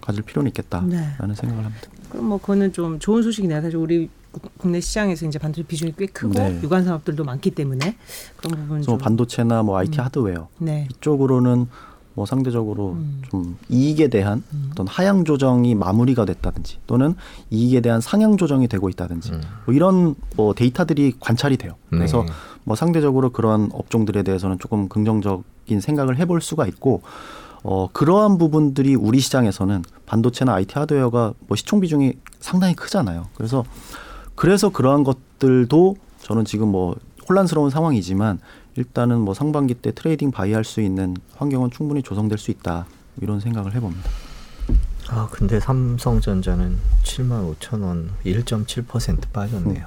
가질 0.00 0.24
필요는 0.24 0.48
있겠다라는 0.48 0.90
네. 0.90 1.34
생각을 1.36 1.64
합니다. 1.64 1.88
그럼 2.10 2.26
뭐 2.26 2.38
그거는 2.38 2.72
좀 2.72 2.98
좋은 2.98 3.22
소식이네요. 3.22 3.62
사실 3.62 3.76
우리 3.76 4.10
국내 4.58 4.80
시장에서 4.80 5.24
이제 5.24 5.38
반도체 5.38 5.64
비중이 5.64 5.94
꽤 5.96 6.06
크고 6.06 6.34
네. 6.34 6.58
유관 6.60 6.82
산업들도 6.82 7.22
많기 7.22 7.52
때문에 7.52 7.98
그런 8.36 8.60
부분 8.62 8.82
좀 8.82 8.98
반도체나 8.98 9.62
뭐 9.62 9.78
IT 9.78 10.00
음. 10.00 10.04
하드웨어 10.06 10.48
네. 10.58 10.88
이쪽으로는 10.90 11.68
뭐 12.14 12.26
상대적으로 12.26 12.92
음. 12.92 13.22
좀 13.30 13.56
이익에 13.68 14.08
대한 14.08 14.42
음. 14.52 14.68
어떤 14.72 14.86
하향 14.86 15.24
조정이 15.24 15.74
마무리가 15.74 16.24
됐다든지 16.24 16.78
또는 16.86 17.14
이익에 17.50 17.80
대한 17.80 18.00
상향 18.00 18.36
조정이 18.36 18.68
되고 18.68 18.88
있다든지 18.88 19.32
음. 19.32 19.40
뭐 19.64 19.74
이런 19.74 20.14
뭐 20.36 20.54
데이터들이 20.54 21.14
관찰이 21.20 21.56
돼요. 21.56 21.72
네. 21.90 21.98
그래서 21.98 22.24
뭐 22.64 22.76
상대적으로 22.76 23.30
그러한 23.30 23.70
업종들에 23.72 24.22
대해서는 24.22 24.58
조금 24.58 24.88
긍정적인 24.88 25.80
생각을 25.80 26.18
해볼 26.18 26.40
수가 26.40 26.66
있고 26.66 27.02
어 27.64 27.88
그러한 27.92 28.38
부분들이 28.38 28.94
우리 28.94 29.20
시장에서는 29.20 29.84
반도체나 30.06 30.54
IT 30.54 30.78
하드웨어가 30.78 31.32
뭐 31.46 31.56
시총 31.56 31.80
비중이 31.80 32.14
상당히 32.40 32.74
크잖아요. 32.74 33.28
그래서 33.34 33.64
그래서 34.34 34.68
그러한 34.70 35.04
것들도 35.04 35.96
저는 36.22 36.44
지금 36.44 36.68
뭐 36.68 36.96
혼란스러운 37.28 37.70
상황이지만 37.70 38.40
일단은 38.76 39.18
뭐 39.20 39.34
상반기 39.34 39.74
때 39.74 39.92
trading 39.92 40.30
buy 40.30 40.52
할 40.52 40.64
수 40.64 40.80
있는 40.80 41.16
환경은 41.36 41.70
충분히 41.70 42.02
조성될 42.02 42.38
수 42.38 42.50
있다 42.50 42.86
이런 43.20 43.40
생각을 43.40 43.74
해봅니다. 43.74 44.10
아 45.08 45.28
근데 45.30 45.60
삼성전자는 45.60 46.76
7만 47.04 47.54
5천 47.58 47.82
원 47.82 48.10
1.7% 48.24 49.30
빠졌네요. 49.32 49.86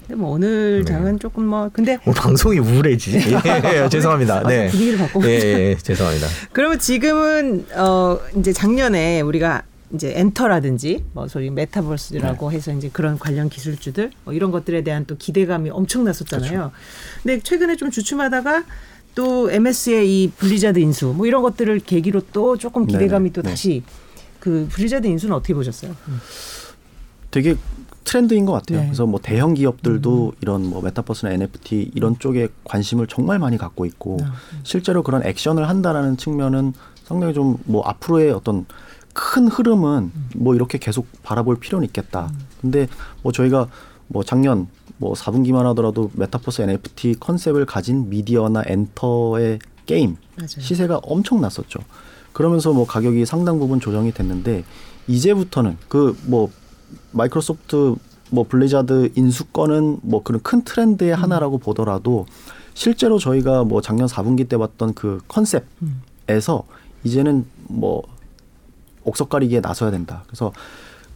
근데 0.00 0.14
뭐 0.14 0.30
오늘 0.30 0.82
네. 0.84 0.92
장은 0.92 1.12
네. 1.12 1.18
조금 1.18 1.44
뭐 1.46 1.68
근데 1.72 1.98
오, 2.06 2.12
방송이 2.12 2.58
우울해지. 2.58 3.16
예, 3.44 3.82
예, 3.84 3.88
죄송합니다. 3.88 4.42
네. 4.48 4.68
분위기를 4.70 4.98
바꿔. 4.98 5.20
예, 5.26 5.28
예, 5.70 5.76
죄송합니다. 5.76 6.26
그러면 6.52 6.78
지금은 6.78 7.66
어 7.76 8.18
이제 8.38 8.52
작년에 8.52 9.20
우리가 9.20 9.62
이제 9.94 10.12
엔터라든지 10.16 11.04
뭐 11.12 11.28
소위 11.28 11.50
메타버스라고 11.50 12.50
네. 12.50 12.56
해서 12.56 12.72
이제 12.72 12.88
그런 12.90 13.18
관련 13.18 13.48
기술주들 13.50 14.10
뭐 14.24 14.32
이런 14.32 14.50
것들에 14.50 14.82
대한 14.82 15.04
또 15.06 15.16
기대감이 15.16 15.68
엄청 15.70 16.04
났었잖아요. 16.04 16.50
그렇죠. 16.50 16.72
근데 17.22 17.40
최근에 17.40 17.76
좀 17.76 17.90
주춤하다가 17.90 18.64
또 19.14 19.50
MS의 19.50 20.08
이 20.24 20.30
블리자드 20.30 20.78
인수 20.78 21.14
뭐 21.16 21.26
이런 21.26 21.42
것들을 21.42 21.80
계기로 21.80 22.22
또 22.32 22.56
조금 22.56 22.86
기대감이 22.86 23.30
네네. 23.30 23.32
또 23.32 23.42
네. 23.42 23.50
다시 23.50 23.82
그 24.40 24.66
블리자드 24.70 25.06
인수는 25.06 25.34
어떻게 25.34 25.54
보셨어요? 25.54 25.94
음. 26.08 26.20
되게 27.30 27.56
트렌드인 28.04 28.44
것 28.46 28.52
같아요. 28.52 28.80
네. 28.80 28.86
그래서 28.86 29.06
뭐 29.06 29.20
대형 29.22 29.54
기업들도 29.54 30.26
음. 30.26 30.38
이런 30.40 30.68
뭐 30.68 30.82
메타버스나 30.82 31.32
NFT 31.32 31.92
이런 31.94 32.18
쪽에 32.18 32.48
관심을 32.64 33.06
정말 33.06 33.38
많이 33.38 33.56
갖고 33.58 33.86
있고 33.86 34.18
아, 34.22 34.26
음. 34.26 34.60
실제로 34.64 35.02
그런 35.02 35.24
액션을 35.24 35.68
한다라는 35.68 36.16
측면은 36.16 36.72
상당히 37.04 37.34
좀 37.34 37.58
뭐 37.64 37.82
앞으로의 37.82 38.32
어떤 38.32 38.66
큰 39.12 39.46
흐름은 39.48 40.10
뭐 40.36 40.54
이렇게 40.54 40.78
계속 40.78 41.06
바라볼 41.22 41.58
필요는 41.60 41.86
있겠다. 41.86 42.30
근데 42.60 42.88
뭐 43.22 43.30
저희가 43.32 43.68
뭐 44.08 44.24
작년 44.24 44.68
뭐 45.02 45.14
4분기만 45.14 45.64
하더라도 45.64 46.10
메타버스 46.14 46.62
NFT 46.62 47.16
concept을 47.18 47.66
가진 47.66 48.08
미디어나 48.08 48.62
엔터의 48.66 49.58
게임 49.84 50.16
맞아요. 50.36 50.46
시세가 50.46 51.00
엄청 51.02 51.40
났었죠. 51.40 51.80
그러면서 52.32 52.72
뭐 52.72 52.86
가격이 52.86 53.26
상당 53.26 53.58
부분 53.58 53.80
조정이 53.80 54.12
됐는데 54.12 54.64
이제부터는 55.08 55.76
그 55.88 56.16
뭐 56.26 56.50
마이크로소프트 57.10 57.96
뭐 58.30 58.44
블리자드 58.48 59.12
인수 59.14 59.44
건은 59.44 59.98
뭐 60.02 60.22
그런 60.22 60.40
큰 60.42 60.62
트렌드의 60.62 61.12
음. 61.12 61.22
하나라고 61.22 61.58
보더라도 61.58 62.26
실제로 62.74 63.18
저희가 63.18 63.64
뭐 63.64 63.82
작년 63.82 64.06
4분기 64.06 64.48
때 64.48 64.56
봤던 64.56 64.94
그 64.94 65.20
concept에서 65.28 66.64
이제는 67.04 67.44
뭐 67.64 68.02
옥석 69.04 69.28
가리기에 69.28 69.60
나서야 69.60 69.90
된다. 69.90 70.22
그래서 70.26 70.52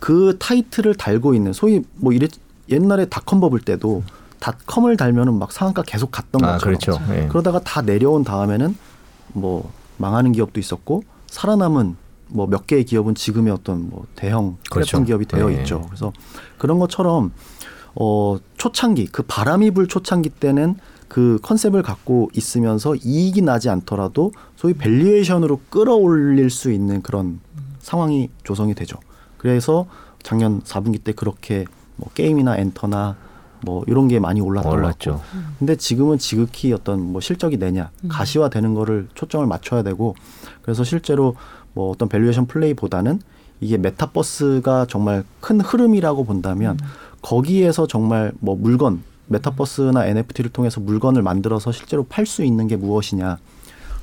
그 0.00 0.36
타이틀을 0.38 0.94
달고 0.96 1.34
있는 1.34 1.52
소위 1.52 1.82
뭐 1.94 2.12
이래 2.12 2.28
옛날에 2.68 3.06
dot-com 3.06 3.40
bubble 3.40 3.60
때도 3.60 4.02
dot-com을 4.40 4.96
달면은 4.96 5.38
막 5.38 5.52
상한가 5.52 5.82
계속 5.82 6.10
갔던 6.10 6.44
아, 6.44 6.52
것처럼 6.58 6.78
그렇죠. 6.78 7.00
네. 7.08 7.28
그러다가 7.28 7.60
다 7.60 7.82
내려온 7.82 8.24
다음에는 8.24 8.76
뭐 9.32 9.70
망하는 9.96 10.32
기업도 10.32 10.60
있었고 10.60 11.02
살아남은 11.26 11.96
뭐 12.28 12.46
몇 12.46 12.66
개의 12.66 12.84
기업은 12.84 13.14
지금의 13.14 13.52
어떤 13.52 13.88
뭐 13.88 14.06
대형 14.14 14.56
그렇죠. 14.70 14.98
플랫폼 14.98 15.04
기업이 15.06 15.26
되어 15.26 15.48
네. 15.48 15.60
있죠. 15.60 15.82
그래서 15.86 16.12
그런 16.58 16.78
것처럼 16.78 17.32
어 17.94 18.36
초창기 18.56 19.06
그 19.06 19.22
바람이 19.22 19.70
불 19.70 19.86
초창기 19.86 20.30
때는 20.30 20.76
그 21.08 21.38
concept을 21.42 21.82
갖고 21.82 22.30
있으면서 22.34 22.94
이익이 22.96 23.42
나지 23.42 23.68
않더라도 23.68 24.32
소위 24.56 24.74
valuation으로 24.74 25.60
끌어올릴 25.70 26.50
수 26.50 26.72
있는 26.72 27.00
그런 27.02 27.40
상황이 27.78 28.28
조성이 28.42 28.74
되죠. 28.74 28.98
그래서 29.38 29.86
작년 30.22 30.60
4분기 30.62 31.02
때 31.04 31.12
그렇게 31.12 31.64
뭐 31.96 32.10
게임이나 32.14 32.56
엔터나 32.56 33.16
뭐 33.62 33.84
이런 33.86 34.08
게 34.08 34.20
많이 34.20 34.40
올랐던 34.40 34.72
올랐죠. 34.72 35.12
것 35.12 35.16
같고. 35.22 35.38
근데 35.58 35.76
지금은 35.76 36.18
지극히 36.18 36.72
어떤 36.72 37.00
뭐 37.00 37.20
실적이 37.20 37.56
내냐 37.56 37.90
음. 38.04 38.08
가시화 38.08 38.48
되는 38.48 38.74
거를 38.74 39.08
초점을 39.14 39.46
맞춰야 39.46 39.82
되고 39.82 40.14
그래서 40.62 40.84
실제로 40.84 41.36
뭐 41.72 41.90
어떤 41.90 42.08
valuation 42.08 42.46
play보다는 42.46 43.20
이게 43.60 43.78
메타버스가 43.78 44.86
정말 44.88 45.24
큰 45.40 45.60
흐름이라고 45.60 46.24
본다면 46.24 46.76
음. 46.80 46.86
거기에서 47.22 47.86
정말 47.86 48.32
뭐 48.40 48.56
물건 48.56 49.02
메타버스나 49.28 50.06
NFT를 50.06 50.50
통해서 50.52 50.80
물건을 50.80 51.22
만들어서 51.22 51.72
실제로 51.72 52.04
팔 52.04 52.26
수 52.26 52.44
있는 52.44 52.68
게 52.68 52.76
무엇이냐 52.76 53.38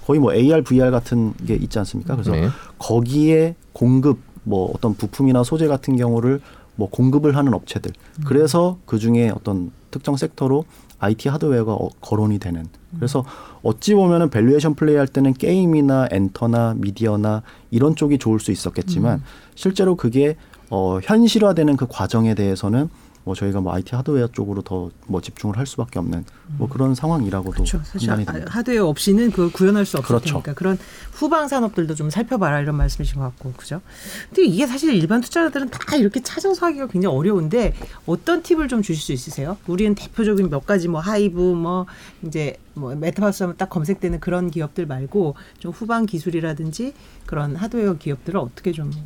거의 0.06 0.20
뭐 0.20 0.34
AR, 0.34 0.64
VR 0.64 0.92
같은 0.92 1.34
게 1.46 1.56
있지 1.56 1.80
않습니까? 1.80 2.16
그래서 2.16 2.32
네. 2.32 2.50
거기에 2.78 3.56
공급 3.72 4.20
뭐 4.44 4.70
어떤 4.76 4.96
부품이나 4.96 5.44
소재 5.44 5.68
같은 5.68 5.96
경우를 5.96 6.42
뭐 6.76 6.90
공급을 6.90 7.36
하는 7.36 7.54
업체들. 7.54 7.92
음. 8.20 8.24
그래서 8.26 8.78
그 8.86 9.00
중에 9.00 9.30
어떤 9.30 9.72
특정 9.92 10.18
sector로 10.18 10.66
IT 11.00 11.30
하드웨어가 11.30 11.74
어, 11.74 11.90
거론이 12.02 12.40
되는. 12.40 12.66
그래서 12.96 13.26
어찌 13.64 13.94
보면은 13.94 14.30
valuation 14.30 14.76
play 14.76 14.96
할 14.96 15.08
때는 15.08 15.34
게임이나 15.34 16.08
엔터나 16.12 16.76
미디어나 16.78 17.42
이런 17.72 17.96
쪽이 17.96 18.20
좋을 18.20 18.40
수 18.40 18.52
있었겠지만 18.52 19.20
음. 19.20 19.24
실제로 19.56 19.96
그게 19.96 20.36
어 20.70 21.00
현실화되는 21.02 21.76
그 21.76 21.88
과정에 21.90 22.36
대해서는 22.36 22.90
뭐 23.24 23.36
저희가 23.36 23.62
뭐 23.62 23.74
IT 23.74 23.96
하드웨어 23.96 24.28
쪽으로 24.28 24.62
더 24.62 24.90
뭐 25.08 25.22
집중을 25.22 25.58
할 25.58 25.66
수밖에 25.66 26.00
없는 26.00 26.24
뭐 26.58 26.68
그런 26.70 26.96
상황이라고도 26.96 27.52
그렇죠. 27.52 27.82
사실 27.84 28.08
판단이 28.08 28.26
됩니다. 28.26 28.52
하드웨어 28.58 28.88
없이는 28.88 29.32
그걸 29.32 29.52
구현할 29.52 29.86
수 29.86 29.98
없을 29.98 30.08
그렇죠. 30.08 30.34
테니까 30.36 30.54
그런 30.54 30.78
후방 31.12 31.48
산업들도 31.48 31.96
좀 31.96 32.10
살펴봐라 32.10 32.60
이런 32.62 32.76
말씀이신 32.76 33.16
것 33.16 33.22
같고 33.24 33.54
그죠? 33.54 33.82
근데 34.30 34.44
이게 34.46 34.66
사실 34.66 34.94
일반 34.94 35.22
투자자들은 35.22 35.70
다 35.70 35.96
이렇게 35.96 36.22
찾아서 36.22 36.66
하기가 36.66 36.88
굉장히 36.88 37.16
어려운데 37.16 37.74
어떤 38.06 38.42
팁을 38.44 38.68
좀 38.68 38.82
주실 38.82 39.02
수 39.04 39.12
있으세요? 39.12 39.58
우리는 39.68 39.94
대표적인 39.96 40.50
몇 40.50 40.66
가지 40.66 40.88
뭐 40.88 41.00
하이브 41.02 41.40
뭐 41.40 41.86
이제 42.26 42.58
뭐 42.74 42.96
메타버스 42.96 43.44
하면 43.44 43.58
딱 43.58 43.70
검색되는 43.70 44.20
그런 44.20 44.50
기업들 44.50 44.86
말고 44.86 45.36
좀 45.60 45.72
후방 45.72 46.06
기술이라든지 46.06 46.94
그런 47.26 47.56
하드웨어 47.56 47.98
기업들을 47.98 48.40
어떻게 48.40 48.72
좀 48.72 48.88
음. 48.88 49.06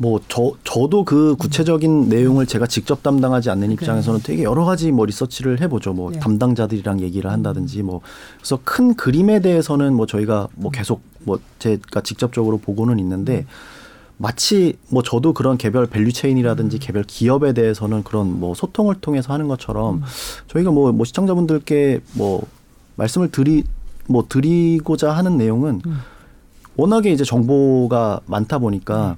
뭐 0.00 0.18
저 0.28 0.52
저도 0.64 1.04
그 1.04 1.36
구체적인 1.36 2.04
음. 2.04 2.08
내용을 2.08 2.46
제가 2.46 2.66
직접 2.66 3.02
담당하지 3.02 3.50
않는 3.50 3.70
입장에서는 3.72 4.20
되게 4.22 4.44
여러 4.44 4.64
가지 4.64 4.90
뭐 4.92 5.04
리서치를 5.04 5.60
해보죠. 5.60 5.92
뭐 5.92 6.10
네. 6.10 6.18
담당자들이랑 6.18 7.00
얘기를 7.00 7.30
한다든지 7.30 7.82
뭐 7.82 8.00
그래서 8.38 8.58
큰 8.64 8.94
그림에 8.94 9.40
대해서는 9.40 9.92
뭐 9.92 10.06
저희가 10.06 10.48
뭐 10.54 10.70
음. 10.70 10.72
계속 10.72 11.02
뭐 11.24 11.38
제가 11.58 12.00
직접적으로 12.00 12.56
보고는 12.56 12.98
있는데 12.98 13.40
음. 13.40 13.46
마치 14.16 14.78
뭐 14.88 15.02
저도 15.02 15.34
그런 15.34 15.58
개별 15.58 15.86
value 15.86 16.12
chain이라든지 16.12 16.78
개별 16.78 17.02
기업에 17.02 17.52
대해서는 17.52 18.02
그런 18.02 18.40
뭐 18.40 18.54
소통을 18.54 18.96
통해서 19.02 19.34
하는 19.34 19.48
것처럼 19.48 20.02
저희가 20.48 20.70
뭐, 20.70 20.92
뭐 20.92 21.04
시청자분들께 21.04 22.00
뭐 22.14 22.46
말씀을 22.96 23.30
드리 23.30 23.64
뭐 24.06 24.24
드리고자 24.28 25.12
하는 25.12 25.36
내용은 25.36 25.80
워낙에 26.76 27.10
이제 27.12 27.24
정보가 27.24 28.20
많다 28.26 28.58
보니까 28.58 29.16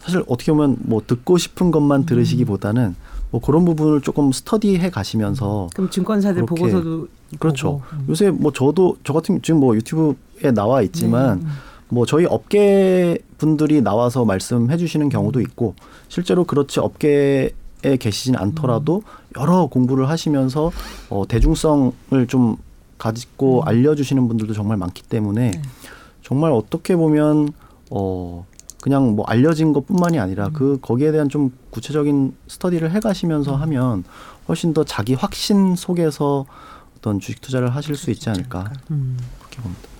사실 0.00 0.22
어떻게 0.26 0.52
보면 0.52 0.76
뭐 0.80 1.02
듣고 1.06 1.38
싶은 1.38 1.70
것만 1.70 2.06
들으시기보다는 2.06 2.96
뭐 3.30 3.40
그런 3.40 3.64
부분을 3.64 4.00
조금 4.00 4.32
스터디해 4.32 4.90
가시면서 4.90 5.68
그럼 5.74 5.90
증권사들 5.90 6.46
보고서도 6.46 7.08
그렇죠. 7.38 7.72
보고. 7.72 7.82
음. 7.92 8.06
요새 8.08 8.30
뭐 8.30 8.52
저도 8.52 8.96
저 9.04 9.12
같은 9.12 9.40
지금 9.42 9.60
뭐 9.60 9.76
유튜브에 9.76 10.50
나와 10.52 10.82
있지만 10.82 11.40
네. 11.40 11.46
뭐 11.88 12.06
저희 12.06 12.24
업계 12.24 13.18
분들이 13.38 13.80
나와서 13.82 14.24
말씀해 14.24 14.76
주시는 14.76 15.08
경우도 15.08 15.40
있고 15.40 15.74
실제로 16.08 16.44
그렇지 16.44 16.80
업계에 16.80 17.50
계시진 17.98 18.36
않더라도 18.36 19.02
여러 19.38 19.66
공부를 19.66 20.08
하시면서 20.08 20.72
어 21.08 21.24
대중성을 21.28 22.26
좀 22.28 22.56
가지고 22.98 23.60
음. 23.60 23.68
알려 23.68 23.94
주시는 23.94 24.28
분들도 24.28 24.54
정말 24.54 24.76
많기 24.76 25.02
때문에 25.02 25.50
네. 25.52 25.62
정말 26.22 26.52
어떻게 26.52 26.96
보면 26.96 27.52
어 27.90 28.46
그냥 28.80 29.14
뭐 29.14 29.24
알려진 29.26 29.72
것뿐만이 29.72 30.18
아니라 30.18 30.46
음. 30.46 30.52
그 30.52 30.78
거기에 30.80 31.12
대한 31.12 31.28
좀 31.28 31.52
구체적인 31.70 32.34
스터디를 32.48 32.90
해가시면서 32.92 33.54
음. 33.54 33.60
하면 33.60 34.04
훨씬 34.48 34.72
더 34.72 34.84
자기 34.84 35.14
확신 35.14 35.76
속에서 35.76 36.46
어떤 36.96 37.20
주식 37.20 37.40
투자를 37.40 37.74
하실 37.74 37.96
수 37.96 38.10
있지 38.10 38.28
않을까 38.30 38.72
음. 38.90 39.18
그렇게 39.38 39.62
봅니다. 39.62 39.90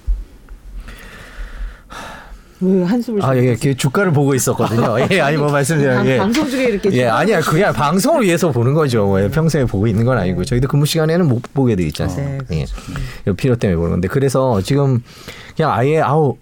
왜 2.63 2.83
한숨을 2.83 3.25
아, 3.25 3.35
예, 3.37 3.57
그 3.57 3.75
주가를 3.75 4.13
보고 4.13 4.35
있었거든요. 4.35 4.97
예, 5.11 5.21
아니 5.21 5.39
뭐 5.39 5.51
말씀드려요. 5.51 6.07
예. 6.07 6.19
방송 6.19 6.47
중에 6.47 6.65
이렇게 6.65 6.93
예, 6.93 7.07
아니야. 7.07 7.41
그냥 7.41 7.73
방송을 7.73 8.25
위해서 8.25 8.51
보는 8.51 8.75
거죠. 8.75 9.07
뭐, 9.07 9.29
평소에 9.29 9.65
보고 9.65 9.87
있는 9.87 10.05
건 10.05 10.19
아니고 10.19 10.45
저희도 10.45 10.69
근무 10.69 10.85
시간에는 10.85 11.27
못 11.27 11.43
보게 11.55 11.75
돼 11.75 11.85
있잖아요. 11.85 12.39
네, 12.49 12.65
그렇죠. 12.67 12.77
예. 13.27 13.33
필요 13.33 13.57
때문에 13.57 13.77
보는 13.77 13.91
건데 13.93 14.09
그래서 14.09 14.61
지금 14.61 15.03
그냥 15.57 15.73
아예 15.73 16.01
아우 16.01 16.37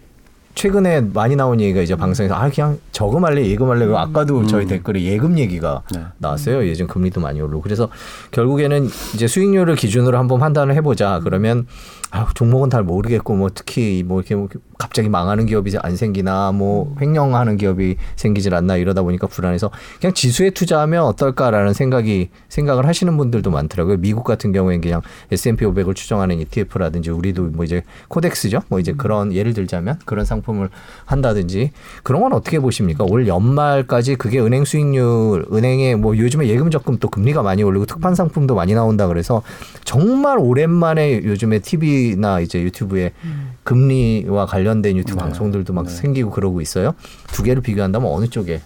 최근에 0.59 1.02
많이 1.14 1.36
나온 1.36 1.61
얘기가 1.61 1.80
이제 1.82 1.94
방송에서 1.94 2.34
아 2.34 2.50
그냥 2.50 2.80
저금할래 2.90 3.46
예금할래 3.46 3.84
음. 3.84 3.94
아까도 3.94 4.44
저희 4.44 4.64
음. 4.64 4.68
댓글에 4.68 5.00
예금 5.04 5.38
얘기가 5.38 5.84
네. 5.94 6.02
나왔어요 6.18 6.66
예전 6.66 6.88
금리도 6.88 7.20
많이 7.20 7.40
오르고 7.40 7.62
그래서 7.62 7.88
결국에는 8.32 8.88
이제 9.14 9.28
수익률을 9.28 9.76
기준으로 9.76 10.18
한번 10.18 10.40
판단을 10.40 10.74
해보자 10.74 11.20
그러면 11.22 11.68
아, 12.11 12.26
종목은 12.34 12.70
잘 12.70 12.82
모르겠고 12.84 13.34
뭐 13.34 13.50
특히 13.54 14.02
뭐 14.06 14.20
이렇게 14.20 14.34
뭐 14.34 14.48
갑자기 14.78 15.11
망하는 15.11 15.44
기업이 15.44 15.76
안 15.82 15.96
생기나 15.96 16.52
뭐 16.52 16.94
횡령하는 17.00 17.59
기업이 17.59 17.96
생기질 18.16 18.54
않나 18.54 18.76
이러다 18.76 19.02
보니까 19.02 19.26
불안해서 19.26 19.70
그냥 20.00 20.14
지수에 20.14 20.50
투자하면 20.50 21.02
어떨까라는 21.04 21.74
생각이 21.74 22.30
생각을 22.48 22.86
하시는 22.86 23.14
분들도 23.14 23.50
많더라고요. 23.50 23.98
미국 23.98 24.24
같은 24.24 24.52
경우에는 24.52 24.80
그냥 24.80 25.02
S&P 25.30 25.66
500을 25.66 25.94
추정하는 25.94 26.40
ETF라든지 26.40 27.11
우리도 27.11 27.42
뭐 27.48 27.64
이제 27.64 27.82
코덱스죠. 28.09 28.62
뭐 28.68 28.80
이제 28.80 28.94
그런 28.96 29.34
예를 29.34 29.52
들자면 29.52 29.98
그런 30.06 30.24
상품을 30.24 30.70
한다든지 31.04 31.72
그런 32.04 32.22
건 32.22 32.32
어떻게 32.32 32.59
보십니까? 32.59 33.04
올 33.04 33.26
연말까지 33.26 34.14
그게 34.14 34.40
은행 34.40 34.64
수익률, 34.64 35.46
은행에 35.52 35.96
뭐 35.96 36.16
요즘에 36.16 36.46
예금 36.48 36.70
적금 36.70 36.98
또 36.98 37.09
금리가 37.09 37.42
많이 37.42 37.62
오르고 37.62 37.84
특판 37.84 38.14
상품도 38.14 38.54
많이 38.54 38.72
나온다 38.72 39.09
그래서 39.09 39.42
정말 39.84 40.38
오랜만에 40.38 41.22
요즘에 41.24 41.59
TV 41.59 41.97
TV나 41.99 42.40
이제 42.40 42.61
유튜브에 42.62 43.12
음. 43.24 43.53
금리와 43.64 44.46
관련된 44.46 44.96
유튜브 44.96 45.18
네. 45.18 45.24
방송들도 45.24 45.72
막 45.72 45.86
네. 45.86 45.90
생기고 45.90 46.30
그러고 46.30 46.61
있어요. 46.61 46.94
두 47.32 47.42
개를 47.42 47.62
비교한다면 47.62 48.11
어느 48.11 48.28
쪽에 48.28 48.61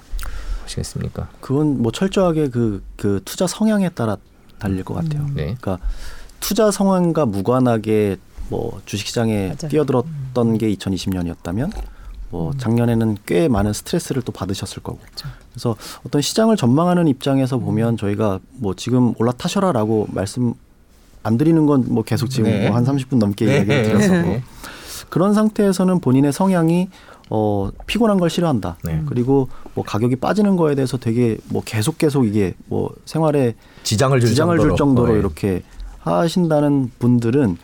하시겠습니까? 0.64 1.28
그건 1.40 1.82
뭐 1.82 1.90
철저하게 1.92 2.48
그, 2.48 2.82
그 2.96 3.20
투자 3.24 3.46
성향에 3.46 3.88
따라 3.90 4.16
달릴 4.58 4.84
것 4.84 4.94
같아요. 4.94 5.22
음. 5.22 5.32
네. 5.34 5.56
그러니까 5.60 5.78
투자 6.40 6.70
성향과 6.70 7.26
무관하게 7.26 8.16
뭐 8.48 8.80
주식시장에 8.84 9.46
맞아요. 9.46 9.68
뛰어들었던 9.68 10.46
음. 10.48 10.58
게 10.58 10.72
2020년이었다면 10.74 11.72
뭐 12.30 12.50
음. 12.50 12.58
작년에는 12.58 13.18
꽤 13.26 13.48
많은 13.48 13.72
스트레스를 13.72 14.22
또 14.22 14.32
받으셨을 14.32 14.82
거고. 14.82 14.98
그렇죠. 14.98 15.28
그래서 15.50 15.76
어떤 16.06 16.22
시장을 16.22 16.56
전망하는 16.56 17.08
입장에서 17.08 17.58
보면 17.58 17.96
저희가 17.96 18.40
뭐 18.52 18.74
지금 18.74 19.14
올라타셔라라고 19.18 20.08
말씀 20.10 20.54
안 21.22 21.38
드리는 21.38 21.66
건 21.66 21.84
뭐 21.88 22.02
계속 22.04 22.28
지금 22.28 22.50
네. 22.50 22.68
뭐 22.68 22.76
한 22.76 22.84
30분 22.84 23.16
넘게 23.18 23.44
네. 23.46 23.60
얘기를 23.60 23.82
드렸었고 23.84 24.28
네. 24.28 24.42
그런 25.08 25.34
상태에서는 25.34 26.00
본인의 26.00 26.32
성향이 26.32 26.88
어 27.30 27.70
피곤한 27.86 28.18
걸 28.18 28.28
싫어한다. 28.30 28.76
네. 28.84 29.02
그리고 29.06 29.48
뭐 29.74 29.84
가격이 29.84 30.16
빠지는 30.16 30.56
거에 30.56 30.74
대해서 30.74 30.96
되게 30.98 31.38
뭐 31.48 31.62
계속 31.64 31.96
계속 31.98 32.26
이게 32.26 32.54
뭐 32.66 32.90
생활에 33.04 33.54
지장을 33.84 34.18
줄 34.20 34.28
지장을 34.28 34.56
정도로, 34.56 34.70
줄 34.70 34.76
정도로 34.76 35.12
네. 35.14 35.18
이렇게 35.18 35.62
하신다는 36.00 36.90
분들은 36.98 37.56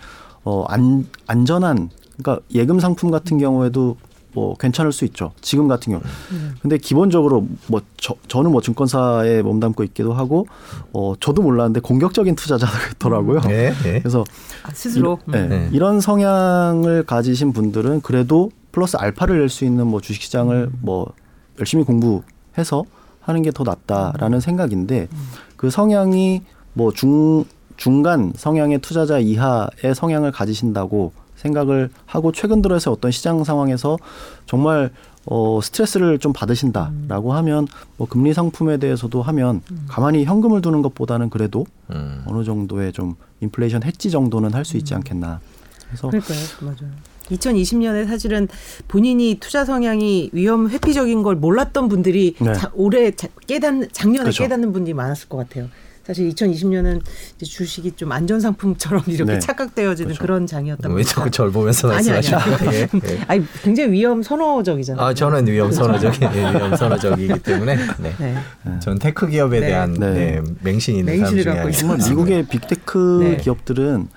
어 0.45 0.65
안 0.69 1.07
안전한 1.27 1.91
그러니까 2.17 2.45
예금 2.55 2.81
상품 2.81 3.11
같은 3.11 3.39
경우에도 3.39 3.97
뭐 4.39 4.55
괜찮을 4.57 4.93
수 4.93 5.05
있죠. 5.07 5.33
지금 5.41 5.67
같은 5.69 5.93
경우. 5.93 6.03
음. 6.31 6.55
근데 6.63 6.79
기본적으로 6.79 7.47
뭐 7.67 7.81
저, 7.97 8.15
저는 8.29 8.53
뭐 8.53 8.61
증권사에 8.61 9.43
몸담고 9.43 9.83
있기도 9.85 10.13
하고 10.13 10.47
어 10.93 11.15
저도 11.19 11.43
몰랐는데 11.43 11.81
공격적인 11.81 12.37
투자자더라고요. 12.37 13.41
네, 13.41 13.73
네. 13.83 13.99
그래서 14.01 14.25
아, 14.63 14.71
스스로 14.73 15.19
이, 15.27 15.31
네, 15.33 15.47
네. 15.49 15.69
이런 15.73 16.01
성향을 16.01 17.03
가지신 17.05 17.53
분들은 17.53 18.03
그래도 18.03 18.51
플러스 18.73 18.97
알파를 18.97 19.39
낼 19.41 19.49
수 19.49 19.65
있는 19.65 19.87
뭐 19.87 20.01
주식 20.01 20.23
시장을 20.23 20.69
음. 20.73 20.79
뭐 20.83 21.13
열심히 21.59 21.83
공부해서 21.85 22.85
하는 23.21 23.43
게 23.43 23.51
더 23.51 23.65
낫다라는 23.65 24.41
생각인데 24.41 25.09
음. 25.13 25.19
그 25.57 25.71
성향이 25.71 26.43
뭐 26.75 26.93
중 26.93 27.45
중간 27.77 28.33
성향의 28.37 28.79
투자자 28.81 29.19
이하의 29.19 29.95
성향을 29.95 30.33
가지신다고 30.33 31.13
생각을 31.39 31.91
하고 32.07 32.33
최근 32.33 32.63
들어서 32.63 32.93
어떤 32.93 33.11
시장 33.11 33.43
상황에서 33.45 33.99
정말 34.47 34.91
어 35.27 35.61
스트레스를 35.63 36.19
좀 36.19 36.33
받으신다라고 36.33 37.31
음. 37.31 37.37
하면 37.37 37.67
뭐 37.97 38.09
금리 38.09 38.33
상품에 38.33 38.79
대해서도 38.79 39.23
하면 39.23 39.63
음. 39.71 39.85
가만히 39.89 40.25
현금을 40.25 40.61
두는 40.63 40.83
것보다는 40.83 41.31
그래도 41.31 41.67
음. 41.91 42.23
어느 42.27 42.45
정도의 42.45 42.93
좀 42.93 43.15
인플레이션 43.41 43.83
해지 43.85 44.11
정도는 44.11 44.55
할 44.55 44.65
수 44.65 44.77
있지 44.77 44.95
음. 44.95 44.99
않겠나. 44.99 45.41
그래서 45.87 46.09
그럴까요? 46.09 46.39
맞아요. 46.61 46.93
2020년에 47.31 48.07
사실은 48.07 48.49
본인이 48.89 49.37
투자 49.39 49.65
성향이 49.67 50.31
위험 50.33 50.69
회피적인 50.71 51.23
걸 51.23 51.37
몰랐던 51.37 51.89
분들이 51.89 52.35
네. 52.41 52.55
자, 52.55 52.71
올해 52.75 53.13
깨닫 53.47 53.93
작년에 53.93 54.25
그렇죠. 54.25 54.43
깨닫는 54.45 54.73
분들이 54.73 54.95
많았을 54.95 55.29
것 55.29 55.37
같아요. 55.37 55.69
사실 56.09 56.31
2020년은 56.31 57.03
이제 57.37 57.45
주식이 57.45 57.93
좀 57.93 58.11
안전 58.13 58.41
상품처럼 58.41 59.03
이렇게 59.09 59.35
네. 59.35 59.39
착각되어지는 59.39 60.09
그렇죠. 60.09 60.23
그런 60.23 60.47
장이었던 60.47 60.91
왜 60.93 61.03
자꾸 61.03 61.31
절 61.31 61.53
보면서 61.53 61.89
말씀하시는 61.89 62.39
거예요? 62.39 62.73
예, 62.73 62.89
예. 63.13 63.21
아니 63.29 63.45
굉장히 63.63 63.93
위험 63.93 64.23
선호적이잖아요. 64.23 65.05
아 65.07 65.13
저는 65.13 65.47
위험 65.47 65.71
선호적이 65.71 66.25
예, 66.35 66.51
위험 66.51 66.75
선호적이기 66.75 67.41
때문에 67.41 67.77
네. 67.99 68.15
네. 68.19 68.37
전 68.81 68.99
tech 68.99 69.29
기업에 69.29 69.61
네. 69.61 69.67
대한 69.67 69.93
네. 69.93 70.13
네. 70.13 70.43
맹신이 70.63 71.01
있는 71.01 71.19
사람 71.19 71.37
중에 71.37 71.71
정말 71.73 71.99
미국의 71.99 72.47
big 72.47 72.78
tech 72.78 73.21
네. 73.23 73.37
기업들은 73.37 74.09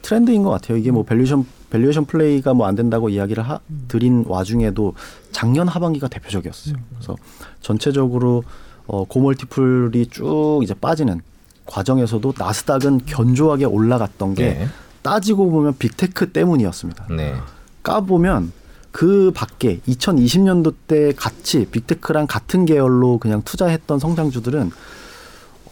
트렌드인 0.00 0.42
것 0.42 0.48
같아요. 0.48 0.78
이게 0.78 0.90
뭐 0.90 1.04
valuation 1.04 1.44
valuation 1.68 2.06
play가 2.06 2.54
뭐 2.54 2.66
안 2.66 2.74
된다고 2.74 3.10
이야기를 3.10 3.42
하, 3.42 3.60
드린 3.88 4.24
와중에도 4.26 4.94
작년 5.32 5.68
하반기가 5.68 6.08
대표적이었어요. 6.08 6.76
음. 6.76 6.84
그래서 6.94 7.16
전체적으로 7.60 8.42
어, 8.90 9.04
고multiple이 9.04 10.06
쭉 10.06 10.60
이제 10.64 10.74
빠지는 10.74 11.20
과정에서도 11.66 12.34
나스닥은 12.36 13.02
견조하게 13.06 13.64
올라갔던 13.64 14.34
게 14.34 14.54
네. 14.54 14.68
따지고 15.02 15.48
보면 15.48 15.76
big 15.78 16.01
tech 16.01 16.32
때문이었습니다. 16.32 17.06
네. 17.16 17.36
까보면 17.84 18.52
그 18.90 19.30
밖에 19.32 19.78
2020년도 19.86 20.74
때 20.88 21.12
같이 21.12 21.66
big 21.66 21.82
tech랑 21.82 22.26
같은 22.26 22.64
계열로 22.64 23.18
그냥 23.18 23.42
투자했던 23.42 24.00
성장주들은 24.00 24.72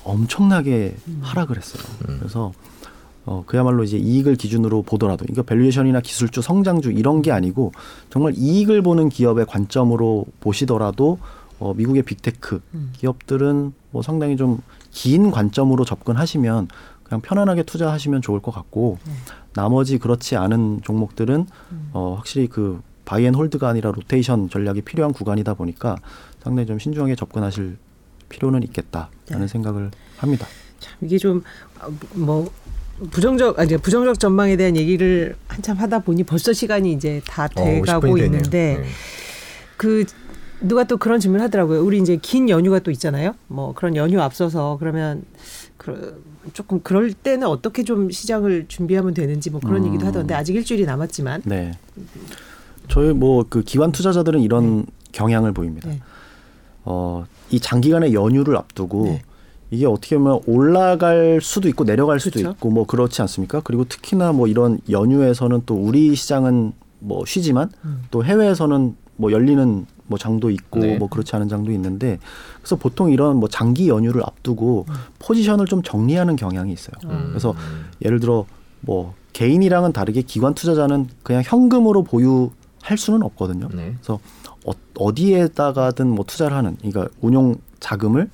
엄청나게 0.04 0.94
음. 1.08 1.20
하락을 1.20 1.56
했어요. 1.56 1.82
음. 2.08 2.18
그래서 2.20 2.52
어, 3.26 3.42
그야말로 3.46 3.82
이제 3.82 3.98
이익을 3.98 4.36
기준으로 4.36 4.82
보더라도 4.82 5.26
이거 5.28 5.42
valuation이나 5.42 6.00
기술주, 6.02 6.40
성장주 6.40 6.92
이런 6.92 7.20
게 7.20 7.32
아니고 7.32 7.72
정말 8.10 8.34
이익을 8.36 8.82
보는 8.82 9.08
기업의 9.08 9.46
관점으로 9.46 10.24
보시더라도 10.38 11.18
어, 11.59 11.74
미국의 11.74 12.02
big 12.02 12.27
tech 12.27 12.61
음. 12.74 12.92
기업들은 12.94 13.72
뭐 13.90 14.02
상당히 14.02 14.36
좀 14.36 14.61
긴 14.90 15.30
관점으로 15.30 15.84
접근하시면 15.84 16.68
그냥 17.04 17.20
편안하게 17.20 17.62
투자하시면 17.62 18.22
좋을 18.22 18.40
것 18.40 18.52
같고 18.52 18.98
네. 19.06 19.12
나머지 19.54 19.98
그렇지 19.98 20.36
않은 20.36 20.80
종목들은 20.82 21.46
음. 21.72 21.90
어, 21.92 22.14
확실히 22.16 22.48
그 22.48 22.80
바이앤홀드가 23.04 23.68
아니라 23.68 23.92
로테이션 23.92 24.50
전략이 24.50 24.82
필요한 24.82 25.12
구간이다 25.12 25.54
보니까 25.54 25.96
상당히 26.42 26.66
좀 26.66 26.78
신중하게 26.78 27.14
접근하실 27.14 27.76
필요는 28.28 28.62
있겠다라는 28.64 29.11
네. 29.40 29.46
생각을 29.46 29.90
합니다. 30.16 30.46
참 30.80 30.94
이게 31.02 31.18
좀 31.18 31.42
뭐 32.14 32.50
부정적 33.12 33.61
아니 33.61 33.76
부정적 33.76 34.18
전망에 34.18 34.56
대한 34.56 34.76
얘기를 34.76 35.36
한참 35.46 35.76
하다 35.76 36.00
보니 36.00 36.24
벌써 36.24 36.52
시간이 36.52 36.92
이제 36.92 37.22
다 37.28 37.44
어, 37.44 37.48
돼가고 37.48 38.14
어, 38.14 38.18
있는데 38.18 38.78
네. 38.80 38.88
그 39.76 40.04
누가 40.61 40.84
또 40.84 40.96
그런 40.96 41.20
질문 41.20 41.40
을 41.40 41.44
하더라고요. 41.44 41.84
우리 41.84 41.98
이제 41.98 42.18
긴 42.20 42.48
연휴가 42.48 42.78
또 42.80 42.90
있잖아요. 42.90 43.34
뭐 43.46 43.74
그런 43.74 43.96
연휴 43.96 44.20
앞서서 44.20 44.76
그러면 44.80 45.22
그 45.76 46.22
조금 46.52 46.80
그럴 46.82 47.12
때는 47.12 47.46
어떻게 47.46 47.84
좀 47.84 48.11
시장을 48.11 48.66
준비하면 48.68 49.14
되는지 49.14 49.50
뭐 49.50 49.61
그런 49.61 49.82
음. 49.82 49.88
얘기도 49.88 50.06
하던데 50.06 50.34
아직 50.34 50.54
일주일이 50.54 50.84
남았지만. 50.84 51.42
네. 51.44 51.72
저희 52.88 53.12
뭐 53.12 53.44
그 53.48 53.62
기관 53.62 53.92
투자자들은 53.92 54.40
이런 54.40 54.80
네. 54.80 54.86
경향을 55.12 55.52
보입니다. 55.52 55.88
네. 55.88 56.00
어, 56.84 57.24
이 57.50 57.61
장기간의 57.61 58.14
연휴를 58.14 58.56
앞두고 58.56 59.04
네. 59.04 59.22
이게 59.70 59.86
어떻게 59.86 60.16
보면 60.16 60.40
올라갈 60.46 61.40
수도 61.42 61.68
있고 61.68 61.84
내려갈 61.84 62.18
수도 62.18 62.40
그렇죠. 62.40 62.56
있고 62.56 62.70
뭐 62.70 62.86
그렇지 62.86 63.20
않습니까? 63.22 63.61
그리고 63.62 63.84
특히나 63.84 64.32
뭐 64.32 64.46
이런 64.46 64.78
연휴에서는 64.88 65.62
또 65.66 65.74
우리 65.74 66.14
시장은 66.14 66.72
뭐 67.00 67.24
쉬지만 67.26 67.70
음. 67.84 68.04
또 68.11 68.24
해외에서는 68.24 68.96
뭐 69.16 69.30
열리는 69.30 69.86
뭐 70.09 70.18
장도 70.18 70.50
있고 70.50 70.80
네. 70.80 70.98
뭐 70.98 71.09
그렇지 71.09 71.36
않은 71.36 71.48
장도 71.48 71.70
있는데 71.72 72.18
그래서 72.56 72.76
보통 72.76 73.12
이런 73.12 73.36
뭐 73.36 73.48
장기 73.48 73.88
연휴를 73.88 74.22
앞두고 74.24 74.86
음. 74.88 74.94
포지션을 75.20 75.66
좀 75.66 75.82
정리하는 75.82 76.36
경향이 76.36 76.72
있어요. 76.72 76.94
음. 77.04 77.26
그래서 77.28 77.54
예를 78.04 78.18
들어 78.18 78.46
뭐 78.80 79.14
개인이랑은 79.32 79.92
다르게 79.92 80.22
기관 80.22 80.54
투자자는 80.54 81.09
그냥 81.22 81.42
현금으로 81.44 82.02
보유할 82.02 82.96
수는 82.96 83.22
없거든요. 83.22 83.68
네. 83.72 83.94
그래서 83.96 84.18
어, 84.98 85.14
디에다가든뭐 85.14 86.24
투자를 86.26 86.56
하는 86.56 86.76
그러니까 86.76 87.09
운용 87.20 87.56
자금을 87.80 88.28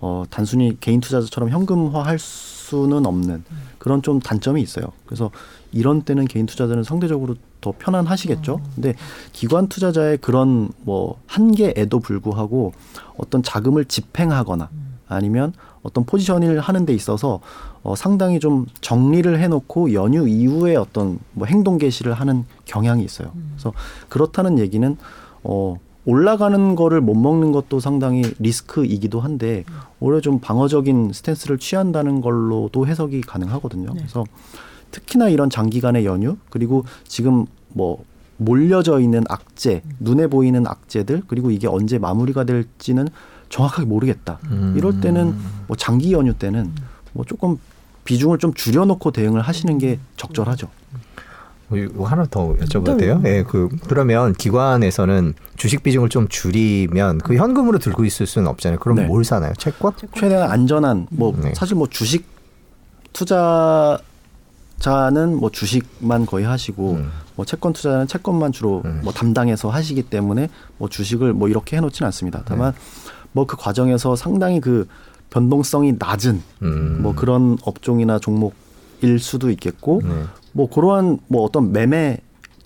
어, 0.00 0.24
단순히 0.30 0.76
개인 0.80 1.00
투자자처럼 1.00 1.50
현금화할 1.50 2.18
수는 2.18 3.06
없는 3.06 3.44
그런 3.78 4.02
좀 4.02 4.20
단점이 4.20 4.60
있어요. 4.60 4.86
그래서 5.06 5.30
이런 5.72 6.02
때는 6.02 6.26
개인 6.26 6.46
투자자는 6.46 6.82
상대적으로 6.82 7.36
더 7.60 7.72
편안하시겠죠. 7.78 8.60
근데 8.74 8.94
기관 9.32 9.68
투자자의 9.68 10.18
그런 10.18 10.70
뭐 10.82 11.20
한계에도 11.26 12.00
불구하고 12.00 12.72
어떤 13.16 13.42
자금을 13.42 13.84
집행하거나 13.84 14.68
아니면 15.08 15.52
어떤 15.82 16.04
포지션을 16.04 16.60
하는 16.60 16.86
데 16.86 16.92
있어서 16.92 17.40
어, 17.82 17.94
상당히 17.94 18.40
좀 18.40 18.66
정리를 18.80 19.38
해놓고 19.38 19.92
연휴 19.94 20.28
이후에 20.28 20.76
어떤 20.76 21.18
뭐 21.32 21.46
행동 21.46 21.78
개시를 21.78 22.12
하는 22.12 22.44
경향이 22.64 23.04
있어요. 23.04 23.32
그래서 23.52 23.72
그렇다는 24.08 24.58
얘기는 24.58 24.96
어, 25.42 25.76
올라가는 26.04 26.74
거를 26.74 27.00
못 27.00 27.14
먹는 27.14 27.52
것도 27.52 27.80
상당히 27.80 28.22
리스크이기도 28.38 29.20
한데 29.20 29.64
오히려 30.00 30.20
좀 30.20 30.40
방어적인 30.40 31.12
스탠스를 31.12 31.58
취한다는 31.58 32.20
걸로도 32.20 32.86
해석이 32.86 33.20
가능하거든요. 33.22 33.90
네. 33.92 33.98
그래서 33.98 34.24
특히나 34.90 35.28
이런 35.28 35.50
장기간의 35.50 36.06
연휴 36.06 36.36
그리고 36.50 36.84
지금 37.06 37.46
뭐 37.68 38.04
몰려져 38.36 39.00
있는 39.00 39.24
악재, 39.28 39.82
눈에 39.98 40.28
보이는 40.28 40.66
악재들 40.66 41.22
그리고 41.26 41.50
이게 41.50 41.66
언제 41.66 41.98
마무리가 41.98 42.44
될지는 42.44 43.08
정확하게 43.48 43.86
모르겠다. 43.86 44.38
음. 44.50 44.74
이럴 44.76 45.00
때는 45.00 45.34
뭐 45.66 45.76
장기 45.76 46.12
연휴 46.12 46.34
때는 46.34 46.72
뭐 47.12 47.24
조금 47.24 47.58
비중을 48.04 48.38
좀 48.38 48.54
줄여놓고 48.54 49.10
대응을 49.10 49.42
하시는 49.42 49.76
게 49.78 49.98
적절하죠. 50.16 50.68
뭐 51.92 52.08
하나 52.08 52.24
더 52.24 52.54
여쭤봐도 52.54 52.98
돼요? 52.98 53.20
예, 53.24 53.28
네, 53.28 53.42
그 53.42 53.68
그러면 53.88 54.32
기관에서는 54.32 55.34
주식 55.56 55.82
비중을 55.82 56.08
좀 56.08 56.26
줄이면 56.28 57.18
그 57.18 57.36
현금으로 57.36 57.78
들고 57.78 58.06
있을 58.06 58.26
수는 58.26 58.48
없잖아요. 58.48 58.78
그럼 58.78 58.96
네. 58.96 59.04
뭘 59.04 59.24
사나요? 59.24 59.52
채권? 59.58 59.92
최대한 60.14 60.50
안전한 60.50 61.06
뭐 61.10 61.36
네. 61.38 61.52
사실 61.54 61.76
뭐 61.76 61.86
주식 61.90 62.24
투자 63.12 63.98
자는 64.78 65.36
뭐 65.36 65.50
주식만 65.50 66.26
거의 66.26 66.44
하시고 66.44 66.92
음. 66.92 67.10
뭐 67.34 67.44
채권 67.44 67.72
투자자는 67.72 68.06
채권만 68.06 68.52
주로 68.52 68.82
음. 68.84 69.00
뭐 69.02 69.12
담당해서 69.12 69.70
하시기 69.70 70.04
때문에 70.04 70.48
뭐 70.78 70.88
주식을 70.88 71.32
뭐 71.32 71.48
이렇게 71.48 71.76
해놓지는 71.76 72.06
않습니다. 72.06 72.42
다만 72.44 72.72
네. 72.72 72.78
뭐그 73.32 73.56
과정에서 73.56 74.16
상당히 74.16 74.60
그 74.60 74.86
변동성이 75.30 75.94
낮은 75.98 76.42
음. 76.62 76.98
뭐 77.02 77.14
그런 77.14 77.58
업종이나 77.62 78.18
종목일 78.18 79.18
수도 79.18 79.50
있겠고 79.50 80.00
네. 80.04 80.10
뭐 80.52 80.68
그러한 80.68 81.18
뭐 81.26 81.42
어떤 81.42 81.72
매매 81.72 82.18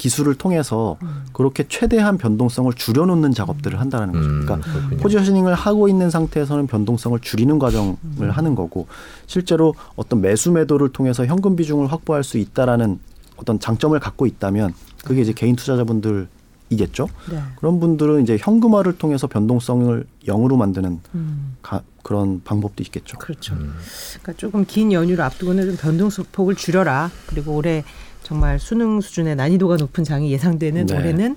기술을 0.02 0.34
통해서 0.34 0.96
음. 1.02 1.22
그렇게 1.32 1.64
최대한 1.68 2.18
변동성을 2.18 2.72
줄여놓는 2.72 3.30
작업들을 3.34 3.78
한다는 3.78 4.12
거죠. 4.12 4.28
음, 4.28 4.40
그러니까 4.44 4.68
음, 4.68 4.96
포지셔닝을 5.00 5.54
하고 5.54 5.88
있는 5.88 6.10
상태에서는 6.10 6.66
변동성을 6.66 7.16
줄이는 7.20 7.60
과정을 7.60 7.96
음. 8.02 8.28
하는 8.28 8.56
거고 8.56 8.88
실제로 9.28 9.76
어떤 9.94 10.20
매수 10.20 10.50
매도를 10.50 10.88
통해서 10.88 11.24
현금 11.24 11.54
비중을 11.54 11.92
확보할 11.92 12.24
수 12.24 12.38
있다라는 12.38 12.98
어떤 13.36 13.60
장점을 13.60 13.96
갖고 14.00 14.26
있다면 14.26 14.74
그게 15.04 15.20
이제 15.22 15.32
개인 15.32 15.54
투자자분들 15.54 16.26
이겠죠. 16.70 17.06
네. 17.30 17.40
그런 17.56 17.78
분들은 17.78 18.22
이제 18.22 18.36
현금화를 18.40 18.98
통해서 18.98 19.28
변동성을 19.28 20.04
영으로 20.26 20.56
만드는 20.56 21.00
음. 21.14 21.56
가, 21.62 21.82
그런 22.02 22.42
방법도 22.42 22.82
있겠죠. 22.82 23.18
그렇죠. 23.18 23.54
음. 23.54 23.74
그러니까 24.20 24.32
조금 24.32 24.64
긴 24.66 24.90
연휴를 24.90 25.22
앞두고는 25.22 25.66
좀 25.66 25.76
변동폭을 25.76 26.56
줄여라. 26.56 27.12
그리고 27.26 27.54
올해 27.54 27.84
정말 28.32 28.58
수능 28.58 29.02
수준의 29.02 29.36
난이도가 29.36 29.76
높은 29.76 30.04
장이 30.04 30.32
예상되는 30.32 30.86
네. 30.86 30.96
올해는 30.96 31.36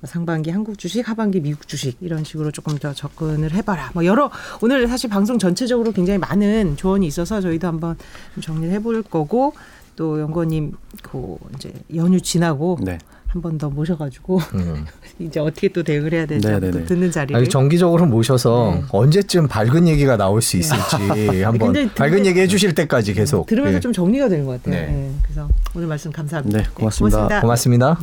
뭐 0.00 0.06
상반기 0.06 0.50
한국 0.50 0.78
주식, 0.78 1.08
하반기 1.08 1.40
미국 1.40 1.66
주식 1.66 1.96
이런 2.02 2.22
식으로 2.22 2.50
조금 2.50 2.76
더 2.76 2.92
접근을 2.92 3.52
해봐라. 3.54 3.92
뭐 3.94 4.04
여러 4.04 4.30
오늘 4.60 4.86
사실 4.86 5.08
방송 5.08 5.38
전체적으로 5.38 5.92
굉장히 5.92 6.18
많은 6.18 6.76
조언이 6.76 7.06
있어서 7.06 7.40
저희도 7.40 7.66
한번 7.66 7.96
정리를 8.42 8.74
해볼 8.74 9.04
거고 9.04 9.54
또 9.96 10.20
연구원님 10.20 10.74
그 11.02 11.36
이제 11.56 11.72
연휴 11.94 12.20
지나고 12.20 12.76
네. 12.82 12.98
한 13.34 13.42
번 13.42 13.58
더 13.58 13.68
모셔가지고 13.68 14.38
음. 14.54 14.86
이제 15.18 15.40
어떻게 15.40 15.66
또 15.68 15.82
대응을 15.82 16.12
해야 16.12 16.24
되지 16.24 16.46
네, 16.46 16.60
네, 16.60 16.70
또 16.70 16.78
네. 16.78 16.84
듣는 16.84 17.10
자리를 17.10 17.36
아니, 17.36 17.48
정기적으로 17.48 18.06
모셔서 18.06 18.74
네. 18.76 18.84
언제쯤 18.90 19.48
밝은 19.48 19.88
얘기가 19.88 20.16
나올 20.16 20.40
수 20.40 20.56
있을지 20.56 20.96
네. 21.14 21.42
한번 21.42 21.72
밝은 21.96 22.26
얘기 22.26 22.38
해주실 22.38 22.76
때까지 22.76 23.12
계속 23.12 23.46
들으면서 23.46 23.78
네. 23.78 23.80
좀 23.80 23.92
정리가 23.92 24.28
되는 24.28 24.46
것 24.46 24.62
같아요. 24.62 24.86
네. 24.86 25.12
그래서 25.22 25.48
오늘 25.74 25.88
말씀 25.88 26.12
감사합니다. 26.12 26.58
네, 26.58 26.64
고맙습니다. 26.74 27.16
고맙습니다. 27.40 27.40
고맙습니다. 27.40 27.98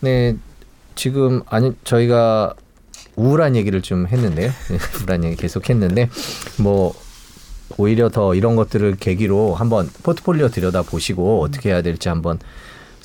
네, 0.00 0.36
지금 0.94 1.40
아니 1.46 1.72
저희가 1.84 2.54
우울한 3.16 3.56
얘기를 3.56 3.80
좀 3.80 4.06
했는데요. 4.06 4.50
우울한 5.00 5.24
얘기 5.24 5.36
계속 5.36 5.70
했는데 5.70 6.10
뭐 6.58 6.94
오히려 7.78 8.10
더 8.10 8.34
이런 8.34 8.54
것들을 8.54 8.96
계기로 8.96 9.54
한번 9.54 9.88
포트폴리오 10.02 10.48
들여다 10.48 10.82
보시고 10.82 11.42
어떻게 11.42 11.70
해야 11.70 11.80
될지 11.80 12.08
한번 12.08 12.38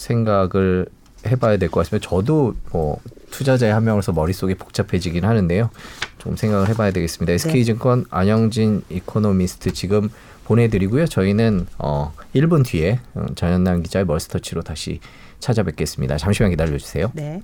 생각을 0.04 0.86
해봐야 1.26 1.58
될 1.58 1.70
것 1.70 1.80
같습니다. 1.82 2.08
저도 2.08 2.54
뭐 2.72 2.99
투자자의 3.32 3.74
한 3.74 3.84
명으로서 3.86 4.12
머릿속이 4.12 4.56
복잡해지긴 4.56 5.24
하는데요. 5.26 5.70
좀 6.18 6.36
생각을 6.36 6.68
해봐야 6.70 6.91
되겠습니다. 6.91 7.32
네. 7.32 7.36
SK증권 7.36 8.06
안영진 8.10 8.84
이코노미스트 8.89 9.72
지금 9.74 10.10
보내드리고요. 10.45 11.08
저희는 11.08 11.68
어 11.80 12.14
1분 12.36 12.66
뒤에 12.66 12.99
어, 13.16 13.26
전현남 13.36 13.82
기자의 13.84 14.06
멀스터치로 14.06 14.62
다시 14.62 14.99
찾아뵙겠습니다. 15.39 16.18
잠시만 16.18 16.51
기다려주세요. 16.51 17.12
네. 17.14 17.41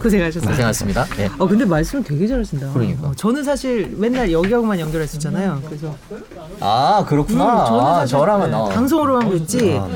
고생하셨어요. 0.00 0.50
고생하셨습니다. 0.50 1.04
네. 1.16 1.28
어 1.38 1.46
근데 1.48 1.64
말씀 1.64 2.02
되게 2.02 2.26
잘하신다. 2.26 2.72
그러니까. 2.72 3.08
어, 3.08 3.12
저는 3.16 3.42
사실 3.44 3.94
맨날 3.96 4.30
여기하고만 4.30 4.78
연결했었잖아요. 4.80 5.62
그래서 5.66 5.96
아 6.60 7.04
그렇구나. 7.08 7.44
음, 7.62 7.66
저는 7.66 7.80
아, 7.84 7.94
사실 8.00 8.12
저랑은 8.18 8.50
네, 8.50 8.56
어. 8.56 8.64
방송으로만 8.68 9.30
뵀지. 9.30 9.78
아, 9.80 9.88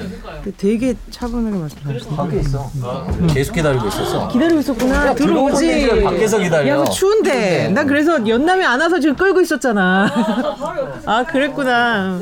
네. 0.45 0.53
되게 0.57 0.95
차분하게 1.11 1.57
말씀하셨어요. 1.59 2.17
밖에 2.17 2.41
있어. 2.41 2.71
계속 3.33 3.53
기다리고 3.53 3.87
있었어. 3.89 4.29
기다리고 4.29 4.61
있었구나. 4.61 5.15
들어오지. 5.15 5.67
들어오지. 5.67 6.03
밖에서 6.05 6.39
기다려. 6.39 6.69
야, 6.69 6.77
그 6.85 6.91
추운데. 6.91 7.69
난 7.69 7.87
그래서 7.87 8.27
연남이 8.27 8.65
안 8.65 8.81
와서 8.81 8.99
지금 8.99 9.15
끌고 9.17 9.41
있었잖아. 9.43 10.11
아, 11.07 11.25
그랬구나. 11.31 12.21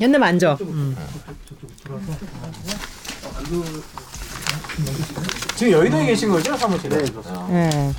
연남 0.00 0.22
앉아. 0.22 0.58
음. 0.62 0.96
지금 5.56 5.72
여의도에 5.72 6.06
계신 6.06 6.30
거죠 6.30 6.56
사무실에? 6.56 6.98
네. 7.48 7.92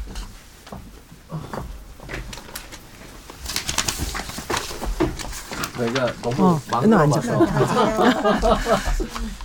내가 5.79 6.11
너무 6.21 6.35
어, 6.43 6.61
막 6.71 6.83
연남 6.83 7.01
앉아. 7.13 7.37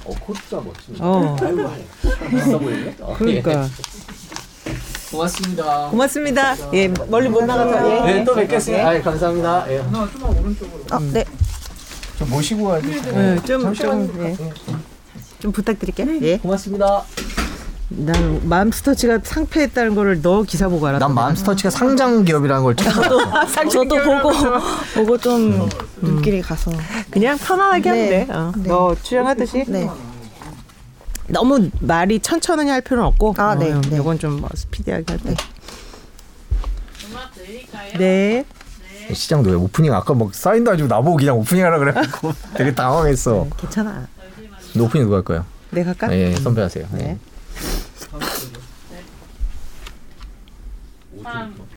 어 0.04 0.14
코트가 0.20 0.62
멋지네. 0.62 0.98
어, 1.00 1.36
있어 2.34 2.58
보이네. 2.58 2.96
어, 3.00 3.14
그러니까. 3.18 3.64
예. 3.64 3.68
고맙습니다. 5.10 5.88
고맙습니다. 5.90 6.56
예, 6.74 6.88
멀리 7.08 7.28
못 7.28 7.44
나가서. 7.44 8.08
예. 8.08 8.12
네, 8.14 8.24
또 8.24 8.34
뵙겠습니다. 8.34 8.88
아, 8.88 9.00
감사합니다. 9.02 9.70
예. 9.70 9.84
아, 10.90 10.98
네. 11.12 11.24
좀 12.18 12.30
모시고 12.30 12.68
가야 12.68 12.80
돼. 12.80 13.12
네, 13.12 13.42
좀, 13.44 13.74
좀, 13.74 14.24
예. 14.24 14.36
좀 15.38 15.52
부탁드릴게요. 15.52 16.18
예. 16.22 16.38
고맙습니다. 16.38 17.04
난 17.96 18.48
맘스터치가 18.48 19.20
상패했다는 19.22 19.94
거를 19.94 20.22
너 20.22 20.42
기사 20.42 20.68
보고 20.68 20.86
알았다. 20.86 21.06
난 21.06 21.14
맘스터치가 21.14 21.70
상장 21.70 22.24
기업이라는 22.24 22.62
걸 22.62 22.76
처음 22.76 23.04
알았어. 23.34 23.68
저도 23.68 23.96
보고 23.96 24.30
보고 24.94 25.18
좀 25.18 25.68
눈길이 26.00 26.40
가서 26.42 26.70
그냥 27.10 27.36
편안하게 27.38 27.88
하면 27.88 28.04
네. 28.08 28.26
돼. 28.26 28.32
어. 28.32 28.52
네. 28.56 28.68
너 28.68 28.96
출연하듯이. 29.02 29.64
네. 29.68 29.88
너무 31.28 31.70
말이 31.80 32.18
천천히 32.20 32.68
할 32.70 32.80
필요는 32.80 33.04
없고. 33.04 33.34
아, 33.38 33.54
네, 33.54 33.72
어, 33.72 33.80
네. 33.80 33.96
이건 33.96 34.18
좀 34.18 34.40
뭐 34.40 34.48
스피디하게 34.54 35.04
할 35.08 35.18
때. 35.18 35.34
네. 37.98 38.44
시장도 39.12 39.50
왜 39.50 39.56
오프닝 39.56 39.92
아까 39.92 40.14
막 40.14 40.34
사인도 40.34 40.70
안 40.70 40.78
주고 40.78 40.88
나보고 40.88 41.16
그냥 41.16 41.36
오프닝 41.38 41.64
하라 41.64 41.78
그래갖고 41.78 42.32
되게 42.54 42.74
당황했어. 42.74 43.46
괜찮아. 43.58 44.06
너 44.74 44.84
오프닝 44.84 45.04
누가 45.04 45.16
할 45.16 45.24
거예요? 45.24 45.44
내가 45.70 45.90
할까? 45.90 46.12
예, 46.14 46.30
예, 46.30 46.36
선배하세요. 46.36 46.86
예. 46.94 46.96
네. 46.96 47.18
다음 48.10 48.22
소리. 48.22 48.52
네. 48.90 49.04
5초. 51.22 51.66